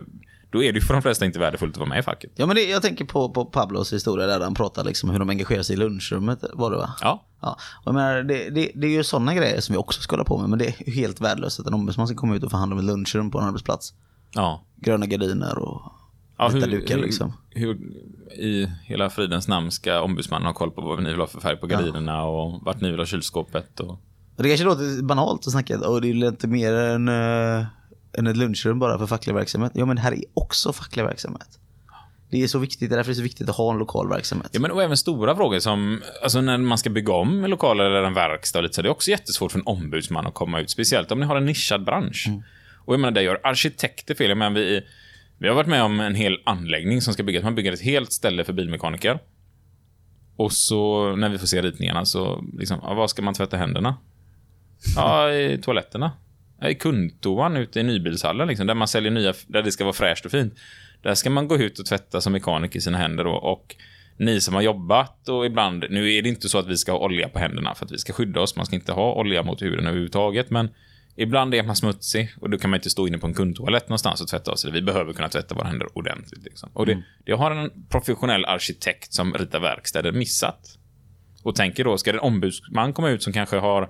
[0.51, 2.31] då är det för de flesta inte värdefullt att vara med i facket.
[2.35, 5.29] Ja men det, jag tänker på, på Pablos historia där han pratar liksom hur de
[5.29, 6.89] engagerar sig i lunchrummet var det va?
[7.01, 7.25] Ja.
[7.41, 10.13] Ja, och jag menar, det, det, det är ju sådana grejer som vi också ska
[10.13, 12.51] hålla på med, men det är helt värdelöst att en ombudsman ska komma ut och
[12.51, 13.93] förhandla om ett lunchrum på en arbetsplats.
[14.35, 14.65] Ja.
[14.75, 15.91] Gröna gardiner och
[16.37, 17.33] ja vita hur, dukar liksom.
[17.49, 17.77] hur
[18.31, 21.57] i hela fridens namn ska ombudsmannen ha koll på vad ni vill ha för färg
[21.57, 23.99] på gardinerna och vart ni vill ha kylskåpet och...
[24.35, 27.65] Det kanske låter banalt att snacka, och det är lite mer än, äh,
[28.17, 29.71] än ett lunchrum bara för facklig verksamhet.
[29.75, 31.59] Ja men det här är också facklig verksamhet.
[32.29, 34.09] Det är så viktigt, det är därför det är så viktigt att ha en lokal
[34.09, 34.49] verksamhet.
[34.51, 37.79] Ja, men och även stora frågor som, alltså när man ska bygga om en lokal
[37.79, 40.69] eller en verkstad lite så, det är också jättesvårt för en ombudsman att komma ut,
[40.69, 42.27] speciellt om ni har en nischad bransch.
[42.91, 44.35] Och jag menar, det gör arkitekter fel.
[44.35, 44.81] Men vi,
[45.37, 47.43] vi har varit med om en hel anläggning som ska byggas.
[47.43, 49.19] Man bygger ett helt ställe för bilmekaniker.
[50.35, 53.97] Och så när vi får se ritningarna så, liksom, ja, var ska man tvätta händerna?
[54.95, 56.11] Ja, i toaletterna.
[56.61, 59.93] Ja, I kundtoan ute i nybilshallen, liksom, där man säljer nya, där det ska vara
[59.93, 60.53] fräscht och fint.
[61.01, 63.75] Där ska man gå ut och tvätta som mekaniker sina händer då, och
[64.17, 66.99] ni som har jobbat och ibland, nu är det inte så att vi ska ha
[66.99, 69.61] olja på händerna för att vi ska skydda oss, man ska inte ha olja mot
[69.61, 70.69] huden överhuvudtaget, men
[71.15, 74.21] ibland är man smutsig och då kan man inte stå inne på en kundtoalett någonstans
[74.21, 74.71] och tvätta sig.
[74.71, 76.43] Vi behöver kunna tvätta våra händer ordentligt.
[76.43, 76.69] Liksom.
[76.73, 80.77] Och det, det har en professionell arkitekt som ritar verkstäder missat.
[81.43, 83.89] Och tänker då, ska en ombudsman komma ut som kanske har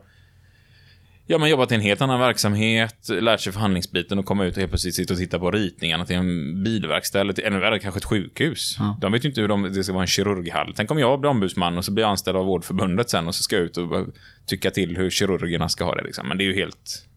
[1.31, 4.59] Ja, men jobbat i en helt annan verksamhet, lärt sig förhandlingsbiten och komma ut och
[4.59, 7.97] helt plötsligt sitta och titta på ritningarna till en bilverkstad eller till, ännu värre, kanske
[7.97, 8.77] ett sjukhus.
[9.01, 10.73] De vet ju inte hur de, det ska vara en kirurghall.
[10.75, 13.43] Tänk om jag blir ombudsman och så blir jag anställd av Vårdförbundet sen och så
[13.43, 14.07] ska jag ut och
[14.45, 16.03] tycka till hur kirurgerna ska ha det.
[16.03, 16.27] Liksom.
[16.27, 17.07] Men det är ju helt...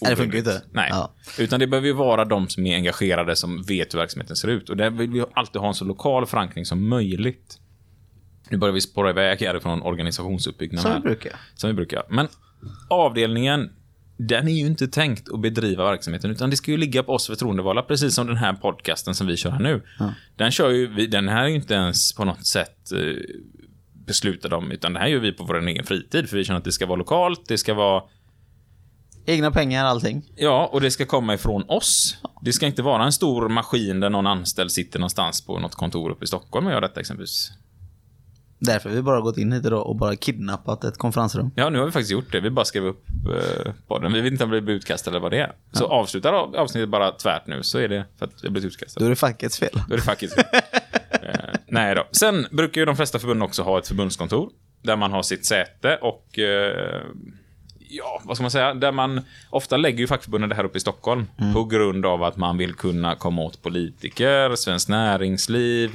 [0.00, 0.62] Nej, det funkar inte.
[0.72, 0.88] Nej.
[0.90, 1.14] Ja.
[1.38, 4.70] Utan det behöver ju vara de som är engagerade, som vet hur verksamheten ser ut.
[4.70, 7.58] Och där vill vi alltid ha en så lokal förankring som möjligt.
[8.50, 10.92] Nu börjar vi spåra iväg härifrån organisationsuppbyggnaden.
[10.92, 11.32] Som vi brukar.
[11.54, 12.02] Som vi brukar.
[12.08, 12.28] Men
[12.88, 13.70] avdelningen,
[14.16, 17.26] den är ju inte tänkt att bedriva verksamheten, utan det ska ju ligga på oss
[17.26, 19.82] förtroendevalda, precis som den här podcasten som vi kör här nu.
[20.36, 22.98] Den kör ju vi, den här är ju inte ens på något sätt eh,
[24.06, 26.64] beslutad om, utan det här gör vi på vår egen fritid, för vi känner att
[26.64, 28.02] det ska vara lokalt, det ska vara
[29.26, 30.22] Egna pengar, allting.
[30.36, 32.16] Ja, och det ska komma ifrån oss.
[32.42, 36.10] Det ska inte vara en stor maskin där någon anställd sitter någonstans på något kontor
[36.10, 37.50] uppe i Stockholm och gör detta exempelvis.
[38.58, 41.50] Därför har vi bara gått in hit idag och bara kidnappat ett konferensrum.
[41.56, 42.40] Ja, nu har vi faktiskt gjort det.
[42.40, 43.04] Vi bara skrev upp
[43.66, 44.12] eh, podden.
[44.12, 45.52] Vi vet inte om vi blir utkastade eller vad det är.
[45.72, 49.04] Så avslutar av- avsnittet bara tvärt nu, så är det för att vi blivit utkastade.
[49.04, 49.82] Då är det fackets fel.
[49.88, 50.44] Då är det fackets fel.
[51.22, 51.30] eh,
[51.66, 52.06] Nej då.
[52.12, 54.50] Sen brukar ju de flesta förbund också ha ett förbundskontor.
[54.82, 56.38] Där man har sitt säte och...
[56.38, 57.00] Eh,
[57.88, 58.74] ja, vad ska man säga?
[58.74, 59.20] Där man...
[59.50, 61.26] Ofta lägger ju fackförbunden det här uppe i Stockholm.
[61.54, 65.90] På grund av att man vill kunna komma åt politiker, svenskt näringsliv.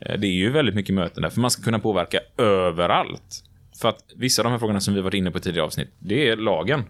[0.00, 3.44] Eh, Det är ju väldigt mycket möten där, för man ska kunna påverka överallt.
[3.80, 5.88] För att vissa av de här frågorna som vi varit inne på i tidigare avsnitt,
[5.98, 6.84] det är lagen.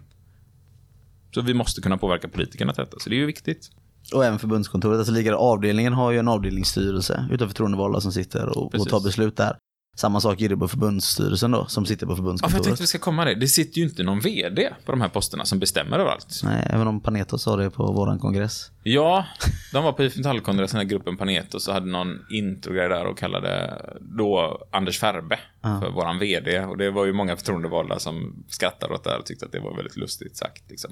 [1.35, 3.71] Så vi måste kunna påverka politikerna till detta, så det är ju viktigt.
[4.13, 4.97] Och även förbundskontoret.
[4.97, 9.37] Alltså likadant, avdelningen har ju en avdelningsstyrelse utav förtroendevalda som sitter och, och tar beslut
[9.37, 9.55] där.
[9.97, 12.63] Samma sak är det på förbundsstyrelsen då, som sitter på Ja, för jag förbundskontoret.
[12.63, 13.35] tänkte vi ska komma det.
[13.35, 16.41] Det sitter ju inte någon VD på de här posterna som bestämmer överallt.
[16.43, 18.71] Nej, även om Panetos sa det på våran kongress.
[18.83, 19.25] Ja,
[19.73, 23.17] de var på IF Metall-kongressen, den här gruppen Panetos, och hade någon introgrej där och
[23.17, 23.81] kallade
[24.17, 26.59] då Anders Färbe för våran VD.
[26.59, 29.59] Och det var ju många förtroendevalda som skrattade åt det här och tyckte att det
[29.59, 30.69] var väldigt lustigt sagt.
[30.69, 30.91] Liksom.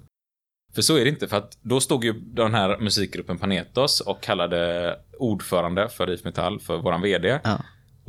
[0.76, 4.24] För så är det inte, för att då stod ju den här musikgruppen Panetos och
[4.24, 7.40] kallade ordförande för IF Metall för våran VD.
[7.44, 7.60] Ja.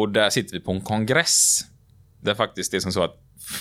[0.01, 1.61] Och där sitter vi på en kongress.
[2.23, 3.17] Där faktiskt det är som så att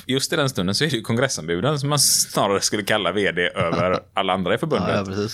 [0.05, 3.41] just i den stunden så är det ju kongressombuden som man snarare skulle kalla VD
[3.41, 5.07] över alla andra i förbundet.
[5.07, 5.27] Ja,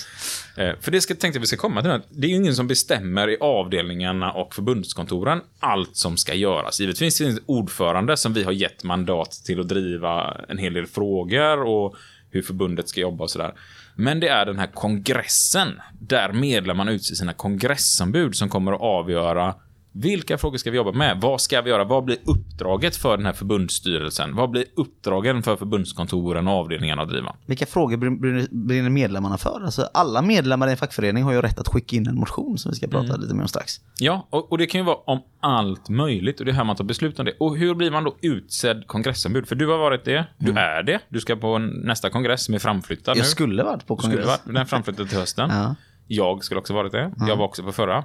[0.56, 0.62] ja.
[0.62, 2.00] Eh, För det ska, tänkte jag vi ska komma till.
[2.10, 6.80] Det är ju ingen som bestämmer i avdelningarna och förbundskontoren allt som ska göras.
[6.80, 10.86] Givetvis finns det ordförande som vi har gett mandat till att driva en hel del
[10.86, 11.96] frågor och
[12.30, 13.54] hur förbundet ska jobba och sådär.
[13.94, 19.54] Men det är den här kongressen där medlemmarna utser sina kongressombud som kommer att avgöra
[20.00, 21.20] Vilka frågor ska vi jobba med?
[21.20, 21.84] Vad ska vi göra?
[21.84, 24.36] Vad blir uppdraget för den här förbundsstyrelsen?
[24.36, 27.36] Vad blir uppdragen för förbundskontoren och avdelningarna att driva?
[27.46, 29.60] Vilka frågor brin- brinner- medlemmarna för?
[29.64, 32.70] Alltså, alla medlemmar i en fackförening har ju rätt att skicka in en motion som
[32.70, 33.80] vi ska prata lite mer om strax.
[33.98, 36.76] Ja, och, och det kan ju vara om allt möjligt och det är här man
[36.76, 37.32] tar beslut om det.
[37.40, 39.48] Och hur blir man då utsedd kongressombud?
[39.48, 42.58] För du har varit det, du är det, du ska på nästa kongress som är
[42.58, 43.20] framflyttad nu.
[43.20, 44.26] Jag skulle varit på Skulle kongress.
[44.28, 45.50] varit, den är framflyttad till hösten.
[45.56, 45.74] Ja.
[46.08, 47.12] Jag skulle också varit det.
[47.28, 48.04] Jag var också på förra.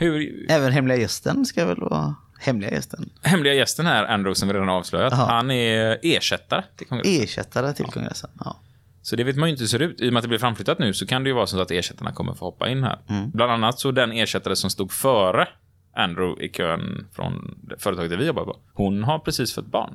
[0.00, 3.10] Hur, Även hemliga gästen ska väl vara hemliga gästen.
[3.22, 5.26] hemliga gästen här, Andrew, som vi redan avslöjat, Jaha.
[5.26, 7.22] han är ersättare till kongressen.
[7.22, 8.30] Ersättare till kongressen.
[8.44, 8.56] Ja.
[9.02, 10.00] Så det vet man ju inte hur det ser ut.
[10.00, 11.70] I och med att det blir framflyttat nu så kan det ju vara så att
[11.70, 12.98] ersättarna kommer få hoppa in här.
[13.32, 15.48] Bland annat så den ersättare som stod före
[15.96, 19.94] Andrew i kön från företaget där vi jobbar på, hon har precis fött barn.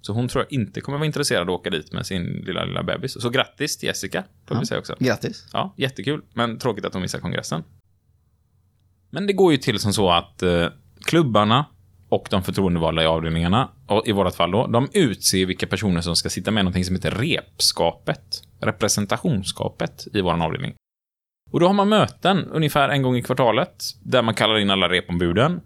[0.00, 2.64] Så hon tror jag inte kommer vara intresserad av att åka dit med sin lilla,
[2.64, 3.22] lilla bebis.
[3.22, 4.96] Så grattis till Jessica, får vi säga också.
[4.98, 5.46] Grattis.
[5.52, 6.22] Ja, jättekul.
[6.34, 7.62] Men tråkigt att de missar kongressen.
[9.12, 10.66] Men det går ju till som så att eh,
[11.04, 11.66] klubbarna
[12.08, 16.16] och de förtroendevalda i avdelningarna, och i vårt fall då, de utser vilka personer som
[16.16, 20.74] ska sitta med någonting som heter repskapet, representationsskapet i vår avdelning.
[21.50, 24.88] Och då har man möten ungefär en gång i kvartalet där man kallar in alla
[24.88, 25.60] repombuden.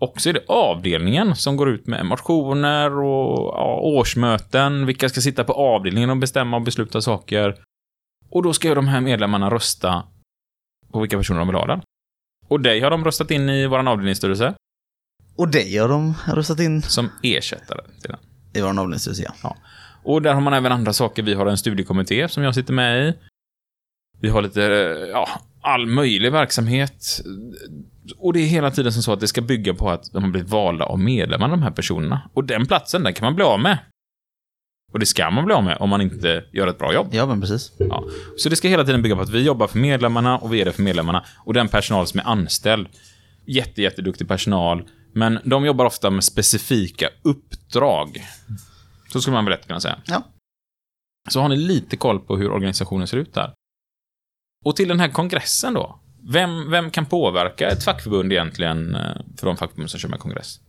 [0.00, 5.20] Och så är det avdelningen som går ut med motioner och ja, årsmöten, vilka ska
[5.20, 7.54] sitta på avdelningen och bestämma och besluta saker.
[8.30, 10.02] Och då ska ju de här medlemmarna rösta
[10.92, 11.80] på vilka personer de vill ha där.
[12.48, 14.54] Och dig har de röstat in i vår avdelningsstyrelse
[15.36, 18.18] Och dig har de röstat in som ersättare till den.
[18.54, 19.56] i vår avdelningsstyrelse, ja.
[20.02, 21.22] Och där har man även andra saker.
[21.22, 23.14] Vi har en studiekommitté som jag sitter med i.
[24.20, 25.28] Vi har lite, eh, ja,
[25.60, 27.20] all möjlig verksamhet.
[28.18, 30.30] Och det är hela tiden som så att det ska bygga på att de har
[30.30, 32.30] blivit valda av medlemmarna, de här personerna.
[32.34, 33.78] Och den platsen, den kan man bli av med.
[34.92, 37.08] Och det ska man bli av med om man inte gör ett bra jobb.
[37.10, 37.72] Ja, men precis.
[37.78, 38.04] Ja.
[38.36, 40.64] Så det ska hela tiden bygga på att vi jobbar för medlemmarna och vi är
[40.64, 41.24] det för medlemmarna.
[41.44, 42.88] Och den personal som är anställd,
[43.46, 48.26] jätte, jätteduktig personal, men de jobbar ofta med specifika uppdrag.
[49.12, 49.98] Så skulle man väl lätt kunna säga.
[50.06, 50.22] Ja.
[51.30, 53.52] Så har ni lite koll på hur organisationen ser ut där.
[54.64, 56.00] Och till den här kongressen då.
[56.32, 60.60] Vem, vem kan påverka ett fackförbund egentligen eh, för de fackförbund som kör med kongress?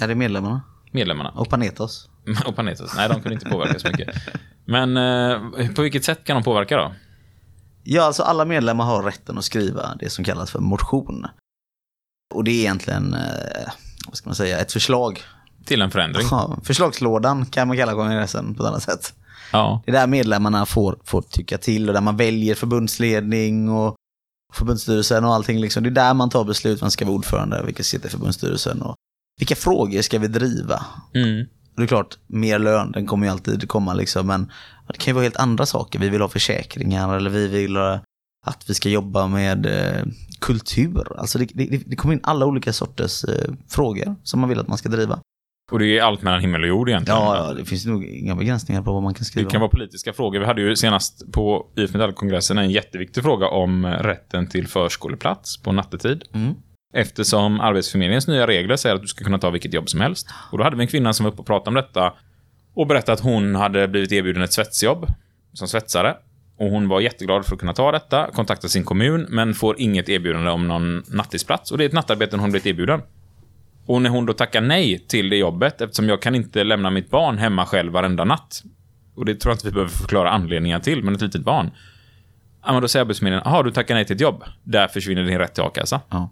[0.00, 0.62] Ja, det är medlemmarna.
[0.92, 1.30] Medlemmarna.
[1.30, 2.09] Och Panetos.
[2.46, 2.92] Och Panetos.
[2.96, 4.16] Nej, de kunde inte påverka så mycket.
[4.64, 6.92] Men eh, på vilket sätt kan de påverka då?
[7.82, 11.26] Ja, alltså alla medlemmar har rätten att skriva det som kallas för motion.
[12.34, 13.72] Och det är egentligen, eh,
[14.06, 15.22] vad ska man säga, ett förslag.
[15.64, 16.26] Till en förändring?
[16.30, 19.14] Ja, förslagslådan kan man kalla kongressen på ett annat sätt.
[19.52, 19.82] Ja.
[19.84, 23.96] Det är där medlemmarna får, får tycka till och där man väljer förbundsledning och
[24.52, 25.60] förbundsstyrelsen och allting.
[25.60, 25.82] Liksom.
[25.82, 28.94] Det är där man tar beslut, vem ska vara ordförande, vilka sitta i förbundsstyrelsen och
[29.38, 30.84] vilka frågor ska vi driva.
[31.14, 31.46] Mm.
[31.80, 34.52] Det är klart, mer lön, den kommer ju alltid komma liksom, men
[34.88, 35.98] det kan ju vara helt andra saker.
[35.98, 37.98] Vi vill ha försäkringar eller vi vill eh,
[38.46, 40.04] att vi ska jobba med eh,
[40.40, 41.18] kultur.
[41.18, 44.68] Alltså det, det, det kommer in alla olika sorters eh, frågor som man vill att
[44.68, 45.20] man ska driva.
[45.70, 47.20] Och det är allt mellan himmel och jord egentligen.
[47.20, 49.48] Ja, ja, det finns nog inga begränsningar på vad man kan skriva.
[49.48, 50.40] Det kan vara politiska frågor.
[50.40, 55.72] Vi hade ju senast på IF Metall-kongressen en jätteviktig fråga om rätten till förskoleplats på
[55.72, 56.24] nattetid.
[56.34, 56.54] Mm.
[56.92, 60.28] Eftersom Arbetsförmedlingens nya regler säger att du ska kunna ta vilket jobb som helst.
[60.52, 62.12] Och då hade vi en kvinna som var uppe och pratade om detta
[62.74, 65.06] och berättade att hon hade blivit erbjuden ett svetsjobb
[65.52, 66.16] som svetsare.
[66.56, 70.08] Och hon var jätteglad för att kunna ta detta, kontaktade sin kommun, men får inget
[70.08, 71.72] erbjudande om någon nattisplats.
[71.72, 73.02] Och det är ett nattarbete hon blivit erbjuden.
[73.86, 77.10] Och när hon då tackar nej till det jobbet, eftersom jag kan inte lämna mitt
[77.10, 78.62] barn hemma själv varenda natt.
[79.14, 81.70] Och det tror jag inte vi behöver förklara anledningar till, men ett litet barn.
[82.64, 84.44] Ja, men då säger Arbetsförmedlingen, jaha, du tackar nej till ett jobb.
[84.62, 86.00] Där försvinner din rätt till a-kassa.
[86.08, 86.30] Ja.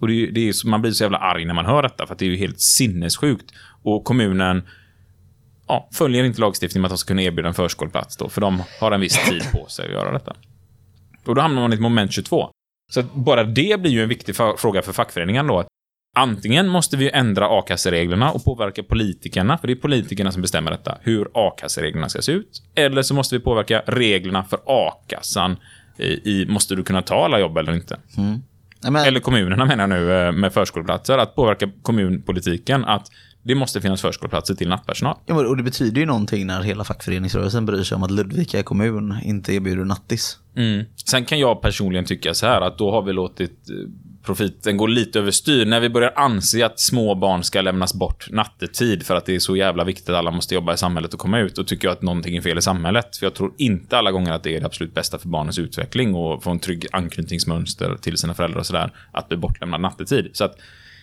[0.00, 2.12] Och det är, det är, man blir så jävla arg när man hör detta, för
[2.14, 3.50] att det är ju helt sinnessjukt.
[3.82, 4.62] Och kommunen
[5.68, 8.62] ja, följer inte lagstiftningen med att de ska kunna erbjuda en förskoleplats då, för de
[8.80, 10.36] har en viss tid på sig att göra detta.
[11.24, 12.50] Och då hamnar man i ett moment 22.
[12.92, 15.64] Så att bara det blir ju en viktig fråga för fackföreningen då.
[16.16, 20.98] Antingen måste vi ändra a-kassereglerna och påverka politikerna, för det är politikerna som bestämmer detta,
[21.00, 22.62] hur a-kassereglerna ska se ut.
[22.74, 25.56] Eller så måste vi påverka reglerna för a-kassan.
[25.98, 27.98] I, i, måste du kunna ta alla jobb eller inte?
[28.16, 28.42] Mm
[28.90, 33.08] men, eller kommunerna menar jag nu eh, med förskoleplatser, att påverka kommunpolitiken att
[33.44, 35.16] det måste finnas förskoleplatser till nattpersonal.
[35.26, 39.16] ja, och det betyder ju någonting när hela fackföreningsrörelsen bryr sig om att Ludvika kommun
[39.22, 40.38] inte erbjuder nattis.
[40.56, 40.84] Mm.
[41.04, 43.76] Sen kan jag personligen tycka så här att då har vi låtit eh,
[44.24, 49.06] profiten gå lite överstyr när vi börjar anse att små barn ska lämnas bort nattetid
[49.06, 51.38] för att det är så jävla viktigt att alla måste jobba i samhället och komma
[51.38, 51.56] ut.
[51.56, 53.16] Då tycker jag att någonting är fel i samhället.
[53.16, 56.14] För jag tror inte alla gånger att det är det absolut bästa för barnens utveckling
[56.14, 58.92] och få en trygg anknytningsmönster till sina föräldrar och sådär.
[59.12, 60.30] Att bli bortlämnad nattetid.
[60.32, 60.56] Så att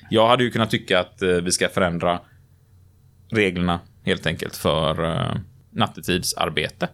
[0.09, 2.19] jag hade ju kunnat tycka att eh, vi ska förändra
[3.31, 5.37] reglerna helt enkelt för uh,
[5.71, 6.89] nattetidsarbete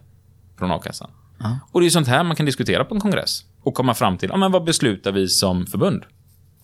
[0.58, 1.10] från a-kassan.
[1.72, 4.28] Och det är sånt här man kan diskutera på en kongress och komma fram till,
[4.28, 6.04] ja men vad beslutar vi som förbund?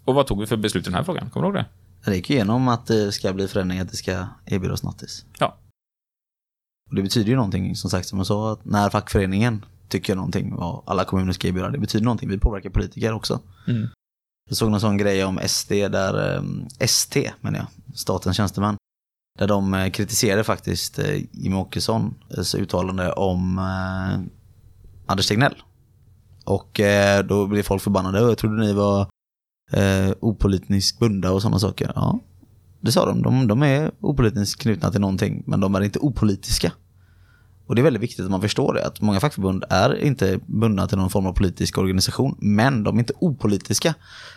[0.05, 1.31] Och vad tog vi för beslut i den här frågan?
[1.31, 1.67] Kommer du ihåg
[2.05, 2.11] det?
[2.11, 5.25] Det gick igenom att det ska bli förändring, att det ska erbjudas nattis.
[5.39, 5.59] Ja.
[6.91, 10.57] Och det betyder ju någonting, som sagt, som jag sa, att när fackföreningen tycker någonting
[10.57, 12.29] vad alla kommuner ska erbjuda, det betyder någonting.
[12.29, 13.41] Vi påverkar politiker också.
[13.69, 13.89] Mm.
[14.49, 16.43] Jag såg någon sån grej om SD, där, eh,
[16.79, 18.77] ST menar jag, statens tjänstemän.
[19.39, 24.21] Där de eh, kritiserade faktiskt eh, Jimmie Åkessons eh, uttalande om eh,
[25.07, 25.63] Anders Tegnell.
[26.45, 28.19] Och eh, då blev folk förbannade.
[28.19, 29.01] Jag trodde ni var
[29.73, 31.93] eh, opolitiskt bundna och sådana saker.
[31.95, 32.21] Ja,
[32.81, 33.23] det sa de.
[33.23, 33.47] de.
[33.47, 36.73] De är opolitiskt knutna till någonting, men de är inte opolitiska.
[37.67, 40.89] Och det är väldigt viktigt att man förstår det, att många fackförbund är inte bundna
[40.89, 43.95] till någon form av politisk organisation, men de är inte opolitiska.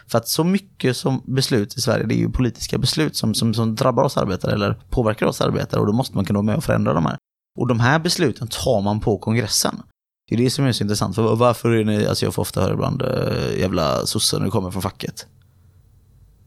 [0.07, 3.53] För att så mycket som beslut i Sverige, det är ju politiska beslut som, som,
[3.53, 6.55] som drabbar oss arbetare eller påverkar oss arbetare och då måste man kunna vara med
[6.55, 7.17] och förändra de här.
[7.59, 9.81] Och de här besluten tar man på kongressen.
[10.29, 12.61] Det är det som är så intressant, för varför är ni, alltså jag får ofta
[12.61, 15.27] höra ibland, äh, jävla sossar när det kommer från facket.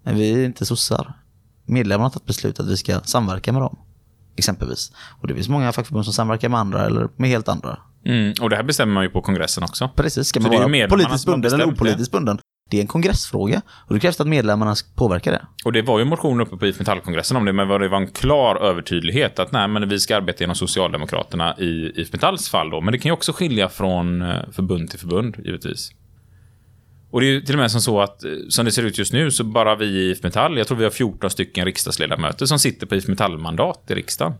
[0.03, 1.15] Men vi är inte sossar.
[1.67, 3.79] Medlemmarna har tagit beslut att vi ska samverka med dem.
[4.37, 4.93] Exempelvis.
[5.21, 7.79] Och det finns många fackförbund som samverkar med andra eller med helt andra.
[8.07, 9.91] Mm, och det här bestämmer man ju på kongressen också.
[9.97, 12.39] Precis, ska man vara politiskt bunden eller opolitiskt bunden?
[12.71, 15.43] Det är en kongressfråga och det krävs att medlemmarna ska påverka det.
[15.65, 17.97] Och det var ju en motion uppe på IF Metall-kongressen om det, men det var
[17.97, 22.71] en klar övertydlighet att nej, men vi ska arbeta genom Socialdemokraterna i IF Metalls fall
[22.71, 22.81] då.
[22.81, 25.91] Men det kan ju också skilja från eh, förbund till förbund, givetvis.
[27.11, 29.13] Och det är till och med som så att, eh, som det ser ut just
[29.13, 32.59] nu, så bara vi i IF Metall, jag tror vi har 14 stycken riksdagsledamöter som
[32.59, 34.35] sitter på IF Metall-mandat i riksdagen.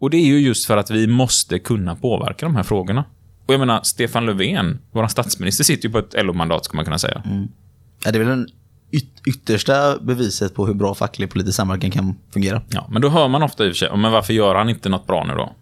[0.00, 3.04] Och det är ju just för att vi måste kunna påverka de här frågorna.
[3.46, 6.98] Och jag menar, Stefan Löfven, vår statsminister, sitter ju på ett LO-mandat, ska man kunna
[6.98, 7.22] säga.
[8.04, 8.48] Ja, det är väl den
[8.92, 12.62] yt- yttersta beviset på hur bra facklig politisk samverkan kan fungera.
[12.68, 14.88] Ja, men då hör man ofta i och för sig, men varför gör han inte
[14.88, 15.52] något bra nu då?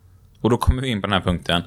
[0.40, 1.62] Och då kommer vi in på den här punkten.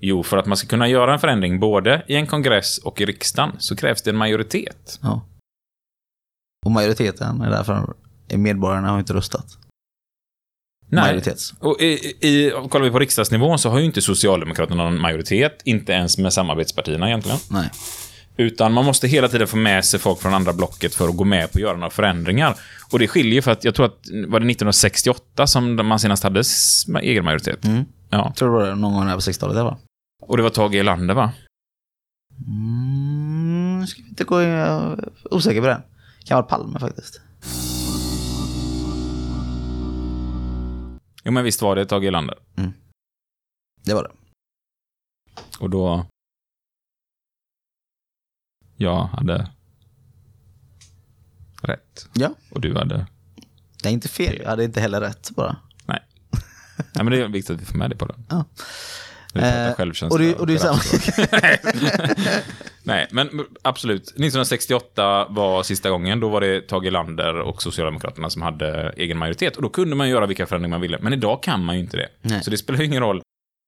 [0.00, 3.04] Jo, för att man ska kunna göra en förändring både i en kongress och i
[3.04, 4.98] riksdagen så krävs det en majoritet.
[5.02, 5.26] Ja.
[6.64, 7.94] Och majoriteten är därför
[8.28, 9.46] är medborgarna har inte röstat.
[10.92, 11.54] Majoritets.
[11.60, 11.86] Och i,
[12.20, 16.32] i, kollar vi på riksdagsnivån så har ju inte Socialdemokraterna någon majoritet, inte ens med
[16.32, 17.38] samarbetspartierna egentligen.
[17.50, 17.70] Nej.
[18.36, 21.24] Utan man måste hela tiden få med sig folk från andra blocket för att gå
[21.24, 22.56] med på att göra några förändringar.
[22.92, 26.42] Och det skiljer för att jag tror att var det 1968 som man senast hade
[27.02, 27.64] egen majoritet.
[27.64, 27.84] Mm.
[28.10, 28.24] Ja.
[28.26, 29.56] Jag tror det var det någon gång här på 60-talet.
[29.56, 29.78] det var.
[30.22, 31.32] Och det var Tage Erlander va?
[32.46, 34.36] Mm, ska vi inte gå...
[34.38, 35.82] Är osäker på det.
[36.24, 37.20] Kan vara Palme faktiskt.
[41.24, 42.38] Jo men visst var det Tage Erlander.
[43.84, 44.10] Det var det.
[45.60, 46.06] Och då...
[48.76, 49.50] Jag hade
[51.62, 52.08] rätt.
[52.14, 52.34] Ja.
[52.50, 53.06] Och du hade...
[53.82, 54.38] Det är inte fel.
[54.42, 55.56] Jag hade inte heller rätt bara.
[56.76, 58.24] Nej men det är viktigt att vi får med det på den.
[58.28, 58.44] Ja.
[59.34, 60.80] Eh, självkänsla och det, och det är samma.
[62.82, 63.30] Nej, men
[63.62, 64.02] absolut.
[64.02, 66.20] 1968 var sista gången.
[66.20, 69.56] Då var det Tage Erlander och Socialdemokraterna som hade egen majoritet.
[69.56, 70.98] Och då kunde man göra vilka förändringar man ville.
[71.00, 72.08] Men idag kan man ju inte det.
[72.22, 72.42] Nej.
[72.42, 73.22] Så det spelar ju ingen roll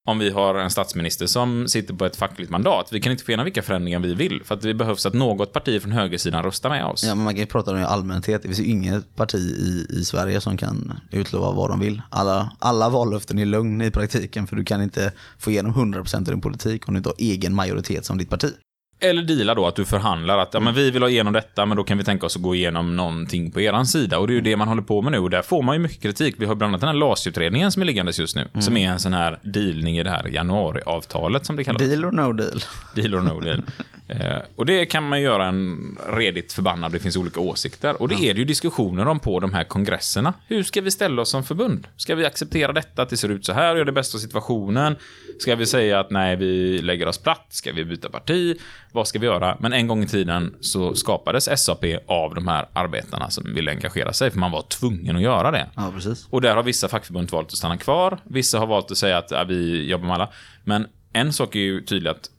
[0.07, 2.87] om vi har en statsminister som sitter på ett fackligt mandat.
[2.91, 4.41] Vi kan inte få igenom vilka förändringar vi vill.
[4.43, 7.03] För att det behövs att något parti från högersidan röstar med oss.
[7.03, 8.41] Ja, men man kan ju prata om det i allmänhet.
[8.41, 12.01] Det finns ju inget parti i, i Sverige som kan utlova vad de vill.
[12.09, 16.23] Alla, alla vallöften är lögn i praktiken för du kan inte få igenom 100% av
[16.23, 18.53] din politik om du inte har egen majoritet som ditt parti.
[19.01, 21.77] Eller deala då, att du förhandlar att ja, men vi vill ha igenom detta, men
[21.77, 24.19] då kan vi tänka oss att gå igenom någonting på eran sida.
[24.19, 25.19] Och det är ju det man håller på med nu.
[25.19, 26.35] Och där får man ju mycket kritik.
[26.37, 28.47] Vi har bland annat den här LAS-utredningen som är liggandes just nu.
[28.59, 31.81] Som är en sån här dealning i det här januariavtalet som det kallas.
[31.81, 32.63] Deal or no deal?
[32.95, 33.61] Deal or no deal.
[34.09, 38.01] Eh, och det kan man göra en redigt förbannad, det finns olika åsikter.
[38.01, 40.33] Och det är det ju diskussioner om på de här kongresserna.
[40.47, 41.87] Hur ska vi ställa oss som förbund?
[41.97, 44.19] Ska vi acceptera detta, att det ser ut så här och gör det bästa av
[44.19, 44.95] situationen?
[45.39, 47.45] Ska vi säga att nej, vi lägger oss platt?
[47.49, 48.57] Ska vi byta parti?
[48.91, 49.57] Vad ska vi göra?
[49.59, 54.13] Men en gång i tiden så skapades SAP av de här arbetarna som ville engagera
[54.13, 55.69] sig, för man var tvungen att göra det.
[55.75, 56.27] Ja, precis.
[56.29, 58.19] Och där har vissa fackförbund valt att stanna kvar.
[58.23, 60.29] Vissa har valt att säga att ja, vi jobbar med alla.
[60.63, 62.29] Men en sak är ju tydlig att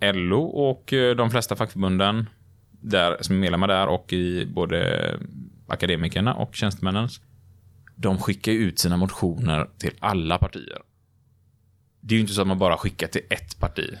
[0.00, 2.28] LO och eh, de flesta fackförbunden
[2.70, 5.10] där, som är medlemmar där och i både
[5.68, 7.20] akademikerna och tjänstemännens,
[7.96, 10.78] de skickar ut sina motioner till alla partier.
[12.00, 13.94] Det är ju inte så att man bara skickar till ett parti.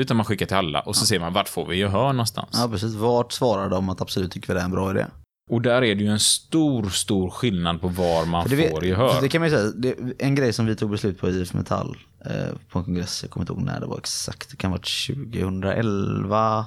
[0.00, 2.48] Utan man skickar till alla och så ser man vart får vi gehör någonstans.
[2.52, 2.94] Ja, precis.
[2.94, 5.06] Vart svarar de att absolut tycker vi det är en bra idé?
[5.50, 9.20] Och där är det ju en stor, stor skillnad på var man det, får gehör.
[9.20, 11.52] det kan man ju säga, det, en grej som vi tog beslut på i IF
[11.52, 14.70] Metall eh, på en kongress, jag kommer inte ihåg när det var exakt, det kan
[14.70, 16.66] ha varit 2011,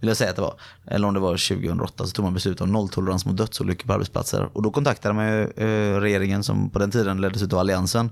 [0.00, 2.60] vill jag säga att det var, eller om det var 2008, så tog man beslut
[2.60, 4.48] om nolltolerans mot dödsolyckor på arbetsplatser.
[4.52, 8.10] Och då kontaktade man ju eh, regeringen som på den tiden leddes av Alliansen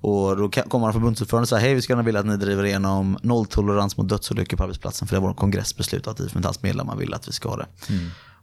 [0.00, 2.64] Och då kommer han förbundsordförande och säger hej vi skulle gärna vilja att ni driver
[2.64, 6.62] igenom nolltolerans mot dödsolyckor på arbetsplatsen för det har vår kongress beslutat att IF Metalls
[6.62, 7.66] medlemmar vill att vi ska ha det.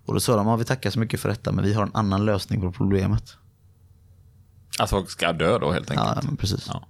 [0.05, 1.91] Och då sa de, ja, vi tackar så mycket för detta men vi har en
[1.93, 3.37] annan lösning på problemet.
[4.79, 6.09] Att folk ska dö då helt enkelt.
[6.15, 6.67] Ja, men precis.
[6.67, 6.87] Ja.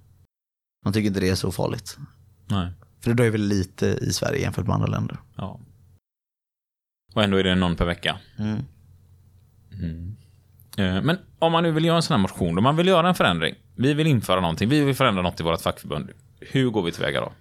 [0.83, 1.97] De tycker inte det är så farligt.
[2.45, 2.71] Nej.
[2.99, 5.17] För det dör ju väl lite i Sverige jämfört med andra länder.
[5.35, 5.59] Ja.
[7.13, 8.19] Och ändå är det någon per vecka.
[8.37, 8.57] Mm.
[9.71, 10.26] Eh,
[10.77, 13.15] Men om man nu vill göra en sån här motion, om man vill göra en
[13.15, 16.09] förändring, vi vill införa någonting, vi vill förändra något i vårt fackförbund.
[16.39, 17.31] Hur går vi tillväga då?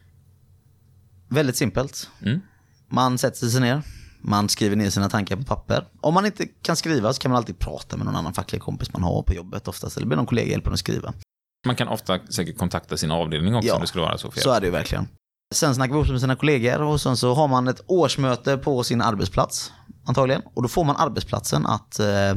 [1.29, 2.11] Väldigt simpelt.
[2.23, 2.41] Mm.
[2.89, 3.83] Man sätter sig ner,
[4.21, 5.85] man skriver ner sina tankar på papper.
[6.01, 8.93] Om man inte kan skriva så kan man alltid prata med någon annan facklig kompis
[8.93, 11.13] man har på jobbet oftast, eller be någon kollega hjälpa en att skriva.
[11.67, 14.43] Man kan ofta säkert kontakta sin avdelning också Ja, om det skulle vara så fel.
[14.43, 15.09] Så är det ju verkligen.
[15.55, 18.85] Sen snackar vi ihop med sina kollegor och sen så har man ett årsmöte på
[18.85, 19.73] sin arbetsplats
[20.07, 20.43] antagligen.
[20.55, 22.35] Och då får man arbetsplatsen att eh,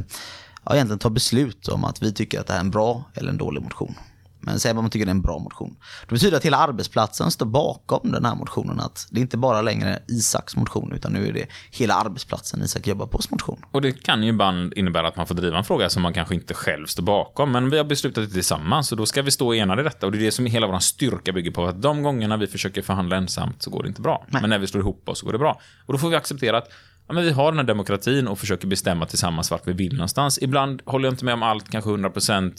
[0.65, 3.29] ja, egentligen ta beslut om att vi tycker att det här är en bra eller
[3.29, 3.95] en dålig motion.
[4.41, 5.75] Men säg vad man tycker det är en bra motion.
[6.07, 8.79] Det betyder att hela arbetsplatsen står bakom den här motionen.
[8.79, 12.87] Att det är inte bara längre Isaks motion utan nu är det hela arbetsplatsen Isak
[12.87, 13.61] jobbar pås motion.
[13.71, 16.35] Och det kan ju ibland innebära att man får driva en fråga som man kanske
[16.35, 17.51] inte själv står bakom.
[17.51, 20.05] Men vi har beslutat det tillsammans och då ska vi stå enade i detta.
[20.05, 21.65] Och det är det som hela vår styrka bygger på.
[21.65, 24.25] Att de gångerna vi försöker förhandla ensamt så går det inte bra.
[24.27, 25.61] Men när vi slår ihop oss så går det bra.
[25.85, 26.69] Och då får vi acceptera att
[27.09, 30.39] ja, men vi har den här demokratin och försöker bestämma tillsammans vart vi vill någonstans.
[30.41, 32.53] Ibland håller jag inte med om allt, kanske 100%.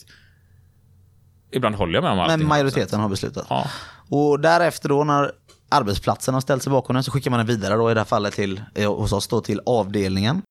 [1.53, 2.39] Ibland håller jag med om allt.
[2.39, 3.47] Men majoriteten har beslutat.
[3.51, 3.67] Ja.
[4.09, 5.33] Och därefter då när
[5.69, 8.05] arbetsplatsen har ställt sig bakom den så skickar man den vidare då i det här
[8.05, 10.43] fallet till, eh, hos oss då till avdelningen.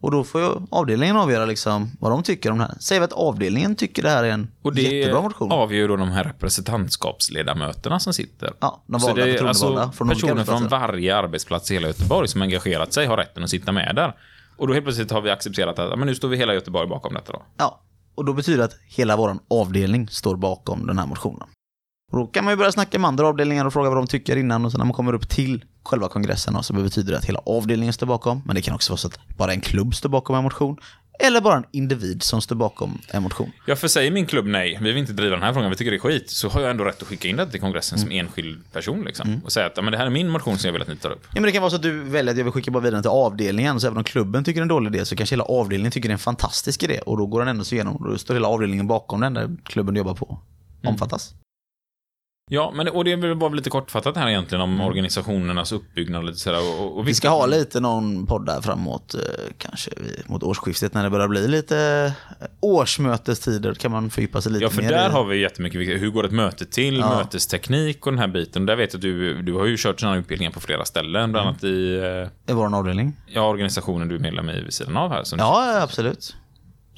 [0.00, 2.74] Och då får ju avdelningen avgöra liksom vad de tycker om det här.
[2.80, 5.52] Säger vi att avdelningen tycker det här är en Och det jättebra motion.
[5.52, 8.52] avgör ju då de här representantskapsledamöterna som sitter.
[8.60, 12.92] Ja, de valda det alltså från personer från varje arbetsplats i hela Göteborg som engagerat
[12.92, 14.16] sig har rätten att sitta med där.
[14.56, 17.14] Och då helt plötsligt har vi accepterat att men nu står vi hela Göteborg bakom
[17.14, 17.42] detta då.
[17.56, 17.80] Ja,
[18.14, 21.48] och då betyder det att hela vår avdelning står bakom den här motionen.
[22.12, 24.36] Och då kan man ju börja snacka med andra avdelningar och fråga vad de tycker
[24.36, 27.40] innan och sen när man kommer upp till själva kongressen så betyder det att hela
[27.46, 28.42] avdelningen står bakom.
[28.46, 30.76] Men det kan också vara så att bara en klubb står bakom en motion.
[31.20, 33.52] Eller bara en individ som står bakom en motion.
[33.66, 35.90] Ja, för säger min klubb nej, vi vill inte driva den här frågan, vi tycker
[35.90, 38.10] det är skit, så har jag ändå rätt att skicka in det till kongressen som
[38.10, 39.40] enskild person liksom.
[39.44, 40.96] Och säga att ja, men det här är min motion som jag vill att ni
[40.96, 41.22] tar upp.
[41.22, 43.02] Ja, men det kan vara så att du väljer att jag vill skicka bara vidare
[43.02, 43.80] till avdelningen.
[43.80, 46.08] Så även om klubben tycker det är en dålig idé så kanske hela avdelningen tycker
[46.08, 46.98] det är en fantastisk idé.
[46.98, 47.96] Och då går den ändå så igenom.
[47.96, 50.38] Och då står hela avdelningen bakom den där klubben du jobbar på.
[50.86, 51.34] Omfattas.
[52.50, 56.58] Ja, men och det var väl lite kortfattat här egentligen om organisationernas uppbyggnad lite sådär.
[56.58, 57.06] Och, och Mm.
[57.06, 59.20] Vi ska ha lite någon podd där framåt, eh,
[59.58, 59.90] kanske
[60.26, 61.78] mot årsskiftet när det börjar bli lite
[62.40, 63.74] eh, årsmötestider.
[63.74, 65.12] kan man fördjupa sig lite Ja, för mer där i.
[65.12, 65.80] har vi jättemycket.
[66.02, 66.98] Hur går ett möte till?
[66.98, 67.08] Ja.
[67.18, 68.66] Mötesteknik och den här biten.
[68.66, 71.32] Där vet jag att du, du har ju kört sådana utbildningar på flera ställen.
[71.32, 71.96] Bland annat i
[72.46, 73.16] eh, I vår avdelning.
[73.26, 75.22] ja, organisationen du är medlem i vid sidan av här.
[75.38, 76.36] Ja, ja, absolut.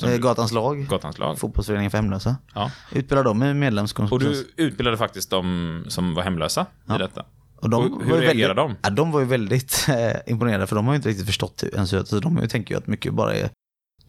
[0.03, 1.39] Eh, Gatans lag, Gatans lag.
[1.39, 2.37] fotbollsföreningen för hemlösa.
[2.55, 2.71] Ja.
[2.93, 4.39] Utbildar dem i medlemskompetens.
[4.41, 7.25] Och du utbildade faktiskt de som var hemlösa i detta.
[7.57, 8.89] Och de Och hur var reagerar väldigt, de?
[8.89, 11.75] Ja, de var ju väldigt eh, imponerade för de har ju inte riktigt förstått hur
[11.75, 13.51] ens så De tänker ju att mycket bara är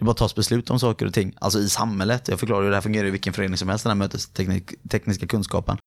[0.02, 2.28] det bara tas beslut om saker och ting, alltså i samhället.
[2.28, 5.78] Jag förklarar ju det här fungerar i vilken förening som helst, den här mötestekniska kunskapen.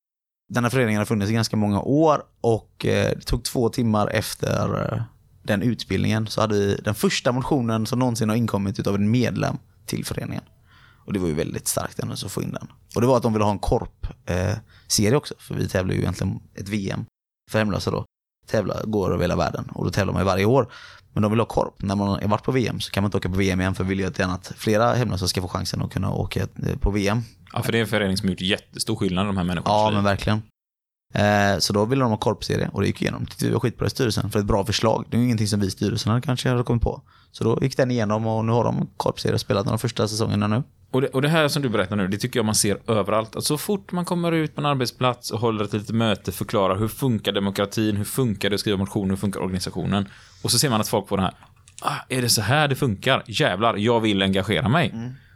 [0.49, 4.09] Den här föreningen har funnits i ganska många år och eh, det tog två timmar
[4.09, 5.03] efter eh,
[5.43, 9.57] den utbildningen så hade vi den första motionen som någonsin har inkommit utav en medlem
[9.87, 10.45] till föreningen.
[11.07, 12.69] Och det var ju väldigt starkt ändå att få in den.
[12.95, 16.41] Och det var att de ville ha en korp-serie också, för vi tävlar ju egentligen
[16.55, 17.05] ett VM
[17.51, 18.05] för hemlösa då.
[18.47, 20.73] Tävlar, går över hela världen och då tävlar man ju varje år.
[21.13, 21.83] Men de vill ha korp.
[21.83, 23.85] När man har varit på VM så kan man inte åka på VM igen för
[23.85, 26.91] vi vill ju gärna att flera hemlösa ska få chansen att kunna åka eh, på
[26.91, 27.23] VM.
[27.53, 29.91] Ja, för det är en förening som gjort jättestor skillnad i de här människornas Ja,
[29.91, 30.43] men verkligen.
[31.15, 33.27] Eh, så då ville de ha korpserie och det gick igenom.
[33.41, 35.05] Vi var skitbra i styrelsen för ett bra förslag.
[35.11, 37.03] Det är ju ingenting som vi i styrelsen hade kanske hade kommit på.
[37.33, 40.63] Så då gick den igenom och nu har de korpserie spelat de första säsongerna nu.
[40.91, 43.37] Och det, och det här som du berättar nu, det tycker jag man ser överallt.
[43.37, 46.77] Att så fort man kommer ut på en arbetsplats och håller ett litet möte, förklarar
[46.77, 50.09] hur funkar demokratin, hur funkar det att skriva motioner, hur funkar organisationen?
[50.43, 51.35] Och så ser man att folk får den här,
[51.83, 53.23] ah, är det så här det funkar?
[53.27, 54.95] Jävlar, jag vill engagera mig.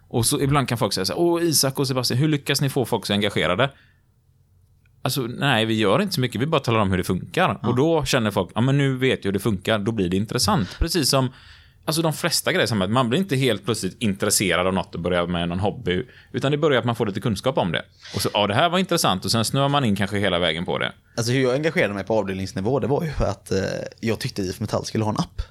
[0.09, 2.68] Och så ibland kan folk säga så här, åh Isak och Sebastian, hur lyckas ni
[2.68, 3.70] få folk så engagerade?
[5.09, 7.59] Alltså, nej, vi gör inte så mycket, vi bara talar om hur det funkar.
[7.63, 10.17] Och då känner folk, ja men nu vet jag hur det funkar, då blir det
[10.17, 10.77] intressant.
[10.79, 11.33] Precis som,
[11.85, 15.01] alltså de flesta grejer i samhället, man blir inte helt plötsligt intresserad av något och
[15.01, 17.83] börjar med någon hobby, utan det börjar att man får lite kunskap om det.
[18.15, 20.65] Och så, ja det här var intressant, och sen snöar man in kanske hela vägen
[20.65, 20.93] på det.
[21.17, 23.59] Alltså hur jag engagerade mig på avdelningsnivå, det var ju att eh,
[24.01, 25.43] jag tyckte IF Metall skulle ha en app.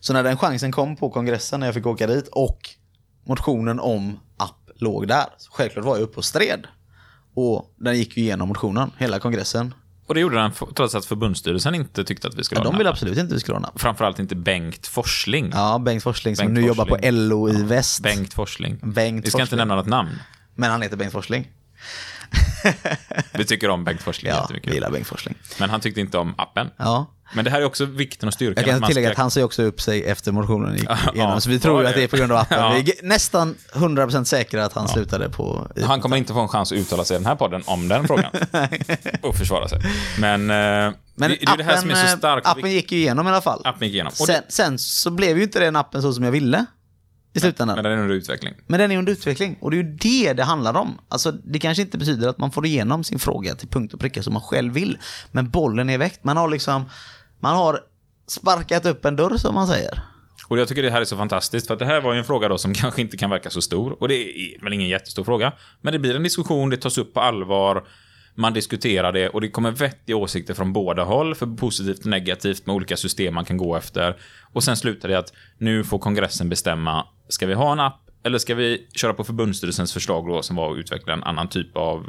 [0.00, 2.58] Så när den chansen kom på kongressen när jag fick åka dit och
[3.26, 6.66] motionen om app låg där, så självklart var jag uppe och stred.
[7.40, 9.74] Och den gick ju igenom motionen, hela kongressen.
[10.06, 12.70] Och det gjorde den trots att förbundsstyrelsen inte tyckte att vi skulle Ja, ha de
[12.72, 13.80] den ville absolut inte vi skulle ha en app.
[13.80, 15.50] Framförallt inte Bengt Forsling.
[15.54, 17.28] Ja, Bengt Forsling som Bengt nu jobbar på Forsling.
[17.28, 18.02] LO i väst.
[18.02, 18.78] Bengt Forsling.
[18.82, 19.58] Bengt vi ska inte Forsling.
[19.58, 20.08] nämna något namn.
[20.54, 21.48] Men han heter Bengt Forsling.
[23.32, 24.74] Vi tycker om Bengt Forsling Ja, vi jättemycket.
[24.74, 25.34] gillar Bengt Forsling.
[25.60, 26.70] Men han tyckte inte om appen.
[26.76, 27.06] Ja.
[27.34, 28.64] Men det här är också vikten och styrkan.
[28.66, 30.96] Jag att kan tillägga ska- att han säger också upp sig efter motionen gick Ja,
[31.14, 31.88] igenom, så vi tror det?
[31.88, 32.58] att det är på grund av appen.
[32.60, 32.72] Ja.
[32.84, 35.66] Vi är nästan 100% säkra att han slutade på...
[35.84, 38.06] Han kommer inte få en chans att uttala sig i den här podden om den
[38.06, 38.30] frågan.
[39.22, 39.80] och försvara sig.
[40.18, 42.46] Men, eh, Men det, det är det här som är så eh, starkt.
[42.46, 43.60] appen gick ju igenom i alla fall.
[43.64, 44.12] Appen gick igenom.
[44.12, 46.66] Sen, sen så blev ju inte den appen så som jag ville
[47.34, 47.74] i slutändan.
[47.76, 48.54] Men den är under utveckling.
[48.66, 50.98] Men den är under utveckling och det är ju det det handlar om.
[51.08, 54.22] Alltså, det kanske inte betyder att man får igenom sin fråga till punkt och pricka
[54.22, 54.98] som man själv vill.
[55.32, 56.24] Men bollen är väckt.
[56.24, 56.84] Man har liksom,
[57.40, 57.80] man har
[58.26, 60.00] sparkat upp en dörr som man säger.
[60.48, 62.24] Och jag tycker det här är så fantastiskt, för att det här var ju en
[62.24, 64.02] fråga då som kanske inte kan verka så stor.
[64.02, 65.52] Och det är väl ingen jättestor fråga.
[65.80, 67.84] Men det blir en diskussion, det tas upp på allvar,
[68.34, 72.66] man diskuterar det och det kommer vettiga åsikter från båda håll, för positivt och negativt
[72.66, 74.16] med olika system man kan gå efter.
[74.52, 78.38] Och sen slutar det att nu får kongressen bestämma, ska vi ha en app eller
[78.38, 82.06] ska vi köra på förbundsstyrelsens förslag då som var att utveckla en annan typ av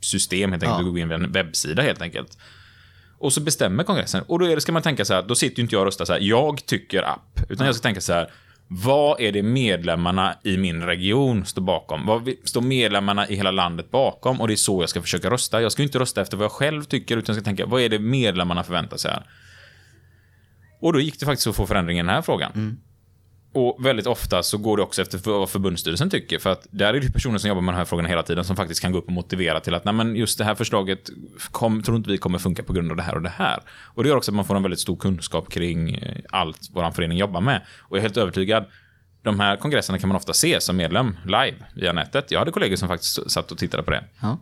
[0.00, 0.90] system helt enkelt, Ja.
[0.90, 2.38] gå in via en webbsida helt enkelt.
[3.18, 4.24] Och så bestämmer kongressen.
[4.26, 6.12] Och då ska man tänka så här, då sitter ju inte jag och röstar så
[6.12, 7.40] här, jag tycker app.
[7.48, 8.30] Utan jag ska tänka så här,
[8.68, 12.06] vad är det medlemmarna i min region står bakom?
[12.06, 14.40] Vad står medlemmarna i hela landet bakom?
[14.40, 15.62] Och det är så jag ska försöka rösta.
[15.62, 17.80] Jag ska ju inte rösta efter vad jag själv tycker, utan jag ska tänka, vad
[17.80, 19.26] är det medlemmarna förväntar sig här?
[20.80, 22.80] Och då gick det faktiskt att få förändring i den här frågan.
[23.52, 26.38] Och väldigt ofta så går det också efter vad förbundsstyrelsen tycker.
[26.38, 28.56] För att där är det personer som jobbar med de här frågorna hela tiden som
[28.56, 31.10] faktiskt kan gå upp och motivera till att nej men just det här förslaget
[31.50, 33.62] kom, tror inte vi kommer funka på grund av det här och det här.
[33.94, 36.90] Och det gör också att man får en väldigt stor kunskap kring eh, allt vår
[36.90, 37.62] förening jobbar med.
[37.78, 38.64] Och jag är helt övertygad,
[39.22, 42.30] de här kongresserna kan man ofta se som medlem live via nätet.
[42.30, 44.04] Jag hade kollegor som faktiskt satt och tittade på det.
[44.20, 44.38] Ja.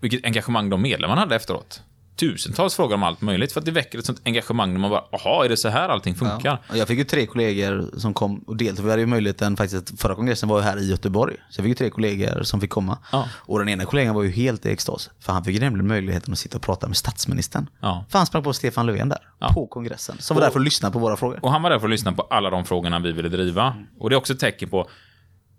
[0.00, 1.82] Vilket engagemang de medlemmarna hade efteråt.
[2.16, 5.04] Tusentals frågor om allt möjligt för att det väcker ett sånt engagemang när man bara,
[5.10, 6.62] jaha, är det så här allting funkar?
[6.70, 8.84] Och Jag fick ju tre kollegor som kom och deltog.
[8.84, 11.36] Vi hade ju möjligheten faktiskt, förra kongressen var ju här i Göteborg.
[11.50, 12.98] Så jag fick ju tre kollegor som fick komma.
[13.12, 13.28] Ja.
[13.34, 15.10] Och den ena kollegan var ju helt i extas.
[15.20, 17.68] För han fick ju nämligen möjligheten att sitta och prata med statsministern.
[17.80, 18.04] Ja.
[18.08, 19.52] För han sprang på Stefan Löfven där, Ja.
[19.52, 20.16] på kongressen.
[20.18, 21.38] Som var där för att lyssna på våra frågor.
[21.42, 23.74] Och han var där för att lyssna på alla de frågorna vi ville driva.
[23.98, 24.88] Och det är också ett tecken på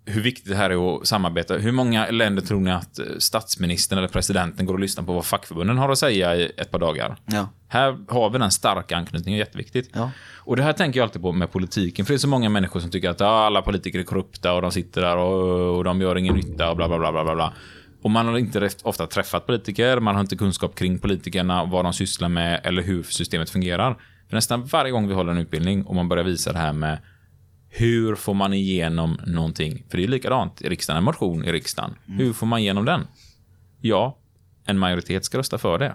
[0.08, 1.54] hur viktigt det här är att samarbeta.
[1.54, 5.24] Hur många länder tror ni att eh, statsministern eller presidenten går och lyssnar på vad
[5.24, 7.16] fackförbunden har att säga i ett par dagar?
[7.26, 7.48] Ja.
[7.68, 9.90] Här har vi den starka anknytningen, jätteviktigt.
[9.92, 10.10] Ja.
[10.36, 12.80] Och det här tänker jag alltid på med politiken, för det är så många människor
[12.80, 16.00] som tycker att ja, alla politiker är korrupta och de sitter där och, och de
[16.00, 17.52] gör ingen nytta och bla bla bla bla bla.
[18.02, 21.92] Och man har inte ofta träffat politiker, man har inte kunskap kring politikerna, vad de
[21.92, 23.96] sysslar med eller hur systemet fungerar.
[24.28, 26.98] För nästan varje gång vi håller en utbildning och man börjar visa det här med
[27.68, 29.84] hur får man igenom någonting?
[29.88, 31.94] För det är likadant i riksdagen, en motion i riksdagen.
[32.06, 33.06] Hur får man igenom den?
[33.80, 34.18] Ja,
[34.64, 35.94] en majoritet ska rösta för det.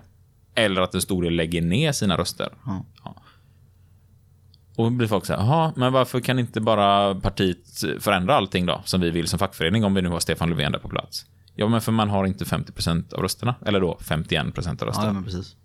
[0.55, 2.49] Eller att en stor del lägger ner sina röster.
[2.65, 2.85] Ja.
[3.03, 3.15] Ja.
[4.75, 8.81] Och blir folk så här, jaha, men varför kan inte bara partiet förändra allting då,
[8.85, 11.25] som vi vill som fackförening, om vi nu har Stefan Löfven där på plats?
[11.55, 15.07] Ja, men för man har inte 50% av rösterna, eller då 51% av rösterna.
[15.07, 15.55] Ja, men precis.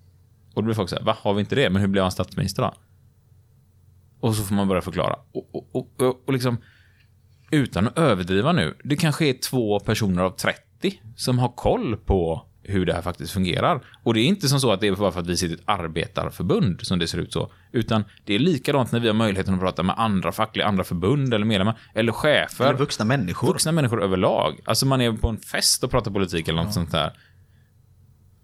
[0.55, 1.71] Och då blir folk så här, va, har vi inte det?
[1.71, 2.75] Men hur blir han statsminister då?
[4.21, 5.17] Och så får man börja förklara.
[5.33, 6.59] Och, och, och, och, och liksom,
[7.51, 12.49] utan att överdriva nu, det kanske är två personer av 30 som har koll på
[12.63, 13.81] hur det här faktiskt fungerar.
[14.03, 15.59] Och det är inte som så att det är bara för att vi sitter i
[15.59, 19.55] ett arbetarförbund som det ser ut så, utan det är likadant när vi har möjligheten
[19.55, 22.65] att prata med andra fackliga, andra förbund eller medlemmar, eller chefer.
[22.65, 23.49] Eller vuxna människor.
[23.49, 24.61] Vuxna människor överlag.
[24.65, 27.13] Alltså man är på en fest och pratar politik eller något sånt där.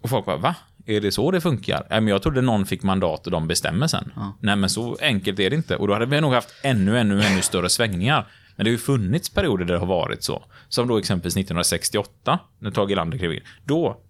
[0.02, 0.54] Och folk bara, va?
[0.86, 1.86] Är det så det funkar?
[1.90, 4.12] Nej, men jag trodde någon fick mandat och de bestämmer sen.
[4.40, 5.76] Nej, men så enkelt är det inte.
[5.76, 8.26] Och då hade vi nog haft ännu, ännu, ännu större svängningar.
[8.56, 10.44] Men det har ju funnits perioder där det har varit så.
[10.68, 13.40] Som då exempelvis 1968, när Tage Erlander klev in.
[13.64, 14.00] Då,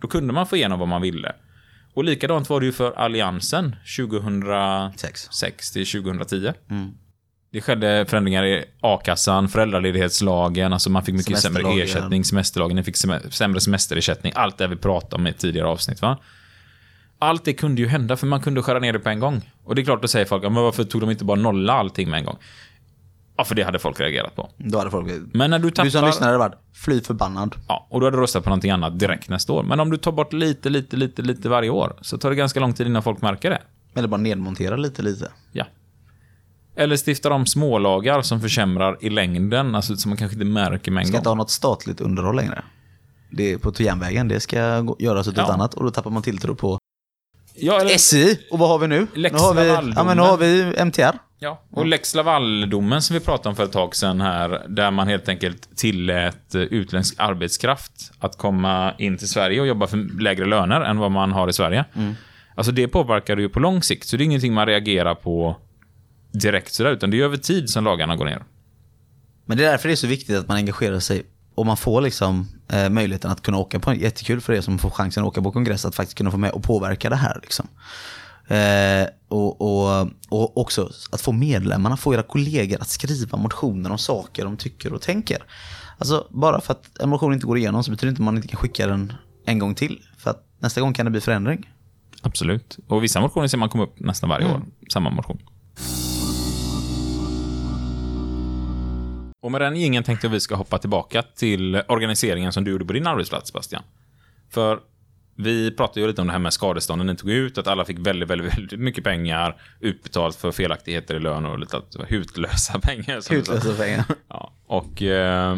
[0.00, 1.32] då kunde man få igenom vad man ville.
[1.94, 5.70] Och likadant var det ju för Alliansen 2006 Sex.
[5.72, 6.52] till 2010.
[7.54, 12.96] Det skedde förändringar i a-kassan, föräldraledighetslagen, alltså man fick mycket sämre ersättning, semesterlagen, ni fick
[13.30, 16.02] sämre semesterersättning, allt det vi pratade om i tidigare avsnitt.
[16.02, 16.18] Va?
[17.18, 19.50] Allt det kunde ju hända, för man kunde skära ner det på en gång.
[19.64, 21.72] Och det är klart, då säger folk, "Ja, men varför tog de inte bara nolla
[21.72, 22.36] allting med en gång?
[23.36, 24.50] Ja, för det hade folk reagerat på.
[24.56, 25.08] Då hade folk...
[25.32, 25.84] Men när du tappar...
[25.84, 27.54] Du som lyssnare hade varit fly förbannad.
[27.68, 29.62] Ja, och du hade röstat på någonting annat direkt nästa år.
[29.62, 32.60] Men om du tar bort lite, lite, lite, lite varje år, så tar det ganska
[32.60, 33.62] lång tid innan folk märker det.
[33.94, 35.30] Eller bara nedmontera lite, lite.
[35.52, 35.64] Ja.
[36.76, 41.00] Eller stiftar de smålagar som försämrar i längden, alltså som man kanske inte märker med
[41.00, 41.18] en Ska gång.
[41.20, 42.62] inte ha något statligt underhåll längre.
[43.30, 45.52] Det är på järnvägen, det ska gå- göras åt ett Ja.
[45.54, 46.78] annat och då tappar man tilltro på
[47.56, 48.38] Ja, eller, SJ.
[48.50, 49.06] Och vad har vi nu?
[49.14, 51.18] Lex nu har vi, ja, men nu har vi MTR.
[51.38, 51.62] ja.
[51.70, 55.28] Och Lex Laval-domen som vi pratade om för ett tag sedan här, där man helt
[55.28, 60.80] enkelt tillät eh, utländsk arbetskraft att komma in till Sverige och jobba för lägre löner
[60.80, 61.84] än vad man har i Sverige.
[62.56, 65.56] Alltså det påverkar ju på lång sikt, så det är ingenting man reagerar på
[66.34, 68.44] direkt sådär, utan det är över tid som lagarna går ner.
[69.46, 71.22] Men det är därför det är så viktigt att man engagerar sig
[71.54, 74.90] och man får liksom eh, möjligheten att kunna åka på, jättekul för er som får
[74.90, 77.38] chansen att åka på kongress, att faktiskt kunna få med och påverka det här.
[77.42, 77.68] Liksom.
[78.48, 83.98] Eh, och, och, och också att få medlemmarna, få era kollegor att skriva motioner om
[83.98, 85.44] saker de tycker och tänker.
[85.98, 88.36] Alltså bara för att en motion inte går igenom så betyder det inte att man
[88.36, 89.12] inte kan skicka den
[89.46, 90.00] en gång till.
[90.18, 91.70] För att nästa gång kan det bli förändring.
[92.22, 92.78] Absolut.
[92.88, 94.62] Och vissa motioner ser man komma upp nästan varje år.
[94.92, 95.38] Samma motion.
[99.44, 102.84] Och med den ingen tänkte jag vi ska hoppa tillbaka till organiseringen som du gjorde
[102.84, 103.82] på din arbetsplats, Bastian.
[104.50, 104.80] För
[105.36, 107.98] vi pratade ju lite om det här med skadestånden ni tog ut, att alla fick
[107.98, 113.20] väldigt, väldigt, väldigt mycket pengar utbetalt för felaktigheter i lön och lite hutlösa pengar.
[113.20, 113.52] som du sa.
[113.54, 114.04] Utlösa pengar.
[114.28, 115.56] Ja, och eh,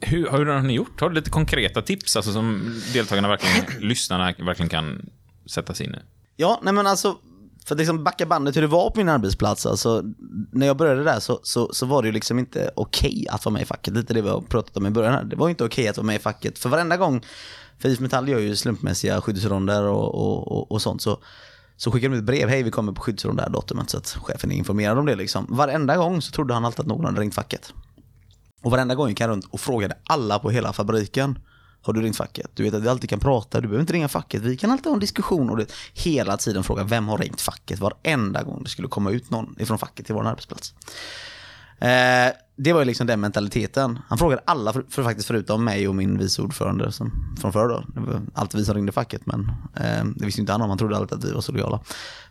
[0.00, 1.00] hur, hur har ni gjort?
[1.00, 5.10] Har du lite konkreta tips alltså, som deltagarna verkligen, lyssnarna verkligen kan
[5.46, 5.98] sätta sig in i?
[6.36, 7.16] Ja, nej men alltså,
[7.66, 9.66] för att liksom backa bandet hur det var på min arbetsplats.
[9.66, 10.02] Alltså,
[10.52, 13.52] när jag började där så, så, så var det ju liksom inte okej att vara
[13.52, 13.94] med i facket.
[13.94, 15.24] Lite det vi har pratat om i början här.
[15.24, 16.58] Det var ju inte okej att vara med i facket.
[16.58, 17.24] För varenda gång,
[17.78, 21.02] för IF Metall gör ju slumpmässiga skyddsronder och, och, och, och sånt.
[21.02, 21.18] Så,
[21.76, 23.90] så skickade de ett brev, hej vi kommer på skyddsrond det här datumet.
[23.90, 25.46] Så att chefen är informerad om det liksom.
[25.48, 27.72] Varenda gång så trodde han alltid att någon hade ringt facket.
[28.62, 31.38] Och varenda gång gick han runt och frågade alla på hela fabriken.
[31.86, 32.50] Har du ringt facket?
[32.54, 34.42] Du vet att vi alltid kan prata, du behöver inte ringa facket.
[34.42, 37.78] Vi kan alltid ha en diskussion och det, hela tiden fråga vem har ringt facket?
[37.80, 40.74] Varenda gång det skulle komma ut någon ifrån facket till vår arbetsplats.
[41.78, 43.98] Eh, det var ju liksom den mentaliteten.
[44.08, 47.68] Han frågade alla, för, för faktiskt förutom mig och min vice ordförande som, från förr
[47.68, 47.84] då.
[47.94, 50.68] Det var alltid vi som ringde facket, men eh, det visste inte han om.
[50.68, 51.80] Han trodde alltid att vi var så lojala.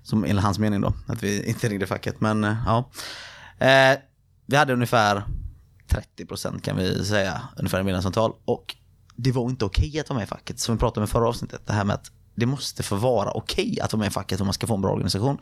[0.04, 2.22] Som enligt hans mening då, att vi inte ringde facket.
[2.22, 2.90] Men eh, ja.
[3.66, 3.98] Eh,
[4.46, 5.24] vi hade ungefär
[6.18, 8.34] 30% kan vi säga, ungefär i medlemsantal.
[8.46, 8.76] Och
[9.16, 10.60] det var inte okej att vara med i facket.
[10.60, 13.32] Som vi pratade om i förra avsnittet, det här med att det måste få vara
[13.32, 15.38] okej att vara med i facket om man ska få en bra organisation.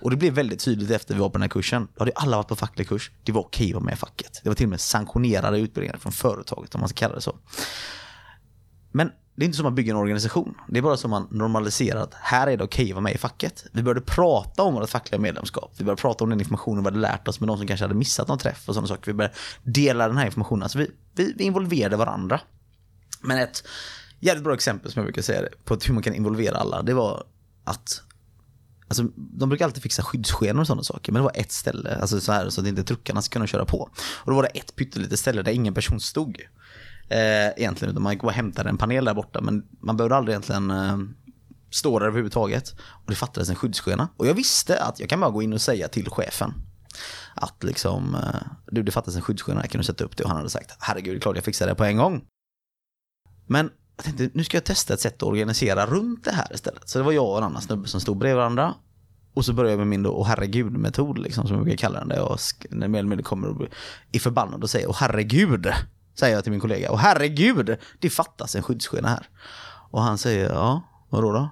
[0.00, 1.88] Och det blev väldigt tydligt efter vi var på den här kursen.
[1.94, 3.10] Då hade alla varit på facklig kurs.
[3.22, 4.40] Det var okej att vara med i facket.
[4.42, 7.36] Det var till och med sanktionerade utbildningar från företaget om man ska kalla det så.
[8.92, 10.54] Men det är inte så man bygger en organisation.
[10.68, 13.18] Det är bara så man normaliserar att här är det okej att vara med i
[13.18, 13.66] facket.
[13.72, 15.74] Vi började prata om vårt fackliga medlemskap.
[15.78, 17.94] Vi började prata om den informationen vi hade lärt oss med de som kanske hade
[17.94, 19.06] missat någon träff och sådana saker.
[19.06, 20.62] Vi började dela den här informationen.
[20.62, 22.40] Alltså vi, vi, vi involverade varandra.
[23.26, 23.64] Men ett
[24.20, 26.94] jävligt bra exempel som jag brukar säga det, på hur man kan involvera alla, det
[26.94, 27.24] var
[27.64, 28.02] att
[28.88, 32.20] Alltså, de brukar alltid fixa skyddsskenor och sådana saker, men det var ett ställe, alltså
[32.20, 33.78] så, här, så att inte truckarna ska kunna köra på.
[33.98, 36.40] Och då var det ett pyttelitet ställe där ingen person stod.
[37.08, 40.16] Eh, egentligen, utan man gick bara och hämtade en panel där borta, men man behövde
[40.16, 40.98] aldrig egentligen eh,
[41.70, 42.74] stå där överhuvudtaget.
[42.78, 44.08] Och det fattades en skyddsskena.
[44.16, 46.54] Och jag visste att jag kan bara gå in och säga till chefen
[47.34, 50.24] att liksom, eh, du det fattas en skyddsskena, jag kan du sätta upp det?
[50.24, 52.24] Och han hade sagt, herregud, det är klart jag fixar det på en gång.
[53.46, 56.88] Men jag tänkte, nu ska jag testa ett sätt att organisera runt det här istället.
[56.88, 58.74] Så det var jag och en annan snubbe som stod bredvid varandra.
[59.34, 62.08] Och så började jag med min då, åh herregud-metod, liksom, som jag brukar kalla den.
[62.08, 62.38] Där jag
[62.70, 63.70] när mer eller mindre kommer och blir-
[64.12, 65.66] är förbannad och säger, åh herregud,
[66.18, 66.90] säger jag till min kollega.
[66.92, 69.28] Åh herregud, det fattas en skyddsskena här.
[69.90, 71.50] Och han säger, ja, vadå då?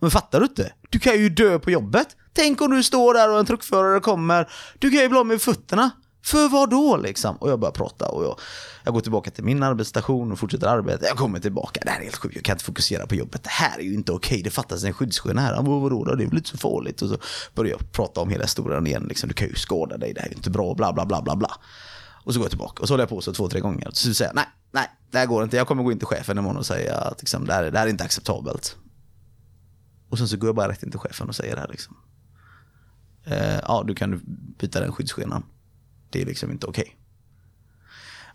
[0.00, 0.72] Men fattar du inte?
[0.90, 2.16] Du kan ju dö på jobbet.
[2.32, 4.48] Tänk om du står där och en truckförare kommer.
[4.78, 5.90] Du kan ju bli av med fötterna.
[6.24, 7.36] För vad då liksom?
[7.36, 8.38] Och jag börjar prata och jag,
[8.84, 11.06] jag går tillbaka till min arbetsstation och fortsätter arbeta.
[11.06, 11.80] Jag kommer tillbaka.
[11.84, 12.34] Det här är helt sjukt.
[12.34, 13.42] Jag kan inte fokusera på jobbet.
[13.42, 14.42] Det här är ju inte okej.
[14.42, 15.54] Det fattas en skyddsskena här.
[15.54, 16.14] Han bara, Vadå då?
[16.14, 17.02] Det är väl inte så farligt.
[17.02, 17.16] Och så
[17.54, 19.06] börjar jag prata om hela historien igen.
[19.08, 20.12] Liksom, du kan ju skada dig.
[20.12, 20.74] Det här är ju inte bra.
[20.74, 21.50] Bla bla bla bla bla.
[22.24, 23.90] Och så går jag tillbaka och så håller jag på så två, tre gånger.
[23.92, 25.56] Så säger jag nej, nej, det här går inte.
[25.56, 27.86] Jag kommer gå in till chefen imorgon och säga att liksom, det, här, det här
[27.86, 28.76] är inte acceptabelt.
[30.08, 31.96] Och sen så går jag bara rätt in till chefen och säger det här liksom.
[33.24, 34.20] Eh, ja, du kan
[34.58, 35.42] byta den skyddsskenan.
[36.12, 36.96] Det är liksom inte okej.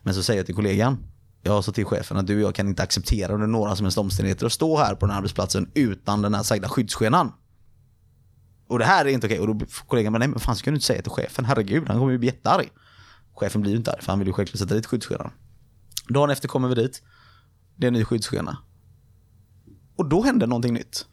[0.04, 0.98] Men så säger jag till kollegan,
[1.44, 3.98] jag sa till chefen att du och jag kan inte acceptera under några som helst
[3.98, 7.32] omständigheter att stå här på den här arbetsplatsen utan den här sagda skyddsskenan.
[8.68, 9.40] Och det här är inte okej.
[9.40, 11.46] Och då får kollegan bara, nej men fan ska du inte säga till chefen?
[11.46, 12.70] Herregud, han kommer ju bli jättearg.
[13.34, 15.32] Chefen blir ju inte arg, för han vill ju självklart sätta dit skyddsskenan.
[16.10, 17.04] Dagen efter kommer vi dit.
[17.76, 18.58] Det är en ny skyddsskena.
[19.96, 21.06] Och då händer någonting nytt.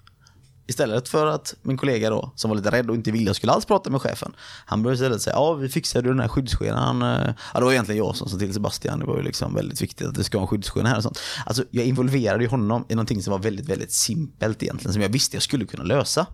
[0.66, 3.52] Istället för att min kollega då, som var lite rädd och inte ville jag skulle
[3.52, 4.36] alls prata med chefen.
[4.66, 7.02] Han började istället säga, ja vi fixade den här skyddsskenan.
[7.02, 9.82] Eh, ja det var egentligen jag som sa till Sebastian, det var ju liksom väldigt
[9.82, 11.18] viktigt att det ska vara en skyddsskena här och sånt.
[11.46, 15.08] Alltså jag involverade ju honom i någonting som var väldigt, väldigt simpelt egentligen, som jag
[15.08, 16.26] visste jag skulle kunna lösa.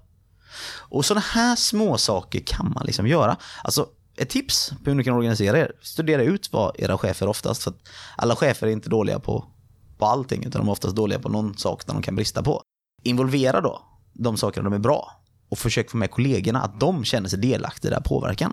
[0.76, 3.36] Och sådana här små saker kan man liksom göra.
[3.64, 3.86] Alltså
[4.16, 5.72] ett tips på hur ni kan organisera er.
[5.82, 9.44] Studera ut vad era chefer oftast, för att alla chefer är inte dåliga på,
[9.98, 12.62] på allting, utan de är oftast dåliga på någon sak där de kan brista på.
[13.02, 17.28] Involvera då de sakerna de är bra och försök få med kollegorna att de känner
[17.28, 18.52] sig delaktiga i den här påverkan.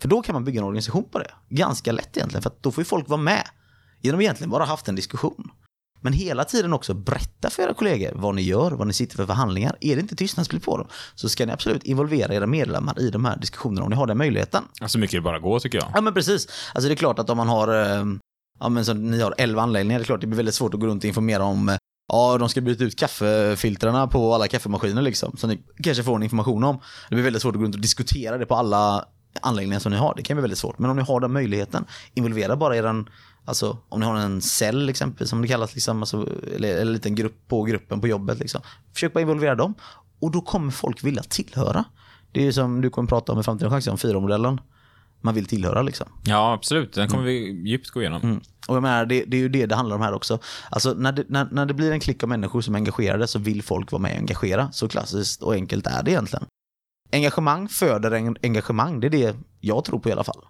[0.00, 1.30] För då kan man bygga en organisation på det.
[1.48, 3.48] Ganska lätt egentligen, för då får ju folk vara med.
[4.00, 5.50] Genom egentligen bara haft en diskussion.
[6.00, 9.26] Men hela tiden också berätta för era kollegor vad ni gör, vad ni sitter för
[9.26, 9.76] förhandlingar.
[9.80, 13.24] Är det inte tystnadsplikt på dem så ska ni absolut involvera era medlemmar i de
[13.24, 14.64] här diskussionerna om ni har den möjligheten.
[14.86, 15.88] Så mycket det bara går tycker jag.
[15.94, 16.48] Ja men precis.
[16.74, 18.04] Alltså det är klart att om man har, eh,
[18.60, 20.80] ja men som ni har 11 anläggningar, det är klart det blir väldigt svårt att
[20.80, 21.76] gå runt och informera om eh,
[22.08, 25.36] Ja, de ska byta ut kaffefiltrarna på alla kaffemaskiner liksom.
[25.36, 26.80] Så ni kanske får en information om.
[27.08, 29.04] Det blir väldigt svårt att gå runt och diskutera det på alla
[29.40, 30.14] anläggningar som ni har.
[30.16, 30.78] Det kan bli väldigt svårt.
[30.78, 33.08] Men om ni har den möjligheten, involvera bara eran,
[33.44, 36.92] alltså om ni har en cell exempelvis, som det kallas, liksom, alltså, eller, eller en
[36.92, 38.38] liten grupp på gruppen på jobbet.
[38.38, 38.60] Liksom.
[38.92, 39.74] Försök bara involvera dem.
[40.20, 41.84] Och då kommer folk vilja tillhöra.
[42.32, 44.60] Det är ju som du kommer prata om i framtiden chanser, om fyra-modellen.
[45.20, 46.06] Man vill tillhöra liksom.
[46.24, 46.92] Ja, absolut.
[46.92, 48.22] Den kommer vi djupt gå igenom.
[48.22, 48.40] Mm.
[48.68, 50.38] Och jag menar, det, det är ju det det handlar om här också.
[50.70, 53.38] Alltså när det, när, när det blir en klick av människor som är engagerade så
[53.38, 54.72] vill folk vara med och engagera.
[54.72, 56.46] Så klassiskt och enkelt är det egentligen.
[57.12, 60.44] Engagemang föder en, engagemang, det är det jag tror på i alla fall.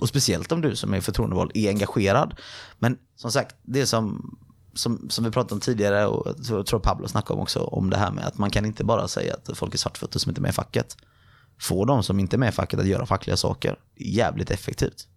[0.00, 2.40] Och speciellt om du som är förtroendevald är engagerad.
[2.78, 4.36] Men som sagt, det som,
[4.74, 7.96] som, som vi pratade om tidigare och jag tror Pablo snackade om också, om det
[7.96, 10.42] här med att man kan inte bara säga att folk är svartfötter som inte är
[10.42, 10.96] med i facket.
[11.58, 13.78] Få de som inte är med i facket att göra fackliga saker.
[13.96, 15.08] Jävligt effektivt.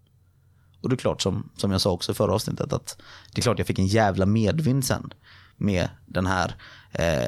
[0.82, 2.98] Och det är klart, som, som jag sa också i förra avsnittet, att
[3.34, 5.14] det är klart jag fick en jävla medvind sen
[5.58, 6.56] med den här
[6.92, 7.24] eh,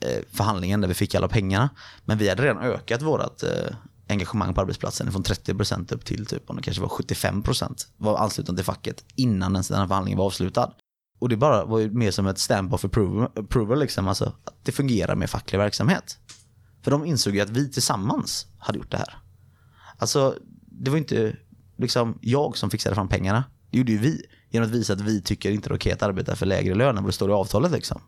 [0.00, 1.70] eh, förhandlingen där vi fick alla pengarna.
[2.04, 3.76] Men vi hade redan ökat vårt eh,
[4.08, 8.54] engagemang på arbetsplatsen från 30% upp till typ, om det kanske var 75% var anslutna
[8.54, 10.72] till facket innan den här förhandlingen var avslutad.
[11.20, 14.54] Och det bara var ju mer som ett stamp of approval, approval liksom, alltså att
[14.62, 16.18] det fungerar med facklig verksamhet.
[16.82, 19.18] För de insåg ju att vi tillsammans hade gjort det här.
[19.98, 20.36] Alltså,
[20.66, 21.36] det var inte
[21.76, 23.44] liksom jag som fixade fram pengarna.
[23.70, 24.22] Det gjorde ju vi.
[24.50, 26.96] Genom att visa att vi tycker inte det är okej att arbeta för lägre lön
[26.96, 27.72] än vad det står i avtalet.
[27.72, 28.00] Liksom.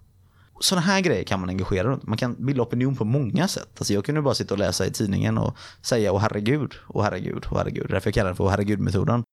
[0.60, 2.02] Sådana här grejer kan man engagera runt.
[2.02, 3.68] Man kan bilda opinion på många sätt.
[3.78, 7.46] Alltså jag kunde bara sitta och läsa i tidningen och säga åh herregud, åh herregud,
[7.50, 7.86] åh herregud.
[7.90, 9.24] Därför jag kallar den för åh herregud-metoden.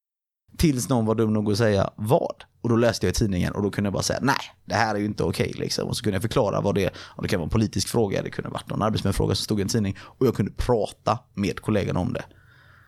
[0.58, 2.44] Tills någon var dum nog att säga vad.
[2.62, 4.96] Och då läste jag i tidningen och då kunde jag bara säga nej, det här
[4.96, 5.54] är ju inte okej.
[5.56, 5.88] liksom.
[5.88, 6.92] Och så kunde jag förklara vad det är.
[6.98, 9.60] Och det kan vara en politisk fråga, det kunde ha varit någon arbetsmiljöfråga som stod
[9.60, 9.98] i en tidning.
[10.02, 12.24] Och jag kunde prata med kollegorna om det.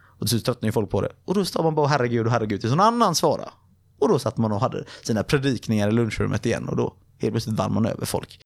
[0.06, 1.10] Och till slut tröttnade ju folk på det.
[1.26, 3.50] Och då sa man bara herregud och herregud tills någon annan svarade.
[4.00, 7.58] Och då satt man och hade sina predikningar i lunchrummet igen och då helt plötsligt
[7.58, 8.40] vann man över folk.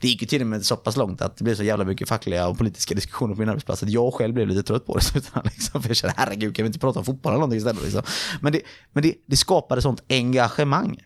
[0.00, 2.08] Det gick ju till och med så pass långt att det blev så jävla mycket
[2.08, 5.18] fackliga och politiska diskussioner på min arbetsplats att jag själv blev lite trött på det.
[5.18, 7.82] Utan liksom, för jag kände herregud kan vi inte prata om fotboll eller någonting istället?
[7.82, 8.02] Liksom.
[8.40, 8.62] Men, det,
[8.92, 10.98] men det, det skapade sånt engagemang.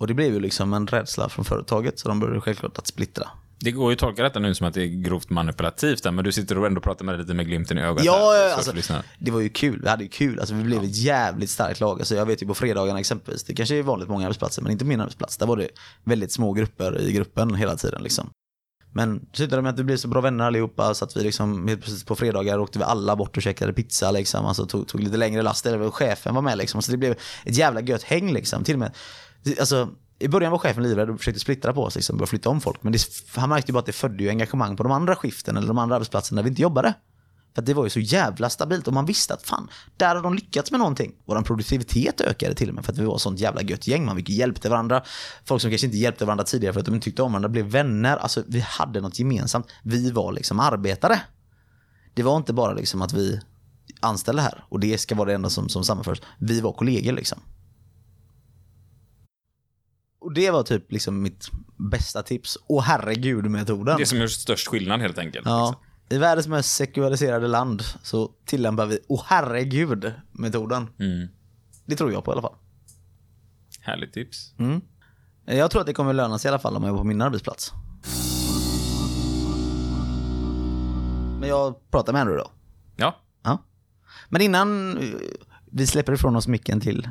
[0.00, 3.28] Och det blev ju liksom en rädsla från företaget så de började självklart att splittra.
[3.58, 6.32] Det går ju att tolka detta nu som att det är grovt manipulativt, men du
[6.32, 8.04] sitter och ändå pratar med det lite med glimten i ögat.
[8.04, 9.80] Ja, där, alltså, det var ju kul.
[9.82, 10.40] Vi hade ju kul.
[10.40, 11.98] Alltså, vi blev ett jävligt starkt lag.
[11.98, 14.72] Alltså, jag vet ju på fredagarna exempelvis, det kanske är vanligt på många arbetsplatser, men
[14.72, 15.36] inte min arbetsplats.
[15.36, 15.68] Där var det
[16.04, 18.02] väldigt små grupper i gruppen hela tiden.
[18.02, 18.30] Liksom.
[18.92, 21.68] Men det slutade med att vi blev så bra vänner allihopa så att vi liksom
[21.68, 24.46] helt precis på fredagar åkte vi alla bort och käkade pizza liksom.
[24.46, 26.82] Alltså tog, tog lite längre last, eller chefen var med liksom.
[26.82, 27.12] Så det blev
[27.44, 28.64] ett jävla gött häng liksom.
[28.64, 28.94] Till och med,
[29.60, 29.88] alltså
[30.18, 32.82] i början var chefen livrädd och försökte splittra på sig liksom, börja flytta om folk.
[32.82, 33.00] Men det,
[33.36, 35.78] han märkte ju bara att det födde ju engagemang på de andra skiften eller de
[35.78, 36.94] andra arbetsplatserna där vi inte jobbade.
[37.54, 40.34] För det var ju så jävla stabilt och man visste att fan, där har de
[40.34, 41.12] lyckats med någonting.
[41.24, 44.06] Vår produktivitet ökade till och med för att vi var ett sånt jävla gött gäng.
[44.06, 45.02] Man hjälpte varandra.
[45.44, 47.66] Folk som kanske inte hjälpte varandra tidigare för att de inte tyckte om varandra blev
[47.66, 48.16] vänner.
[48.16, 49.66] Alltså vi hade något gemensamt.
[49.82, 51.20] Vi var liksom arbetare.
[52.14, 53.40] Det var inte bara liksom att vi
[54.00, 56.22] anställde här och det ska vara det enda som, som sammanförs.
[56.38, 57.40] Vi var kollegor liksom.
[60.26, 62.58] Och det var typ liksom mitt bästa tips.
[62.68, 63.98] Och herregud-metoden.
[63.98, 65.46] Det som gör störst skillnad helt enkelt.
[65.46, 65.66] Ja.
[65.68, 66.16] Liksom.
[66.16, 70.88] I världens mest sekulariserade land så tillämpar vi oh herregud-metoden.
[70.98, 71.28] Mm.
[71.84, 72.54] Det tror jag på i alla fall.
[73.80, 74.54] Härligt tips.
[74.58, 74.80] Mm.
[75.44, 77.22] Jag tror att det kommer löna sig i alla fall om jag är på min
[77.22, 77.72] arbetsplats.
[81.40, 82.50] Men jag pratar med Andrew då.
[82.96, 83.20] Ja.
[83.42, 83.58] ja.
[84.28, 84.98] Men innan
[85.72, 87.08] vi släpper ifrån oss micken till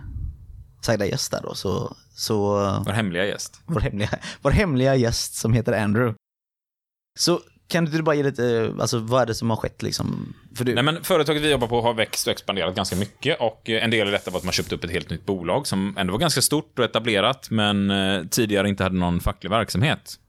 [0.81, 1.95] sagda gäst där då, så...
[2.15, 2.39] så
[2.85, 3.61] vår hemliga gäst.
[3.65, 4.09] Vår hemliga,
[4.41, 6.15] vår hemliga gäst som heter Andrew.
[7.19, 10.35] Så kan du bara ge lite, alltså vad är det som har skett liksom?
[10.55, 10.75] För du...
[10.75, 14.07] Nej men företaget vi jobbar på har växt och expanderat ganska mycket och en del
[14.07, 16.41] i detta var att man köpte upp ett helt nytt bolag som ändå var ganska
[16.41, 20.19] stort och etablerat men eh, tidigare inte hade någon facklig verksamhet.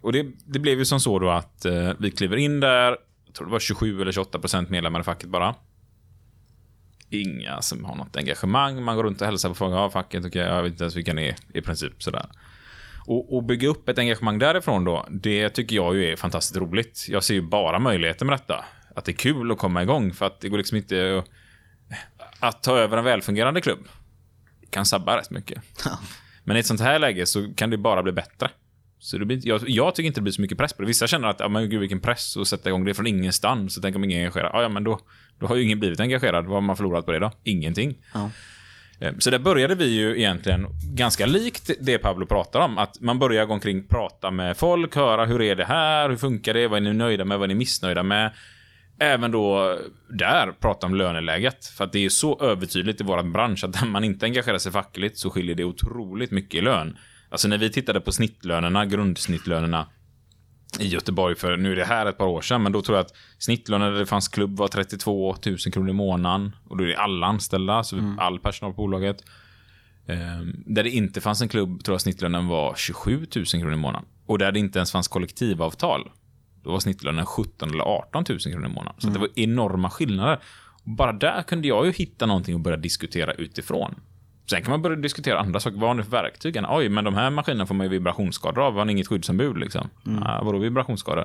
[0.00, 2.96] Och det, det blev ju som så då att eh, vi kliver in där,
[3.26, 5.54] jag tror det var 27 eller 28 procent medlemmar i facket bara
[7.12, 8.82] inga som har något engagemang.
[8.82, 9.74] Man går runt och hälsar på folk.
[9.74, 12.26] Ja, facket, okay, jag vet inte ens vilka ni är i princip sådär.
[13.06, 17.06] Och, och, bygga upp ett engagemang därifrån då, det tycker jag ju är fantastiskt roligt.
[17.08, 18.64] Jag ser ju bara möjligheter med detta.
[18.96, 21.28] Att det är kul att komma igång, för att det går liksom inte att,
[22.40, 23.88] att ta över en välfungerande klubb.
[24.60, 25.62] Det kan sabba rätt mycket.
[26.44, 28.50] Men i ett sånt här läge så kan det bara bli bättre.
[29.02, 30.88] Så det blir, jag, jag, tycker inte det blir så mycket press på det.
[30.88, 33.74] Vissa känner att, ja men gud vilken press att sätta igång det från ingenstans.
[33.74, 34.50] Så tänk om ingen engagerar.
[34.52, 35.00] Ja, ja men då,
[35.38, 36.44] då har ju ingen blivit engagerad.
[36.44, 37.32] Vad har man förlorat på det då?
[37.44, 37.94] Ingenting.
[38.14, 38.30] Ja.
[39.00, 42.78] Eh, så där började vi ju egentligen ganska likt det Pablo pratar om.
[42.78, 46.54] Att man börjar gå omkring prata med folk, höra hur är det här, hur funkar
[46.54, 48.32] det, vad är ni nöjda med, vad är ni missnöjda med.
[48.98, 51.66] även då där prata om löneläget.
[51.66, 54.72] För att det är så övertydligt i vår bransch att när man inte engagerar sig
[54.72, 56.96] fackligt så skiljer det otroligt mycket i lön.
[57.32, 59.86] Alltså när vi tittade på snittlönerna, grundsnittlönerna
[60.78, 63.04] i Göteborg för, nu är det här ett par år sedan, men då tror jag
[63.04, 66.56] att snittlönen där det fanns klubb var 32 000 kronor i månaden.
[66.68, 69.24] Och då är det alla anställda, så all personal på bolaget.
[70.06, 73.76] Ehm, där det inte fanns en klubb tror jag snittlönen var 27 000 kronor i
[73.76, 74.08] månaden.
[74.26, 76.10] Och där det inte ens fanns kollektivavtal,
[76.64, 79.00] då var snittlönen 17 eller 18 000 kronor i månaden.
[79.00, 80.40] Så det var enorma skillnader.
[80.84, 83.94] Och bara där kunde jag ju hitta någonting att börja diskutera utifrån.
[84.50, 85.78] Sen kan man börja diskutera andra saker.
[85.78, 86.60] Vad har ni för verktyg?
[86.68, 88.74] Oj, men de här maskinerna får man ju vibrationsskador av.
[88.74, 89.90] Har ni inget skyddsombud liksom?
[90.06, 90.22] Mm.
[90.22, 91.24] Ah, vadå vibrationsskador?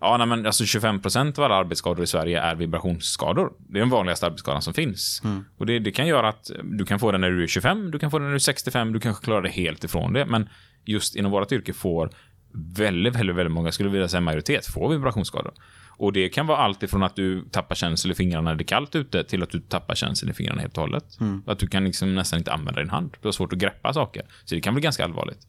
[0.00, 3.52] Ja, nej, men alltså 25% av alla arbetsskador i Sverige är vibrationsskador.
[3.58, 5.22] Det är den vanligaste arbetsskadan som finns.
[5.24, 5.44] Mm.
[5.58, 7.98] Och det, det kan göra att du kan få den när du är 25, du
[7.98, 10.26] kan få den när du är 65, du kanske klarar det helt ifrån det.
[10.26, 10.48] Men
[10.84, 12.10] just inom vårt yrke får
[12.76, 15.52] väldigt, väldigt, väldigt många, skulle vilja säga majoritet, får vibrationsskador.
[16.00, 18.66] Och det kan vara allt ifrån att du tappar känsel i fingrarna när det är
[18.66, 21.04] kallt ute till att du tappar känsel i fingrarna helt och hållet.
[21.46, 23.16] Att du kan liksom nästan inte använda din hand.
[23.20, 24.22] Du har svårt att greppa saker.
[24.44, 25.46] Så det kan bli ganska allvarligt.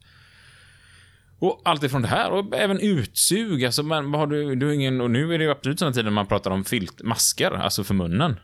[1.38, 3.64] Och allt ifrån det här och även utsug.
[3.64, 6.10] Alltså, vad har du, du har ingen, och nu är det ju absolut sådana tider
[6.10, 8.36] man pratar om filt, masker, alltså för munnen.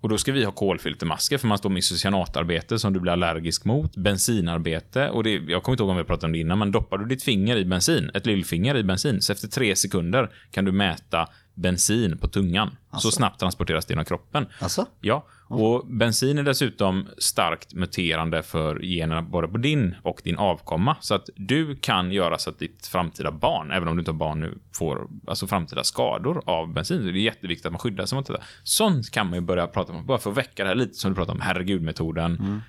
[0.00, 3.64] Och då ska vi ha kolfiltermasker för man står med isocyanatarbete som du blir allergisk
[3.64, 6.72] mot, bensinarbete och det, jag kommer inte ihåg om vi pratade om det innan, men
[6.72, 10.64] doppar du ditt finger i bensin, ett lillfinger i bensin, så efter tre sekunder kan
[10.64, 11.28] du mäta
[11.60, 12.70] bensin på tungan.
[12.98, 14.46] Så snabbt transporteras det genom kroppen.
[14.58, 14.86] Alltså?
[15.00, 20.96] Ja, och bensin är dessutom starkt muterande för generna både på din och din avkomma.
[21.00, 24.18] Så att du kan göra så att ditt framtida barn, även om du inte har
[24.18, 27.04] barn nu, får alltså framtida skador av bensin.
[27.04, 28.42] Det är jätteviktigt att man skyddar sig mot det.
[28.62, 31.10] Sånt kan man ju börja prata om, bara för att väcka det här lite som
[31.10, 32.62] du pratar om, herregud-metoden.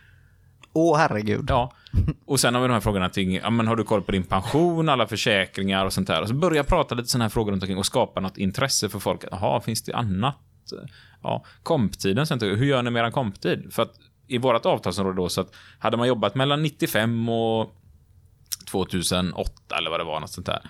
[0.74, 1.46] Åh herregud.
[1.50, 1.74] Ja,
[2.26, 4.24] och sen har vi de här frågorna kring, ja, men har du koll på din
[4.24, 6.22] pension, alla försäkringar och sånt där.
[6.22, 9.00] Och så börja prata lite sådana här frågor runt omkring och skapa något intresse för
[9.00, 9.24] folk.
[9.32, 10.38] Jaha, finns det annat?
[11.24, 13.74] Ja, komptiden, sen, hur gör ni med er komptid?
[13.74, 13.92] För att
[14.28, 17.76] i vårt avtalsområde då, så att hade man jobbat mellan 95 och
[18.72, 20.62] 2008 eller vad det var, något sånt där.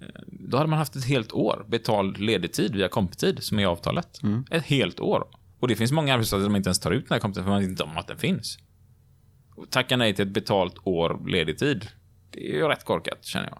[0.00, 3.62] eh, Då hade man haft ett helt år betald ledig tid via komptid, som är
[3.62, 4.08] i avtalet.
[4.50, 5.24] Ett helt år.
[5.60, 7.60] Och det finns många arbetsplatser som inte ens tar ut den här komptiden, för man
[7.60, 8.58] vet inte om att den finns.
[9.70, 11.88] Tacka nej till ett betalt år ledig tid.
[12.30, 13.58] Det är ju rätt korkat, känner jag.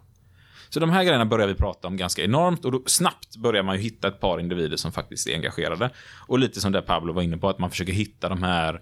[0.68, 3.76] Så de här grejerna börjar vi prata om ganska enormt och då snabbt börjar man
[3.76, 5.90] ju hitta ett par individer som faktiskt är engagerade.
[6.26, 8.80] Och lite som det Pablo var inne på, att man försöker hitta de här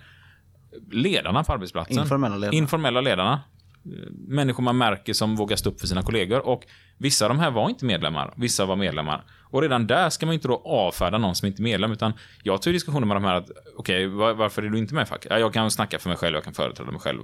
[0.90, 1.98] ledarna på arbetsplatsen.
[1.98, 2.56] Informella ledarna.
[2.58, 3.40] Informella ledarna.
[4.28, 6.46] Människor man märker som vågar stå upp för sina kollegor.
[6.46, 6.66] Och
[6.98, 9.24] vissa av de här var inte medlemmar, vissa var medlemmar.
[9.50, 12.12] Och redan där ska man inte då avfärda någon som inte är medlem, utan
[12.42, 15.06] jag tog diskussioner med de här att okej, okay, varför är du inte med i
[15.06, 15.26] facket?
[15.30, 17.20] Ja, jag kan snacka för mig själv, jag kan företräda mig själv.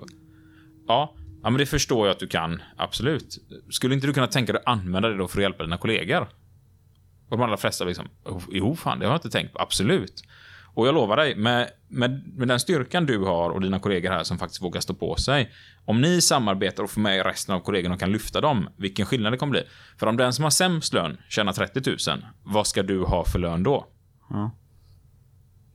[0.86, 3.38] Ja, ja, men det förstår jag att du kan, absolut.
[3.70, 6.28] Skulle inte du kunna tänka dig att använda det då för att hjälpa dina kollegor?
[7.28, 10.22] Och de allra flesta liksom, oh, jo fan, det har jag inte tänkt på, absolut.
[10.74, 14.22] Och jag lovar dig, med, med, med den styrkan du har och dina kollegor här
[14.22, 15.52] som faktiskt vågar stå på sig.
[15.84, 19.32] Om ni samarbetar och får med resten av kollegorna och kan lyfta dem, vilken skillnad
[19.32, 19.62] det kommer bli.
[19.98, 23.38] För om den som har sämst lön tjänar 30 000, vad ska du ha för
[23.38, 23.86] lön då?
[24.30, 24.50] Ja.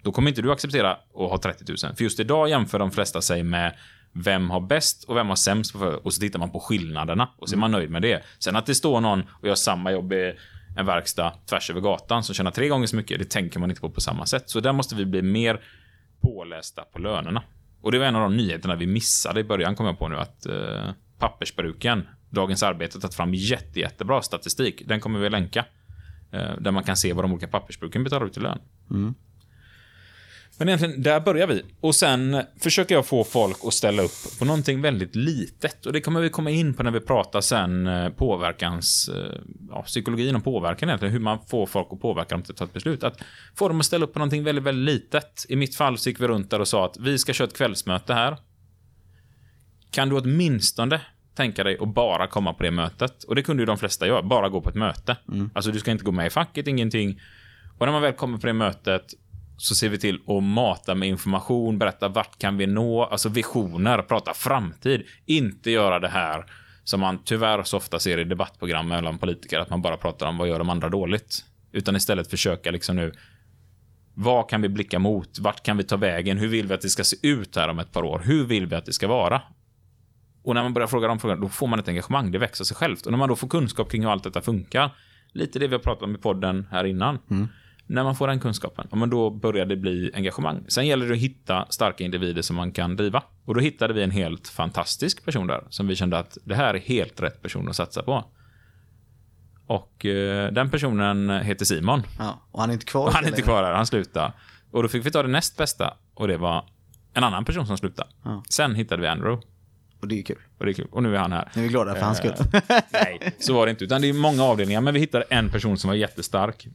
[0.03, 1.95] Då kommer inte du acceptera att ha 30 000.
[1.95, 3.75] För just idag jämför de flesta sig med
[4.13, 7.55] vem har bäst och vem har sämst och så tittar man på skillnaderna och så
[7.55, 8.23] är man nöjd med det.
[8.39, 10.33] Sen att det står någon och gör samma jobb i
[10.75, 13.81] en verkstad tvärs över gatan som tjänar tre gånger så mycket, det tänker man inte
[13.81, 14.49] på på samma sätt.
[14.49, 15.61] Så där måste vi bli mer
[16.21, 17.43] pålästa på lönerna.
[17.81, 20.17] Och det var en av de nyheterna vi missade i början, kom jag på nu,
[20.17, 24.81] att eh, pappersbruken, Dagens Arbete, har tagit fram jätte, jättebra statistik.
[24.87, 25.65] Den kommer vi länka.
[26.31, 28.59] Eh, där man kan se vad de olika pappersbruken betalar ut i lön.
[28.91, 29.15] Mm.
[30.57, 31.63] Men egentligen, där börjar vi.
[31.81, 35.85] Och sen försöker jag få folk att ställa upp på någonting väldigt litet.
[35.85, 39.09] Och det kommer vi komma in på när vi pratar sen eh, påverkans...
[39.09, 41.11] eh, Ja, psykologin och påverkan egentligen.
[41.13, 43.03] Hur man får folk att påverka dem till att ta ett beslut.
[43.03, 43.17] Att
[43.55, 45.45] få dem att ställa upp på någonting väldigt, väldigt litet.
[45.49, 47.57] I mitt fall så gick vi runt där och sa att vi ska köra ett
[47.57, 48.37] kvällsmöte här.
[49.91, 51.01] Kan du åtminstone
[51.35, 53.23] tänka dig att bara komma på det mötet?
[53.23, 55.17] Och det kunde ju de flesta göra, bara gå på ett möte.
[55.53, 57.21] Alltså du ska inte gå med i facket, ingenting.
[57.77, 59.13] Och när man väl kommer på det mötet
[59.57, 64.01] så ser vi till att mata med information, berätta vart kan vi nå, alltså visioner,
[64.01, 65.03] prata framtid.
[65.25, 66.45] Inte göra det här
[66.83, 70.37] som man tyvärr så ofta ser i debattprogram mellan politiker, att man bara pratar om
[70.37, 71.45] vad gör de andra dåligt.
[71.71, 73.11] Utan istället försöka liksom nu,
[74.13, 75.39] vad kan vi blicka mot?
[75.39, 76.37] Vart kan vi ta vägen?
[76.37, 78.21] Hur vill vi att det ska se ut här om ett par år?
[78.25, 79.41] Hur vill vi att det ska vara?
[80.43, 82.31] Och när man börjar fråga de frågorna, då får man ett engagemang.
[82.31, 83.05] Det växer sig självt.
[83.05, 84.95] Och när man då får kunskap kring hur allt detta funkar,
[85.31, 87.19] lite det vi har pratat om i podden här innan.
[87.29, 87.47] Mm.
[87.87, 90.65] När man får den kunskapen, men då börjar det bli engagemang.
[90.67, 93.23] Sen gäller det att hitta starka individer som man kan driva.
[93.45, 96.73] Och då hittade vi en helt fantastisk person där, som vi kände att det här
[96.73, 98.25] är helt rätt person att satsa på.
[99.67, 102.03] Och eh, den personen heter Simon.
[102.19, 103.07] Ja, och han är inte kvar.
[103.07, 104.33] Och han är inte kvar här, han slutade.
[104.71, 106.65] Och då fick vi ta det näst bästa och det var
[107.13, 108.09] en annan person som slutade.
[108.23, 108.43] Ja.
[108.49, 109.47] Sen hittade vi Andrew
[110.01, 110.37] Och det är kul.
[110.57, 110.87] och det är kul.
[110.91, 111.49] Och nu är han här.
[111.55, 112.33] Nu är vi glada för hans skull.
[112.93, 113.83] Nej, så var det inte.
[113.83, 116.67] Utan det är många avdelningar, men vi hittade en person som var jättestark.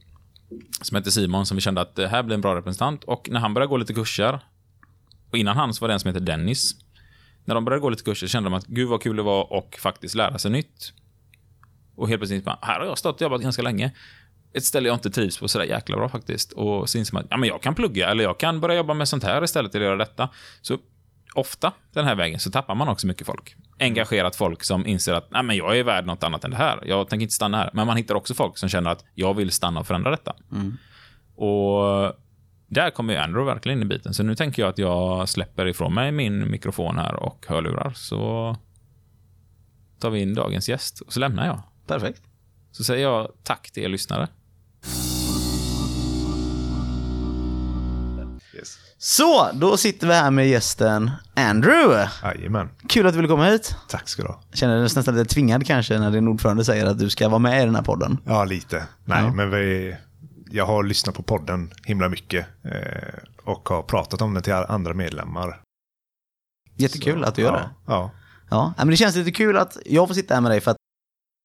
[0.81, 3.03] Som hette Simon, som vi kände att det här blir en bra representant.
[3.03, 4.39] Och när han började gå lite kurser,
[5.31, 6.75] och innan han var det en som heter Dennis.
[7.45, 9.77] När de började gå lite kurser kände de att gud vad kul det var och
[9.79, 10.93] faktiskt lära sig nytt.
[11.95, 13.91] Och helt plötsligt bara, här har jag stått och jobbat ganska länge.
[14.53, 16.51] Ett ställe jag inte trivs på sådär jäkla bra faktiskt.
[16.51, 18.93] Och så inser man att ja, men jag kan plugga eller jag kan börja jobba
[18.93, 20.29] med sånt här istället eller göra detta.
[20.61, 20.77] Så
[21.35, 23.55] ofta den här vägen så tappar man också mycket folk.
[23.81, 26.79] Engagerat folk som inser att Nej, men jag är värd något annat än det här.
[26.85, 27.69] Jag tänker inte stanna här.
[27.73, 30.33] Men man hittar också folk som känner att jag vill stanna och förändra detta.
[31.35, 32.13] Och
[32.67, 34.13] där kommer ju Andrew verkligen in i biten.
[34.13, 37.91] Så nu tänker jag att jag släpper ifrån mig min mikrofon här och hörlurar.
[37.95, 38.55] Så
[39.99, 41.61] tar vi in dagens gäst och så lämnar jag.
[41.87, 42.21] Perfekt.
[42.71, 44.27] Så säger jag tack till er lyssnare.
[49.03, 52.09] Så, då sitter vi här med gästen Andrew.
[52.23, 52.69] Jajamän.
[52.89, 53.75] Kul att du ville komma hit.
[53.89, 54.41] Tack ska du ha.
[54.53, 57.61] Känner dig nästan lite tvingad kanske när din ordförande säger att du ska vara med
[57.61, 58.17] i den här podden.
[58.25, 58.87] Ja, lite.
[59.05, 59.33] Nej, Ja.
[59.33, 59.95] men vi,
[60.51, 64.93] jag har lyssnat på podden himla mycket eh, och har pratat om den till andra
[64.93, 65.61] medlemmar.
[66.75, 67.69] Jättekul Så, att du gör ja, det.
[67.87, 68.11] Ja,
[68.49, 70.77] Ja, men det känns lite kul att jag får sitta här med dig för att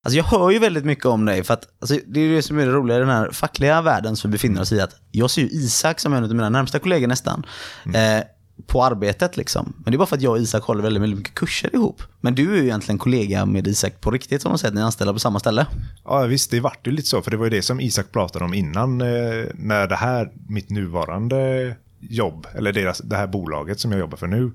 [0.06, 2.58] Alltså jag hör ju väldigt mycket om dig för att alltså det är det som
[2.58, 5.30] är det roliga i den här fackliga världen som vi befinner oss i att jag
[5.30, 7.46] ser ju Isak som en av mina närmsta kollegor nästan.
[7.94, 8.24] Eh,
[8.66, 9.72] på arbetet liksom.
[9.76, 12.02] Men det är bara för att jag och Isak håller väldigt, väldigt mycket kurser ihop.
[12.20, 14.84] Men du är ju egentligen kollega med Isak på riktigt som de säger, ni är
[14.84, 15.66] anställda på samma ställe.
[16.04, 18.44] ja visst, det vart ju lite så, för det var ju det som Isak pratade
[18.44, 19.06] om innan, eh,
[19.54, 24.26] när det här, mitt nuvarande jobb, eller deras, det här bolaget som jag jobbar för
[24.26, 24.52] nu,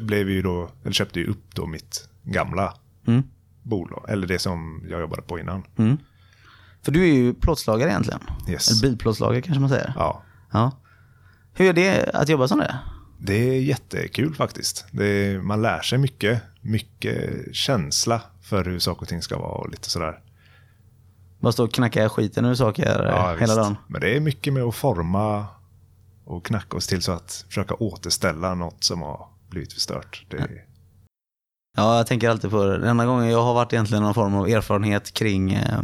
[0.00, 2.74] blev ju då, eller köpte ju upp då mitt gamla
[3.06, 3.22] Mm.
[3.62, 5.62] Bolag, eller det som jag jobbade på innan.
[6.84, 8.20] För du är ju plåtslagare egentligen.
[8.48, 8.70] Yes.
[8.70, 9.92] Eller bilplåtslagare kanske man säger.
[9.96, 10.22] Ja,
[10.52, 10.72] Ja.
[11.54, 12.78] Hur är det att jobba som det?
[13.18, 14.86] Det är jättekul faktiskt.
[14.92, 16.42] Är, man lär sig mycket.
[16.60, 20.20] Mycket känsla för hur saker och ting ska vara och lite sådär.
[21.40, 23.56] Bara stå och knacka skiten ur saker Ja, hela visst.
[23.56, 23.76] dagen.
[23.88, 25.46] Men det är mycket med att forma
[26.24, 30.26] och knacka oss till så att försöka återställa något som har blivit förstört.
[30.30, 30.48] Det,
[31.76, 32.78] Ja, jag tänker alltid på det.
[32.78, 35.80] Den enda gången jag har varit egentligen någon form av erfarenhet kring eh,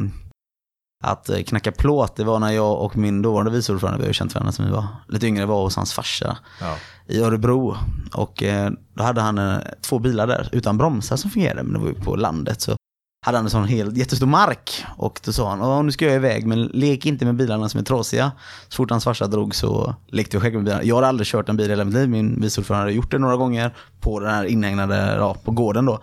[1.04, 4.08] att eh, knacka plåt, det var när jag och min dåvarande vice ordförande, vi har
[4.08, 6.76] ju känt varandra sedan vi var lite yngre, var hos hans farsa ja.
[7.06, 7.76] i Örebro.
[8.14, 11.78] Och eh, då hade han eh, två bilar där utan bromsar som fungerade, men det
[11.78, 12.60] var ju på landet.
[12.60, 12.76] Så
[13.20, 14.84] hade han en sån hel, jättestor mark.
[14.96, 17.84] Och då sa han, nu ska jag iväg, men lek inte med bilarna som är
[17.84, 18.32] trasiga.
[18.68, 20.84] Så fort hans farsa drog så lekte vi själv med bilarna.
[20.84, 23.10] Jag hade aldrig kört en bil i hela mitt liv, min vice ordförande hade gjort
[23.10, 26.02] det några gånger på den här inhägnade, ja, på gården då.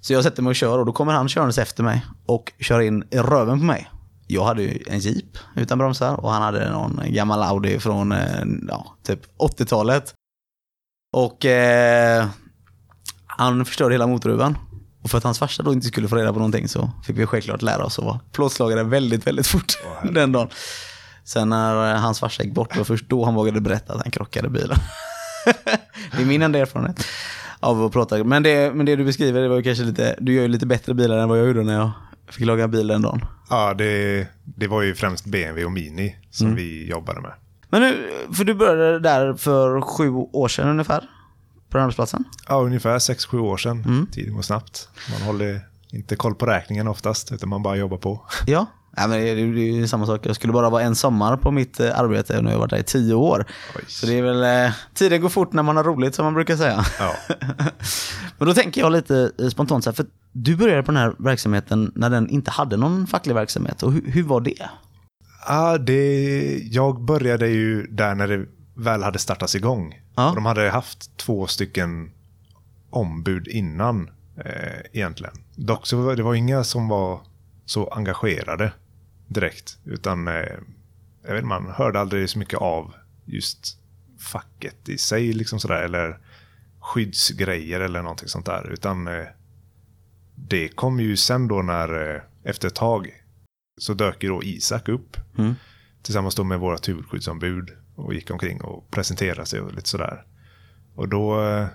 [0.00, 2.80] Så jag sätter mig och kör och då kommer han körandes efter mig och kör
[2.80, 3.90] in i röven på mig.
[4.26, 8.44] Jag hade ju en Jeep utan bromsar och han hade någon gammal Audi från eh,
[8.68, 10.14] ja, typ 80-talet.
[11.16, 12.26] Och eh,
[13.26, 14.56] han förstörde hela motorhuven.
[15.02, 17.26] Och för att hans farsa då inte skulle få reda på någonting så fick vi
[17.26, 19.72] självklart lära oss att vara plåtslagare väldigt, väldigt fort
[20.12, 20.48] den dagen.
[21.24, 24.10] Sen när eh, hans farsa gick bort, var först då han vågade berätta att han
[24.10, 24.76] krockade bilen.
[26.16, 27.04] det är min enda erfarenhet
[27.60, 28.24] av att prata.
[28.24, 30.66] Men det, men det du beskriver, det var ju kanske lite, du gör ju lite
[30.66, 31.90] bättre bilar än vad jag gjorde när jag
[32.30, 33.24] fick laga bil den dagen.
[33.50, 36.56] Ja, det, det var ju främst BMW och Mini som Mm.
[36.56, 37.32] vi jobbade med.
[37.70, 41.04] Men nu, för du började där för sju år sedan ungefär,
[41.72, 42.24] på den arbetsplatsen.
[42.48, 43.84] Ja, ungefär 6-7 år sedan.
[43.86, 44.06] Mm.
[44.12, 44.88] Tiden går snabbt.
[45.12, 48.20] Man håller inte koll på räkningen oftast, utan man bara jobbar på.
[48.46, 48.66] Ja,
[48.96, 50.26] ja men det, är- ju samma sak.
[50.26, 52.70] Jag skulle bara vara en sommar på mitt eh, arbete och nu har jag varit
[52.70, 53.46] där i tio år.
[53.76, 53.82] Oj.
[53.88, 56.56] Så det är väl, eh, tiden går fort när man har roligt som man brukar
[56.56, 56.84] säga.
[56.98, 57.14] Ja.
[58.38, 61.14] Men då tänker jag lite eh, spontant så här, för du började på den här
[61.18, 63.82] verksamheten när den inte hade någon facklig verksamhet.
[63.82, 64.68] Och hur, hur var det?
[65.48, 68.44] Ja, det, jag började ju där när det
[68.76, 69.94] väl hade startats igång.
[70.14, 70.28] Ja.
[70.28, 72.10] Och de hade haft två stycken
[72.90, 75.34] ombud innan eh, egentligen.
[75.56, 77.20] Dock så var det var inga som var
[77.64, 78.72] så engagerade
[79.28, 79.78] direkt.
[79.84, 80.58] Utan eh,
[81.26, 82.94] jag vet, man hörde aldrig så mycket av
[83.24, 83.78] just
[84.18, 85.32] facket i sig.
[85.32, 86.18] Liksom sådär, eller
[86.80, 88.70] skyddsgrejer eller någonting sånt där.
[88.72, 89.24] Utan eh,
[90.34, 93.10] det kom ju sen då när, eh, efter ett tag,
[93.80, 95.16] så dök ju då Isak upp.
[95.38, 95.54] Mm.
[96.02, 97.70] Tillsammans då med vårt huvudskyddsombud.
[97.94, 100.24] Och gick omkring och presenterade sig och lite sådär.
[100.94, 101.66] Och då eh,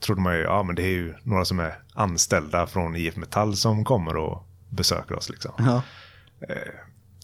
[0.00, 3.56] trodde man ju, ja men det är ju några som är anställda från IF Metall
[3.56, 5.52] som kommer och besöker oss liksom.
[5.58, 5.82] Ja.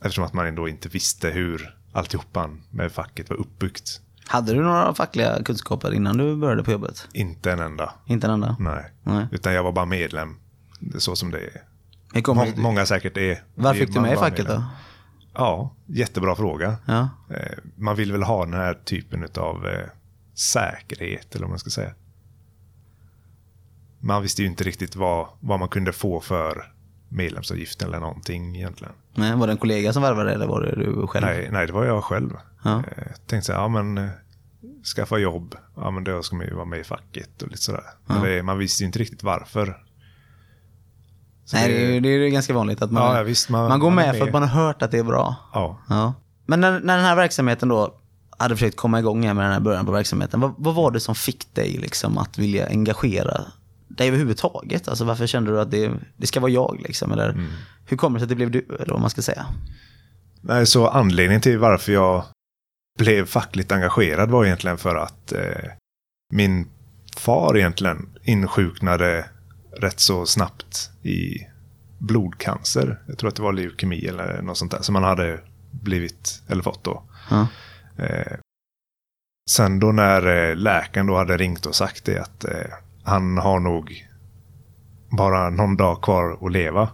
[0.03, 4.01] Eftersom att man ändå inte visste hur alltihopan med facket var uppbyggt.
[4.27, 7.09] Hade du några fackliga kunskaper innan du började på jobbet?
[7.13, 7.95] Inte en enda.
[8.07, 8.57] Inte en enda?
[8.59, 8.93] Nej.
[9.03, 9.27] Nej.
[9.33, 10.37] Utan jag var bara medlem.
[10.99, 11.63] Så som det är.
[12.15, 13.43] Hur Må, många säkert är.
[13.55, 14.65] Varför fick du med i facket då?
[15.35, 16.77] Ja, jättebra fråga.
[16.87, 17.09] Ja.
[17.31, 19.89] Eh, Man vill väl ha den här typen av eh,
[20.35, 21.95] säkerhet, eller vad man ska säga.
[24.01, 26.73] Man visste ju inte riktigt vad, vad man kunde få för
[27.09, 28.95] medlemsavgift eller någonting egentligen.
[29.15, 31.27] Nej, var det en kollega som värvade eller var det du själv?
[31.27, 32.31] Nej, nej, det var jag själv.
[32.65, 32.79] Ja.
[32.97, 34.11] Eh, tänkte så här, ja men
[34.97, 37.85] skaffa jobb, ja men då ska man ju vara med i facket och lite sådär.
[38.07, 39.83] Men det, man visste ju inte riktigt varför.
[41.45, 43.91] Så Nej, det- är- det är ganska vanligt att man, Ja, visst, man- man går
[43.91, 44.29] man är med, för med.
[44.29, 45.35] att man har hört att det är bra.
[45.53, 46.15] Ja, Ja.
[46.47, 47.95] Men när, när den här verksamheten då
[48.39, 51.15] hade försökt komma igång med den här början på verksamheten, vad, vad var det som
[51.15, 53.41] fick dig liksom att vilja engagera
[53.89, 54.89] dig överhuvudtaget?
[54.89, 57.13] Alltså varför kände du att det, det ska vara jag liksom?
[57.13, 57.47] Eller Mm.
[57.87, 58.67] hur kommer det sig att det blev du?
[58.81, 59.47] Eller vad man ska säga.
[60.41, 62.25] Nej, så anledningen till varför jag
[62.99, 65.71] blev fackligt engagerad var egentligen för att eh,
[66.33, 66.69] min
[67.17, 69.25] far egentligen insjuknade
[69.77, 71.47] rätt så snabbt i
[71.99, 73.03] blodcancer.
[73.07, 75.41] Jag tror att det var leukemi eller något sånt där som han hade
[75.71, 77.03] blivit, eller fått då.
[77.31, 77.47] Ja.
[77.99, 78.37] Eh,
[79.51, 82.73] sen då när eh, läkaren då hade ringt och sagt det att eh,
[83.05, 84.07] han har nog
[85.17, 86.89] bara någon dag kvar att leva.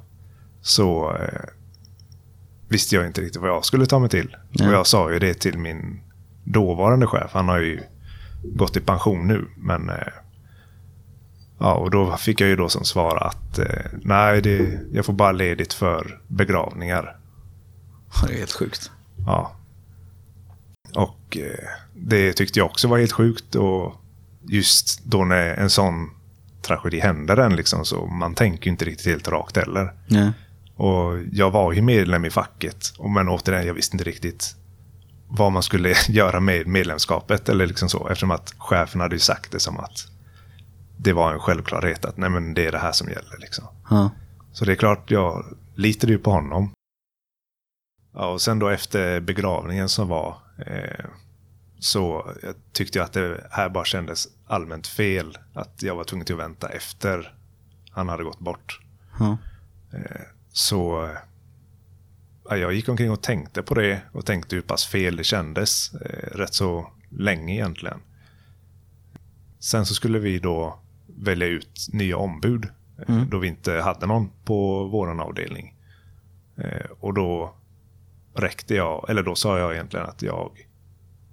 [0.60, 1.48] Så eh,
[2.68, 4.36] visste jag inte riktigt vad jag skulle ta mig till.
[4.50, 4.68] Nej.
[4.68, 6.00] Och jag sa ju det till min
[6.44, 7.30] dåvarande chef.
[7.32, 7.80] Han har ju
[8.42, 9.48] gått i pension nu.
[9.56, 10.12] Men eh,
[11.60, 15.12] ja, och då fick jag ju då som svar att eh, nej, det, jag får
[15.12, 17.16] bara ledigt för begravningar.
[18.26, 18.90] Det är helt sjukt.
[19.26, 19.52] Ja.
[20.94, 23.54] Och eh, det tyckte jag också var helt sjukt.
[23.54, 23.94] Och
[24.42, 26.10] just då när en sån
[26.62, 29.92] tragedi händer en liksom, så man tänker ju inte riktigt helt rakt heller.
[30.06, 30.30] Nej.
[30.76, 32.92] Och jag var ju medlem i facket.
[32.98, 34.56] och Men återigen, jag visste inte riktigt
[35.28, 37.48] vad man skulle göra med medlemskapet.
[37.48, 38.08] Eller liksom så.
[38.08, 40.06] Eftersom att chefen hade ju sagt det som att
[41.02, 43.38] det var en självklarhet att nej men det är det här som gäller.
[43.38, 43.64] Liksom.
[43.90, 44.10] Ja.
[44.52, 46.72] Så det är klart, jag litade ju på honom.
[48.12, 50.36] Ja, och sen då efter begravningen som var
[50.66, 51.04] eh,
[51.78, 55.38] så jag tyckte jag att det här bara kändes allmänt fel.
[55.54, 57.34] Att jag var tvungen till att vänta efter
[57.90, 58.80] han hade gått bort.
[60.52, 61.16] Så eh,
[62.44, 65.94] ja, jag gick omkring och tänkte på det och tänkte hur pass fel det kändes
[65.94, 68.00] eh, rätt så länge egentligen.
[69.58, 70.79] Sen så skulle vi då
[71.22, 72.68] välja ut nya ombud
[73.08, 75.74] eh, då vi inte hade någon på våran avdelning.
[76.56, 77.54] Eh, och då
[78.34, 80.66] räckte jag, eller då sa jag egentligen att jag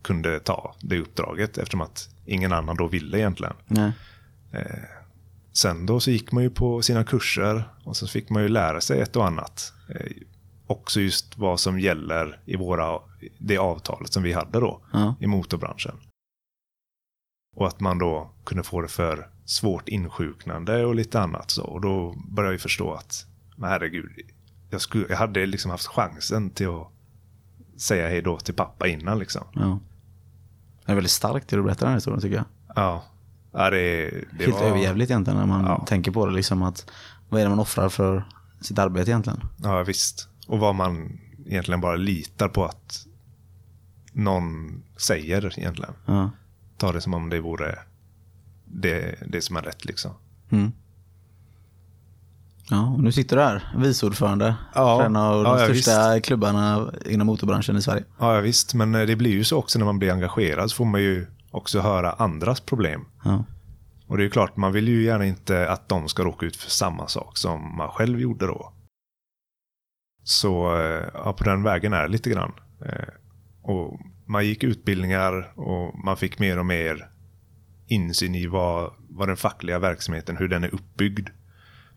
[0.01, 3.53] kunde ta det uppdraget eftersom att ingen annan då ville egentligen.
[3.67, 3.91] Nej.
[5.53, 8.81] Sen då så gick man ju på sina kurser och så fick man ju lära
[8.81, 9.73] sig ett och annat.
[9.89, 10.11] Eh,
[10.67, 12.99] också just vad som gäller i våra,
[13.37, 15.15] det avtalet som vi hade då Ja.
[15.19, 15.95] i motorbranschen.
[17.55, 21.63] Och att man då kunde få det för svårt insjuknande och lite annat så.
[21.63, 23.25] Och då började jag förstå att,
[23.55, 24.11] men herregud,
[24.69, 26.91] jag, skulle, jag hade liksom haft chansen till att
[27.81, 29.43] säga hej då till pappa innan liksom.
[29.53, 29.79] Ja.
[30.85, 32.45] Det är väldigt starkt det du berättar den här historien tycker jag.
[32.75, 33.03] Ja,
[33.51, 34.63] ja det, det Helt var...
[34.63, 35.85] överjävligt egentligen när man Ja.
[35.87, 36.31] tänker på det.
[36.31, 36.91] Liksom att,
[37.29, 38.23] vad är det man offrar för
[38.61, 39.39] sitt arbete egentligen?
[39.63, 40.29] Ja, visst.
[40.47, 43.05] Och vad man egentligen bara litar på att
[44.11, 45.93] någon säger egentligen.
[46.05, 46.31] Ja.
[46.77, 47.79] Ta det som om det vore
[48.67, 50.11] det, det som är rätt liksom.
[50.51, 50.71] Mm.
[52.69, 54.97] Ja, och nu sitter du här, vice ordförande Ja.
[54.99, 58.03] för en av de Ja, största klubbarna inom motorbranschen i Sverige.
[58.19, 58.73] Ja, ja, visst.
[58.73, 61.27] Men eh, det blir ju så också när man blir engagerad så får man ju
[61.51, 63.05] också höra andras problem.
[63.23, 63.43] Ja.
[64.07, 66.55] Och det är ju klart, man vill ju gärna inte att de ska råka ut
[66.55, 68.73] för samma sak som man själv gjorde då.
[70.23, 72.51] Så eh, ja, på den vägen är det lite grann.
[72.85, 73.07] Eh,
[73.61, 77.09] Och man gick utbildningar och man fick mer och mer
[77.87, 81.29] insyn i vad, vad den fackliga verksamheten, hur den är uppbyggd.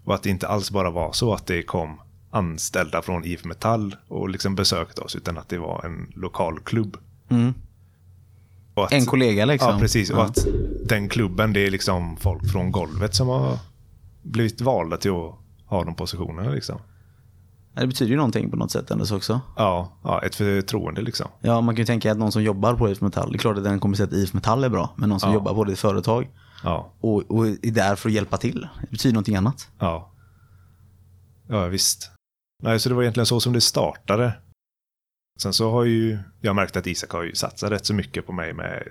[0.05, 2.01] Och att det inte alls bara var så att det kom
[2.31, 6.97] anställda från IF Metall och liksom besökte oss, utan att det var en lokal klubb.
[7.29, 7.55] Mm.
[8.75, 9.73] Och att, En kollega liksom.
[9.73, 10.11] Ja, precis.
[10.11, 10.25] Och Ja.
[10.25, 10.47] att
[10.85, 13.59] den klubben, det är liksom folk från golvet som har
[14.23, 15.35] blivit valda till att
[15.67, 16.51] ha de positionerna.
[16.51, 16.81] Liksom.
[17.81, 19.41] Det betyder ju någonting på något sätt ändå så också.
[19.57, 21.27] Ja, ja, ett förtroende liksom.
[21.41, 23.57] Ja, man kan ju tänka att någon som jobbar på IF Metall, det är klart
[23.59, 25.35] att den kommer säga att IF Metall är bra, men någon som Ja.
[25.35, 26.29] jobbar på det företag
[26.65, 29.69] Ja, och, och är där för att hjälpa till, det betyder någonting annat.
[29.79, 30.07] ja.
[31.49, 32.11] Ja, visst.
[32.63, 34.33] Nej, så det var egentligen så som det startade.
[35.43, 38.33] Sen så har ju jag märkt att Isak har ju satsat rätt så mycket på
[38.33, 38.83] mig med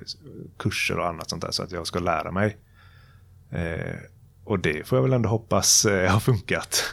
[0.57, 2.57] kurser och annat sånt där så att jag ska lära mig.
[3.51, 3.95] Eh,
[4.45, 6.83] och det får jag väl ändå hoppas eh, har funkat.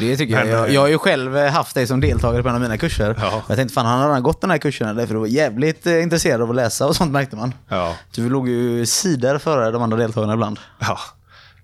[0.00, 0.46] Det tycker jag.
[0.48, 0.68] Jag.
[0.68, 3.16] eh, Jag har ju själv eh, haft dig som deltagare på en av mina kurser.
[3.20, 3.42] Ja.
[3.48, 6.02] Jag tänkte fan, han har redan gått den här kursen, därför du var jävligt eh,
[6.02, 7.54] intresserad av att läsa och sånt märkte man.
[7.68, 7.96] Ja.
[8.14, 10.58] Du låg ju sidor före de andra deltagarna ibland.
[10.78, 10.98] Ja,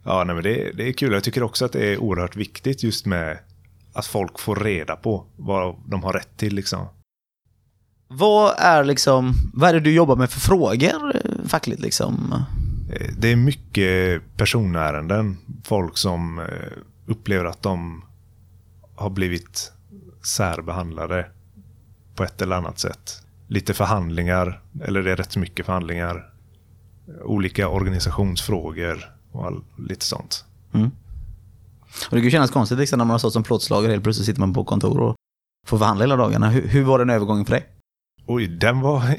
[0.04, 1.12] ja nej, men det, det är kul.
[1.12, 3.38] Jag tycker också att det är oerhört viktigt just med
[3.92, 6.86] att folk får reda på vad de har rätt till liksom.
[8.08, 11.16] Vad är liksom, vad är det du jobbar med för frågor
[11.48, 12.44] fackligt liksom?
[13.18, 15.36] Det är mycket personärenden.
[15.64, 16.40] Folk som
[17.06, 18.04] upplever att de
[18.98, 19.72] har blivit
[20.22, 21.26] särbehandlade
[22.14, 23.22] på ett eller annat sätt.
[23.46, 26.32] Lite förhandlingar, eller det är rätt mycket förhandlingar.
[27.24, 30.44] Olika organisationsfrågor och all, lite sånt.
[32.10, 34.26] Och det kan ju kännas konstigt liksom, när man har stått som plåtslagare helt plötsligt
[34.26, 35.16] sitter man på kontor och
[35.66, 36.50] får förhandla hela dagarna.
[36.50, 37.66] Hur, hur var den övergången för dig?
[38.26, 39.14] Oj, den var eh,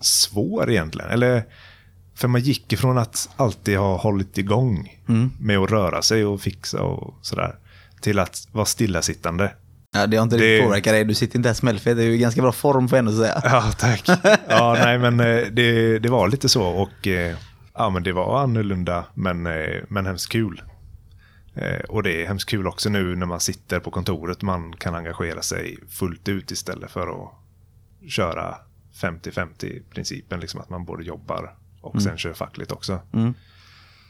[0.00, 1.10] svår egentligen.
[1.10, 1.44] Eller,
[2.14, 5.02] för man gick ifrån att alltid ha hållit igång
[5.40, 7.58] med att röra sig och fixa och sådär.
[8.00, 9.52] Till att vara stillasittande.
[9.92, 11.04] Ja, det har inte Det- riktigt påverkat dig.
[11.04, 11.96] Du sitter inte här smällfet.
[11.96, 13.40] Det är ju ganska bra form får jag ändå säga.
[13.44, 14.08] Ja, tack.
[14.48, 17.36] Ja, nej, men eh, det, det var lite så och eh,
[17.74, 20.62] ja, men det var annorlunda men, eh, men hemskt kul.
[21.88, 24.42] Och det är hemskt kul också nu när man sitter på kontoret.
[24.42, 27.30] Man kan engagera sig fullt ut istället för att
[28.10, 28.54] köra
[29.02, 30.40] 50-50 principen.
[30.40, 33.00] Liksom att man både jobbar och sen kör fackligt också.
[33.12, 33.34] Mm.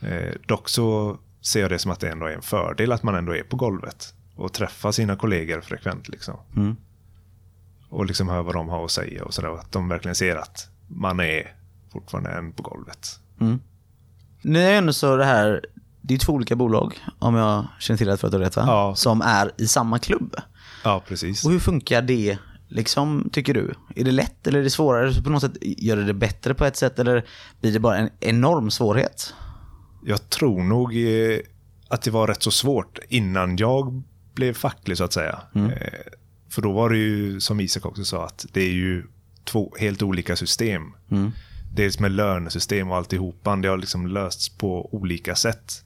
[0.02, 3.14] Eh, dock så ser jag det som att det ändå är en fördel att man
[3.14, 6.08] ändå är på golvet och träffar sina kollegor frekvent.
[6.08, 6.36] Liksom.
[6.56, 6.76] Mm.
[7.88, 9.48] Och liksom hör vad de har att säga och sådär.
[9.48, 11.54] Att de verkligen ser att man är
[11.92, 13.20] fortfarande en på golvet.
[14.42, 15.64] Nu är ändå så det här,
[16.00, 18.64] det är två olika bolag, om jag känner till det för att du rätt va?
[18.66, 18.94] Ja.
[18.94, 20.36] Som är i samma klubb.
[20.84, 21.44] Ja, precis.
[21.44, 23.74] Och hur funkar det, liksom, tycker du?
[23.96, 25.22] Är det lätt eller är det svårare?
[25.22, 27.24] På något sätt gör det det bättre på ett sätt eller
[27.60, 29.34] blir det bara en enorm svårighet?
[30.08, 31.38] Jag tror nog eh,
[31.88, 34.02] att det var rätt så svårt innan jag
[34.34, 35.40] blev facklig så att säga.
[35.70, 36.12] Eh,
[36.48, 39.06] För då var det ju, som Isak också sa, att det är ju
[39.44, 40.82] två helt olika system.
[41.72, 43.56] Dels med lönesystem och alltihopa.
[43.56, 45.84] Det har liksom lösts på olika sätt.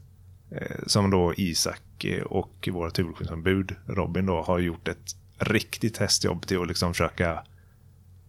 [0.50, 6.60] Eh, Som då Isak och vårt huvudskyddsombud Robin då har gjort ett riktigt hästjobb till
[6.60, 7.42] att liksom försöka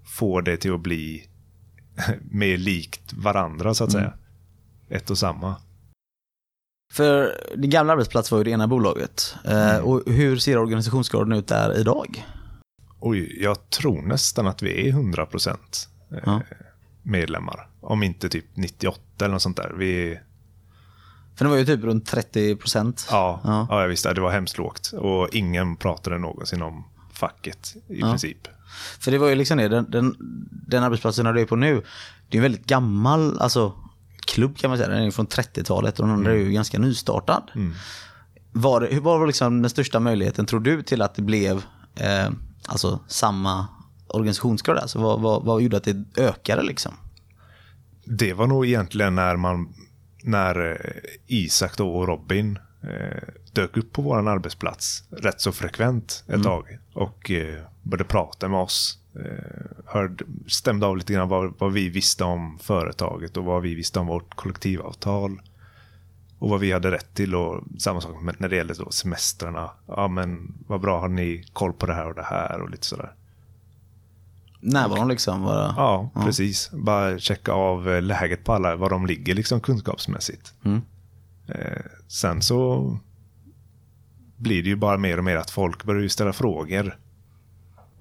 [0.06, 1.28] få det till att bli
[2.32, 4.14] mer likt varandra så att säga.
[4.90, 5.56] Ett och samma.
[6.92, 9.36] För din gamla arbetsplats var ju det ena bolaget.
[9.46, 9.86] Eh, Mm.
[9.86, 12.26] Och hur ser organisationsgraden ut där idag?
[13.00, 15.90] Oj, jag tror nästan att vi är 100 procent
[16.26, 16.42] Ja.
[17.04, 17.68] medlemmar.
[17.82, 19.74] Om inte typ 98 eller något sånt där.
[19.78, 20.20] Vi,
[21.36, 23.08] För det var ju typ runt 30 procent.
[23.12, 23.68] ja, Ja.
[23.70, 23.82] ja.
[23.82, 24.14] jag visste.
[24.14, 24.92] Det var hemskt lågt.
[24.94, 28.08] Och ingen pratade någonsin om facket i Ja.
[28.10, 28.48] princip.
[29.00, 30.16] För det var ju liksom det, den, den,
[30.68, 31.82] den arbetsplatsen du är på nu,
[32.30, 33.74] det är en väldigt gammal alltså,
[34.26, 34.90] klubb kan man säga.
[34.90, 37.52] Den är från 30-talet och den andra är ju ganska nystartad.
[38.52, 41.64] Var, det- hur var liksom den största möjligheten, tror du, till att det blev
[41.96, 42.30] eh,
[42.68, 43.68] alltså, samma
[44.08, 44.78] organisationsgrad?
[44.78, 46.94] Alltså, vad, vad, vad gjorde att det ökade liksom?
[48.06, 49.74] Det var nog egentligen när man
[50.24, 53.24] när eh, Isak och Robin eh,
[53.54, 58.60] dök upp på vår arbetsplats rätt så frekvent ett tag och eh, började prata med
[58.60, 58.98] oss.
[59.16, 63.76] Eh, hörde, stämde av lite grann vad, vad vi visste om företaget och vad vi
[63.76, 65.42] visste om vårt kollektivavtal.
[66.40, 69.70] Och vad vi hade rätt till och samma sak när det gäller då semestrarna.
[69.88, 72.86] Ja men vad bra, har ni koll på det här och det här och lite
[72.86, 73.14] sådär.
[74.60, 75.42] Närvaron liksom?
[75.42, 76.72] Var, Ja, precis.
[76.72, 80.54] Bara checka av eh, läget på alla, var de ligger liksom kunskapsmässigt.
[80.66, 80.82] Mm.
[81.48, 83.00] Eh, sen så
[84.38, 86.98] blir det ju bara mer och mer att folk börjar ställa frågor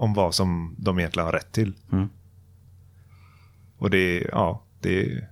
[0.00, 1.74] om vad som de egentligen har rätt till.
[1.92, 2.08] Mm.
[3.78, 5.24] Och det, ja, det,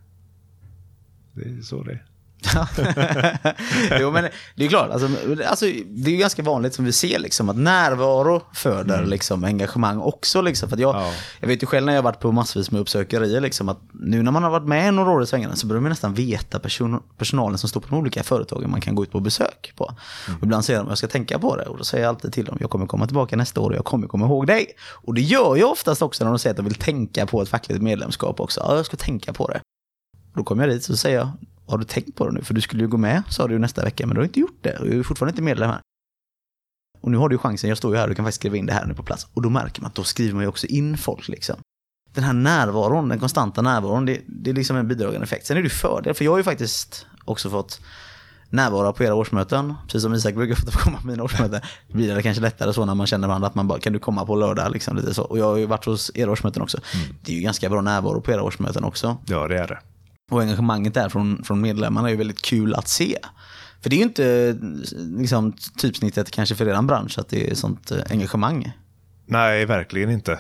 [1.32, 2.04] det är så det är.
[4.00, 5.08] jo, men det är klart, alltså,
[5.46, 10.40] alltså, det är ganska vanligt som vi ser liksom, att närvaro föder liksom, engagemang också.
[10.40, 11.12] Liksom, för att jag, Ja.
[11.40, 14.22] jag vet ju själv när jag har varit på massvis med uppsökerier, liksom, att nu
[14.22, 17.02] när man har varit med några år i svängarna så börjar man nästan veta person,
[17.16, 19.84] personalen som står på de olika företagen man kan gå ut på besök på.
[20.36, 22.44] Och ibland säger de jag ska tänka på det och då säger jag alltid till
[22.44, 24.66] dem jag kommer komma tillbaka nästa år och jag kommer komma ihåg dig.
[24.80, 27.48] Och det gör jag oftast också när de säger att de vill tänka på ett
[27.48, 28.60] fackligt medlemskap också.
[28.60, 29.60] Ja, jag ska tänka på det.
[30.34, 31.28] Då kommer jag dit och säger jag,
[31.68, 32.42] har du tänkt på det nu?
[32.42, 34.58] För du skulle ju gå med, sa du nästa vecka, men du har inte gjort
[34.62, 34.78] det.
[34.82, 35.80] Du är fortfarande inte medlem här.
[37.00, 38.66] Och nu har du ju chansen, jag står ju här, du kan faktiskt skriva in
[38.66, 39.26] det här nu på plats.
[39.34, 41.56] Och då märker man att då skriver man ju också in folk liksom.
[42.14, 45.46] Den här närvaron, den konstanta närvaron, det, det är liksom en bidragande effekt.
[45.46, 47.80] Sen är det ju fördel, för jag har ju faktiskt också fått
[48.50, 49.74] närvara på era årsmöten.
[49.86, 51.60] Precis som Isak brukar få komma på mina årsmöten.
[51.88, 53.98] Det blir det kanske lättare så när man känner varandra att man bara, kan du
[53.98, 54.72] komma på lördag?
[54.72, 55.22] Liksom, lite så.
[55.22, 56.78] Och jag har ju varit hos era årsmöten också.
[57.24, 59.16] Det är ju ganska bra närvaro på era årsmöten också.
[59.26, 59.78] Ja, det är det.
[60.30, 63.18] Och engagemanget där från, från medlemmarna är ju väldigt kul att se.
[63.80, 64.58] För det är ju inte
[65.18, 68.72] liksom, typsnittet kanske för er bransch att det är sånt eh, engagemang.
[69.26, 70.38] Nej, verkligen inte.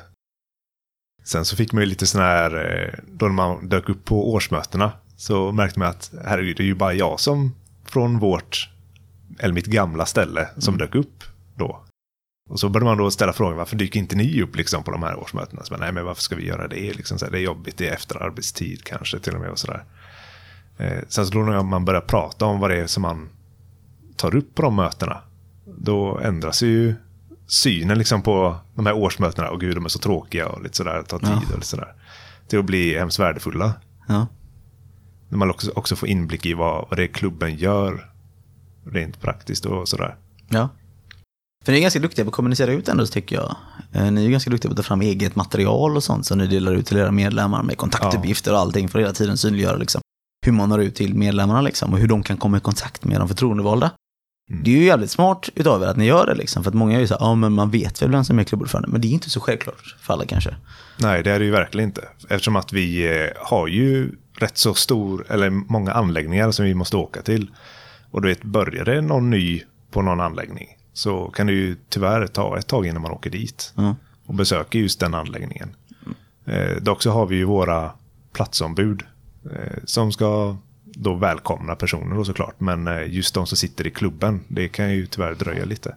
[1.24, 4.92] Sen så fick man ju lite sån här, eh, då man dök upp på årsmötena,
[5.16, 7.54] så märkte man att herregud, det är ju bara jag som
[7.84, 8.70] från vårt
[9.38, 11.24] eller mitt gamla ställe som dök upp
[11.56, 11.84] då.
[12.48, 15.02] Och så började man då ställa frågan varför dyker inte ni upp liksom på de
[15.02, 15.64] här årsmötena?
[15.64, 16.92] Så, Nej men varför ska vi göra det?
[16.96, 19.58] Liksom, så här, det är jobbigt, det är efter arbetstid kanske till och med och
[19.58, 19.84] sådär.
[20.78, 23.28] Eh, sen så när man börjar prata om vad det är som man
[24.16, 25.20] tar upp på de mötena.
[25.78, 26.94] Då ändras ju
[27.46, 29.50] synen liksom på de här årsmötena.
[29.50, 31.42] Och gud, de är så tråkiga och lite sådär, tar tid Ja.
[31.48, 31.94] och lite sådär.
[32.48, 33.72] Till att bli hemskt värdefulla.
[34.08, 34.26] Ja.
[35.28, 38.10] När man också, också får inblick i vad, vad det är klubben gör.
[38.86, 40.16] Rent praktiskt och sådär.
[40.48, 40.68] Ja.
[41.64, 43.56] För ni är ganska duktiga på att kommunicera ut ändå tycker jag.
[43.92, 46.46] Eh, Ni är ganska duktiga på att ta fram eget material och sånt som ni
[46.46, 50.00] delar ut till era medlemmar med kontaktuppgifter och allting för att hela tiden synliggöra liksom,
[50.46, 53.20] hur man når ut till medlemmarna liksom, och hur de kan komma i kontakt med
[53.20, 53.90] de förtroendevalda.
[54.50, 54.62] Mm.
[54.64, 56.96] Det är ju jävligt smart utav er att ni gör det liksom, för att många
[56.96, 59.08] är ju så här, ja men man vet väl vem som är klubbordförande, men det
[59.08, 60.56] är inte så självklart för alla kanske.
[60.98, 62.08] Nej, det är det ju verkligen inte.
[62.28, 66.96] Eftersom att vi eh, har ju rätt så stor, eller många anläggningar som vi måste
[66.96, 67.50] åka till.
[68.10, 70.66] Och du vet, börjar det någon ny på någon anläggning
[70.98, 73.96] så kan det ju tyvärr ta ett tag innan man åker dit Ja.
[74.26, 75.68] och besöker just den anläggningen.
[76.46, 77.90] Eh, dock så har vi ju våra
[78.32, 79.02] platsombud
[79.52, 82.60] eh, som ska då välkomna personer då såklart.
[82.60, 85.94] Men eh, just de som sitter i klubben, det kan ju tyvärr dröja lite.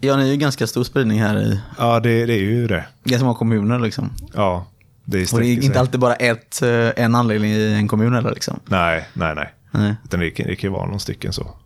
[0.00, 2.84] Ja, ni är ju ganska stor spridning här i Ja, det, det är ju det.
[3.04, 4.10] ganska många kommuner liksom.
[4.34, 4.66] Ja,
[5.04, 8.30] det Och det är inte alltid bara ett, eh, en anledning i en kommun heller
[8.30, 8.60] liksom.
[8.66, 9.54] Nej, nej, nej.
[9.70, 9.94] Nej.
[10.04, 11.56] Utan det det kan ju vara någon stycken så.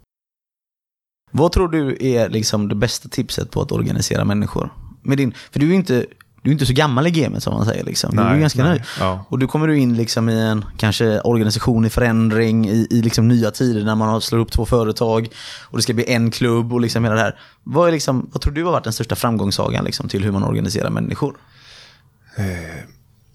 [1.31, 4.73] Vad tror du är liksom det bästa tipset på att organisera människor?
[5.03, 6.07] Med din, för du är ju inte,
[6.43, 7.85] du är inte så gammal i gamet som man säger.
[7.85, 8.17] Liksom.
[8.17, 8.83] du är Nej, ganska nej, nöjd.
[9.01, 9.25] ja.
[9.29, 13.29] Och då kommer du in liksom i en kanske organisation i förändring, i, i liksom
[13.29, 15.29] nya tider när man slår upp två företag
[15.63, 17.39] och det ska bli en klubb och liksom hela det här.
[17.65, 20.45] Vad, är liksom, vad tror du har varit den största framgångssagan liksom, till hur man
[20.45, 21.37] organiserar människor?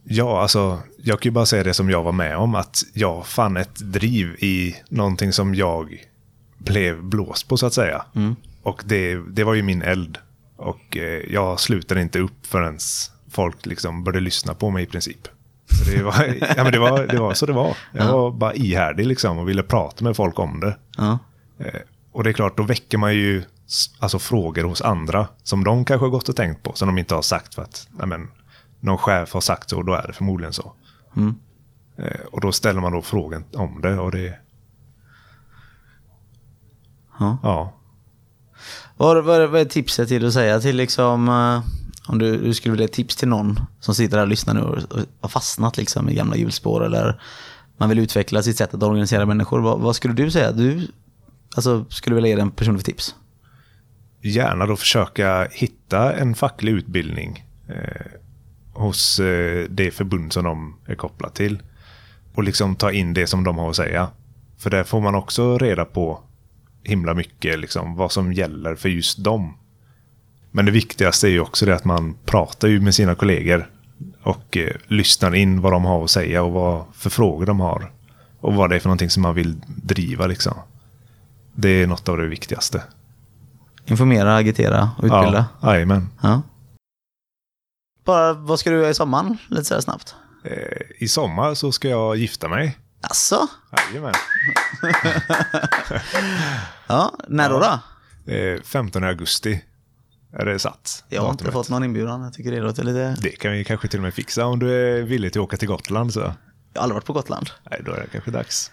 [0.04, 2.56] Ja, alltså jag kan ju bara säga det som jag var med om.
[2.56, 5.98] Att jag fann ett driv i någonting som jag
[6.64, 8.06] blev blåst på så att säga.
[8.64, 10.18] Och det, det var ju min eld.
[10.56, 12.78] Och eh, jag slutade inte upp förrän
[13.32, 15.28] folk liksom började lyssna på mig i princip.
[15.72, 16.14] Så det var,
[16.58, 17.78] ja, men det var, det var så det var.
[17.92, 20.78] Jag var bara ihärdig liksom och ville prata med folk om det.
[20.98, 21.20] Ja.
[21.60, 21.80] Eh,
[22.12, 23.44] Och det är klart, då väcker man ju
[24.00, 27.16] alltså, frågor hos andra som de kanske har gått och tänkt på, som de inte
[27.16, 28.28] har sagt för att nej, men,
[28.80, 30.74] någon chef har sagt så, och då är det förmodligen så.
[31.98, 34.40] Eh, Och då ställer man då frågan om det och det...
[37.20, 37.38] Ja.
[37.44, 37.74] Ja.
[38.98, 41.62] Vad, vad, vad är tipset till att säga till liksom, eh,
[42.08, 44.62] om du, du skulle vilja ge tips till någon som sitter där och lyssnar nu
[44.62, 47.22] och, och har fastnat liksom i gamla hjulspår eller
[47.78, 49.60] man vill utveckla sitt sätt att organisera människor.
[49.60, 50.52] Vad, vad skulle du säga?
[50.52, 50.88] Du
[51.56, 53.16] alltså, skulle vilja ge den personen för tips?
[54.22, 58.12] Gärna då försöka hitta en facklig utbildning eh,
[58.74, 61.62] hos eh, det förbund som de är kopplade till.
[62.36, 64.08] Och liksom ta in det som de har att säga.
[64.58, 66.24] För där får man också reda på
[66.84, 69.58] himla mycket liksom, vad som gäller för just dem.
[70.52, 73.70] Men det viktigaste är ju också det att man pratar ju med sina kollegor
[74.24, 77.92] och eh, lyssnar in vad de har att säga och vad för frågor de har.
[78.40, 80.54] Och vad det är för någonting som man vill driva liksom.
[81.54, 82.84] Det är något av det viktigaste.
[83.86, 85.46] Informera, agitera och utbilda?
[85.62, 86.10] Ja, jajamän.
[86.22, 86.42] Ja.
[88.06, 89.38] Bara, vad ska du göra i sommaren?
[89.48, 90.16] Lite så här snabbt.
[90.44, 92.78] Eh, I sommar så ska jag gifta mig.
[93.04, 93.48] Alltså?
[93.90, 94.14] Jajamän.
[96.88, 97.60] Ja, när då?
[97.60, 97.80] då?
[98.34, 99.64] Eh, 15 augusti
[100.34, 101.04] är det satt.
[101.10, 102.22] Jag har inte fått någon inbjudan.
[102.22, 103.16] Jag tycker det låter lite...
[103.22, 105.58] Det kan vi kanske till och med fixa om du är villig till att åka
[105.58, 106.14] till Gotland.
[106.14, 106.20] Så.
[106.20, 106.28] Jag
[106.76, 107.50] har aldrig varit på Gotland.
[107.72, 108.72] Nej, då är det kanske dags.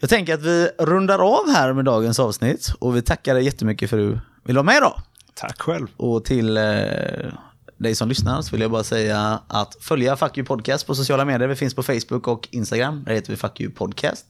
[0.00, 3.90] Jag tänker att vi rundar av här med dagens avsnitt och vi tackar dig jättemycket
[3.90, 5.02] för att du vill vara med idag.
[5.34, 5.86] Tack själv.
[5.96, 6.64] Och till eh,
[7.78, 11.24] dig som lyssnar så vill jag bara säga att följa Fuck You Podcast på sociala
[11.24, 11.48] medier.
[11.48, 13.04] Vi finns på Facebook och Instagram.
[13.04, 14.26] Där heter vi Fuck You Podcast.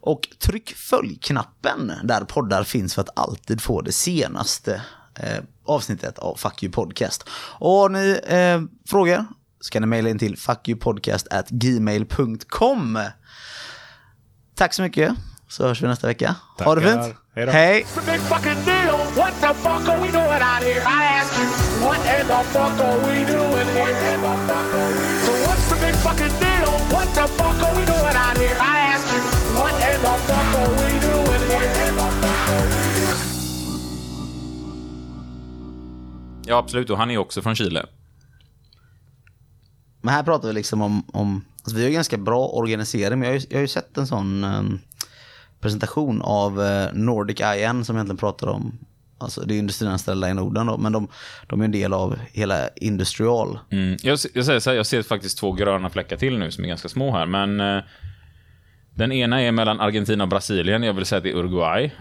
[0.00, 4.82] Och tryck följ-knappen där poddar finns för att alltid få det senaste
[5.14, 7.28] eh, avsnittet av Fuck You Podcast.
[7.32, 9.26] Och har ni eh, frågor
[9.60, 12.98] så kan ni mejla in till fuckyoupodcast@gmail.com.
[14.54, 15.14] Tack så mycket,
[15.54, 16.34] så hörs vi nästa vecka.
[16.58, 17.02] Ha det Tackar.
[17.02, 17.16] fint.
[17.52, 17.86] Hej?
[36.46, 36.90] Ja, absolut.
[36.90, 37.86] Och han är också från Chile.
[40.02, 43.34] Men här pratar vi liksom om, om alltså vi har ganska bra organisering, men jag
[43.34, 44.80] har ju, jag har ju sett en sån ehm,
[45.64, 48.78] presentation av eh, Nordic IN som egentligen pratar om,
[49.18, 51.08] alltså det är industrianställda i Norden då, men de,
[51.46, 53.58] de är en del av hela Industrial.
[53.70, 53.96] Mm.
[54.02, 56.68] Jag, jag säger så här, jag ser faktiskt två gröna fläckar till nu som är
[56.68, 57.82] ganska små här, men eh,
[58.94, 60.82] den ena är mellan Argentina och Brasilien.
[60.82, 61.92] Jag vill säga att det är Uruguay.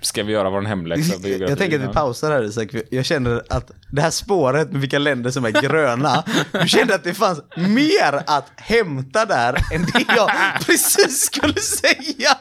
[0.00, 1.28] Ska vi göra vår hemläxa?
[1.28, 1.92] Jag tänker att vi Ja.
[1.92, 2.68] pausar här Isak.
[2.90, 6.24] Jag känner att det här spåret med vilka länder som är gröna,
[6.62, 10.30] du kände att det fanns mer att hämta där än det jag
[10.66, 12.36] precis skulle säga.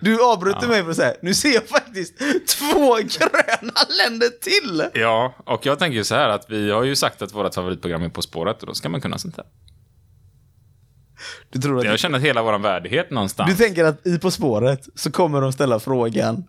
[0.00, 2.18] Du avbryter mig för att säga, nu ser jag faktiskt
[2.48, 4.84] två gröna länder till.
[4.94, 8.02] Ja, och jag tänker ju så här att vi har ju sagt att vårt favoritprogram
[8.02, 9.46] är På spåret och då ska man kunna sånt här.
[11.50, 13.50] Du, tror Jag att, känner att hela vår värdighet någonstans.
[13.58, 16.44] du tänker att i På spåret så kommer de ställa frågan,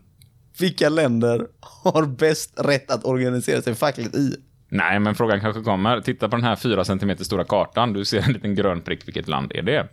[0.60, 1.48] vilka länder
[1.84, 4.36] har bäst rätt att organisera sig fackligt i?
[4.70, 6.02] Nej, men frågan kanske kommer.
[6.02, 7.94] Titta på den här fyra centimeter stora kartan.
[7.94, 9.08] Du ser en liten grön prick.
[9.08, 9.88] Vilket land är det?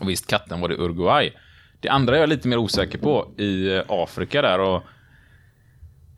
[0.00, 1.32] Och visst, katten var det Uruguay.
[1.80, 4.82] Det andra är jag lite mer osäker på i eh, Afrika där och...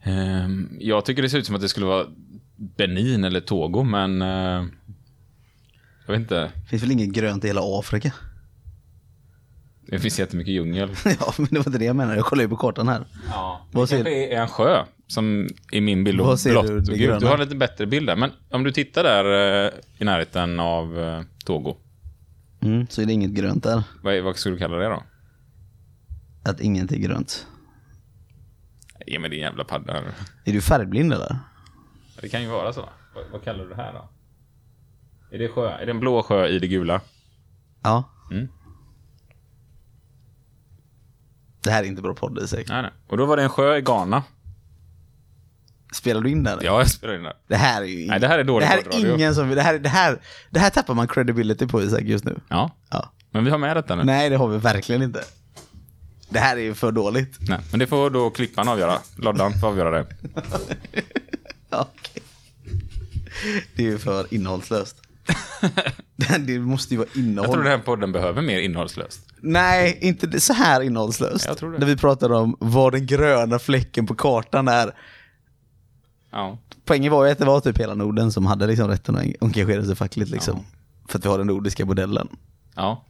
[0.03, 2.05] ehm, jag tycker det ser ut som att det skulle vara
[2.77, 4.21] Benin eller Togo, men...
[4.21, 4.65] eh,
[6.05, 6.51] jag vet inte.
[6.69, 8.11] finns väl inget grönt i hela Afrika?
[9.87, 10.89] Det finns jättemycket djungel.
[11.19, 12.15] ja, men det var inte det jag menade.
[12.17, 13.05] Jag kollar ju på kartan här.
[13.29, 16.67] Ja, Vad det ser- kanske är en sjö som i min bild Vad ser blått
[16.67, 17.19] du, det gröna?
[17.19, 18.15] Du har en lite bättre bild där.
[18.15, 21.77] Men om du tittar där eh, i närheten av eh, Togo.
[22.61, 23.83] Mm, så är det inget grönt där.
[24.03, 25.03] Vad, är- vad skulle du kalla det då?
[26.43, 27.47] Att inget är grönt.
[29.07, 30.03] Ge mig din jävla padda.
[30.45, 31.39] Är du färgblind eller?
[32.21, 32.89] Det kan ju vara så.
[33.15, 34.09] Vad, vad kallar du det här då?
[35.35, 35.69] Är det, sjö?
[35.69, 37.01] är det en blå sjö i det gula?
[37.83, 38.03] Ja.
[38.31, 38.47] Mm.
[41.61, 42.65] Det här är inte bra podd Isak.
[42.69, 42.91] Nej, nej.
[43.07, 44.23] Och då var det en sjö i Ghana.
[45.93, 46.59] Spelar du in den?
[46.61, 47.33] Ja, jag spelar in det.
[47.47, 49.49] Det här är ju Nej, det här är dålig Det här är ingen som...
[49.49, 52.39] Det här, det, här, det här tappar man credibility på Isak just nu.
[52.47, 53.11] Ja, Ja.
[53.31, 54.03] men vi har med detta nu.
[54.03, 55.23] Nej, det har vi verkligen inte.
[56.29, 57.37] Det här är ju för dåligt.
[57.49, 58.97] Nej, men det får då klippan avgöra.
[59.17, 60.05] Loddan får avgöra det.
[61.69, 62.23] Okej.
[63.75, 65.01] Det är ju för innehållslöst.
[66.39, 67.45] det, måste ju vara innehåll.
[67.45, 69.19] Jag tror den här podden behöver mer innehållslöst.
[69.41, 71.45] Nej, inte så här innehållslöst.
[71.45, 71.79] Jag tror det.
[71.79, 74.95] När vi pratar om vad den gröna fläcken på kartan är.
[76.31, 76.57] Ja.
[76.85, 79.85] Poängen var ju att det var typ hela Norden som hade liksom rätten att engagera
[79.85, 80.65] sig fackligt liksom.
[81.07, 82.27] För att vi har den nordiska modellen.
[82.75, 83.05] Ja.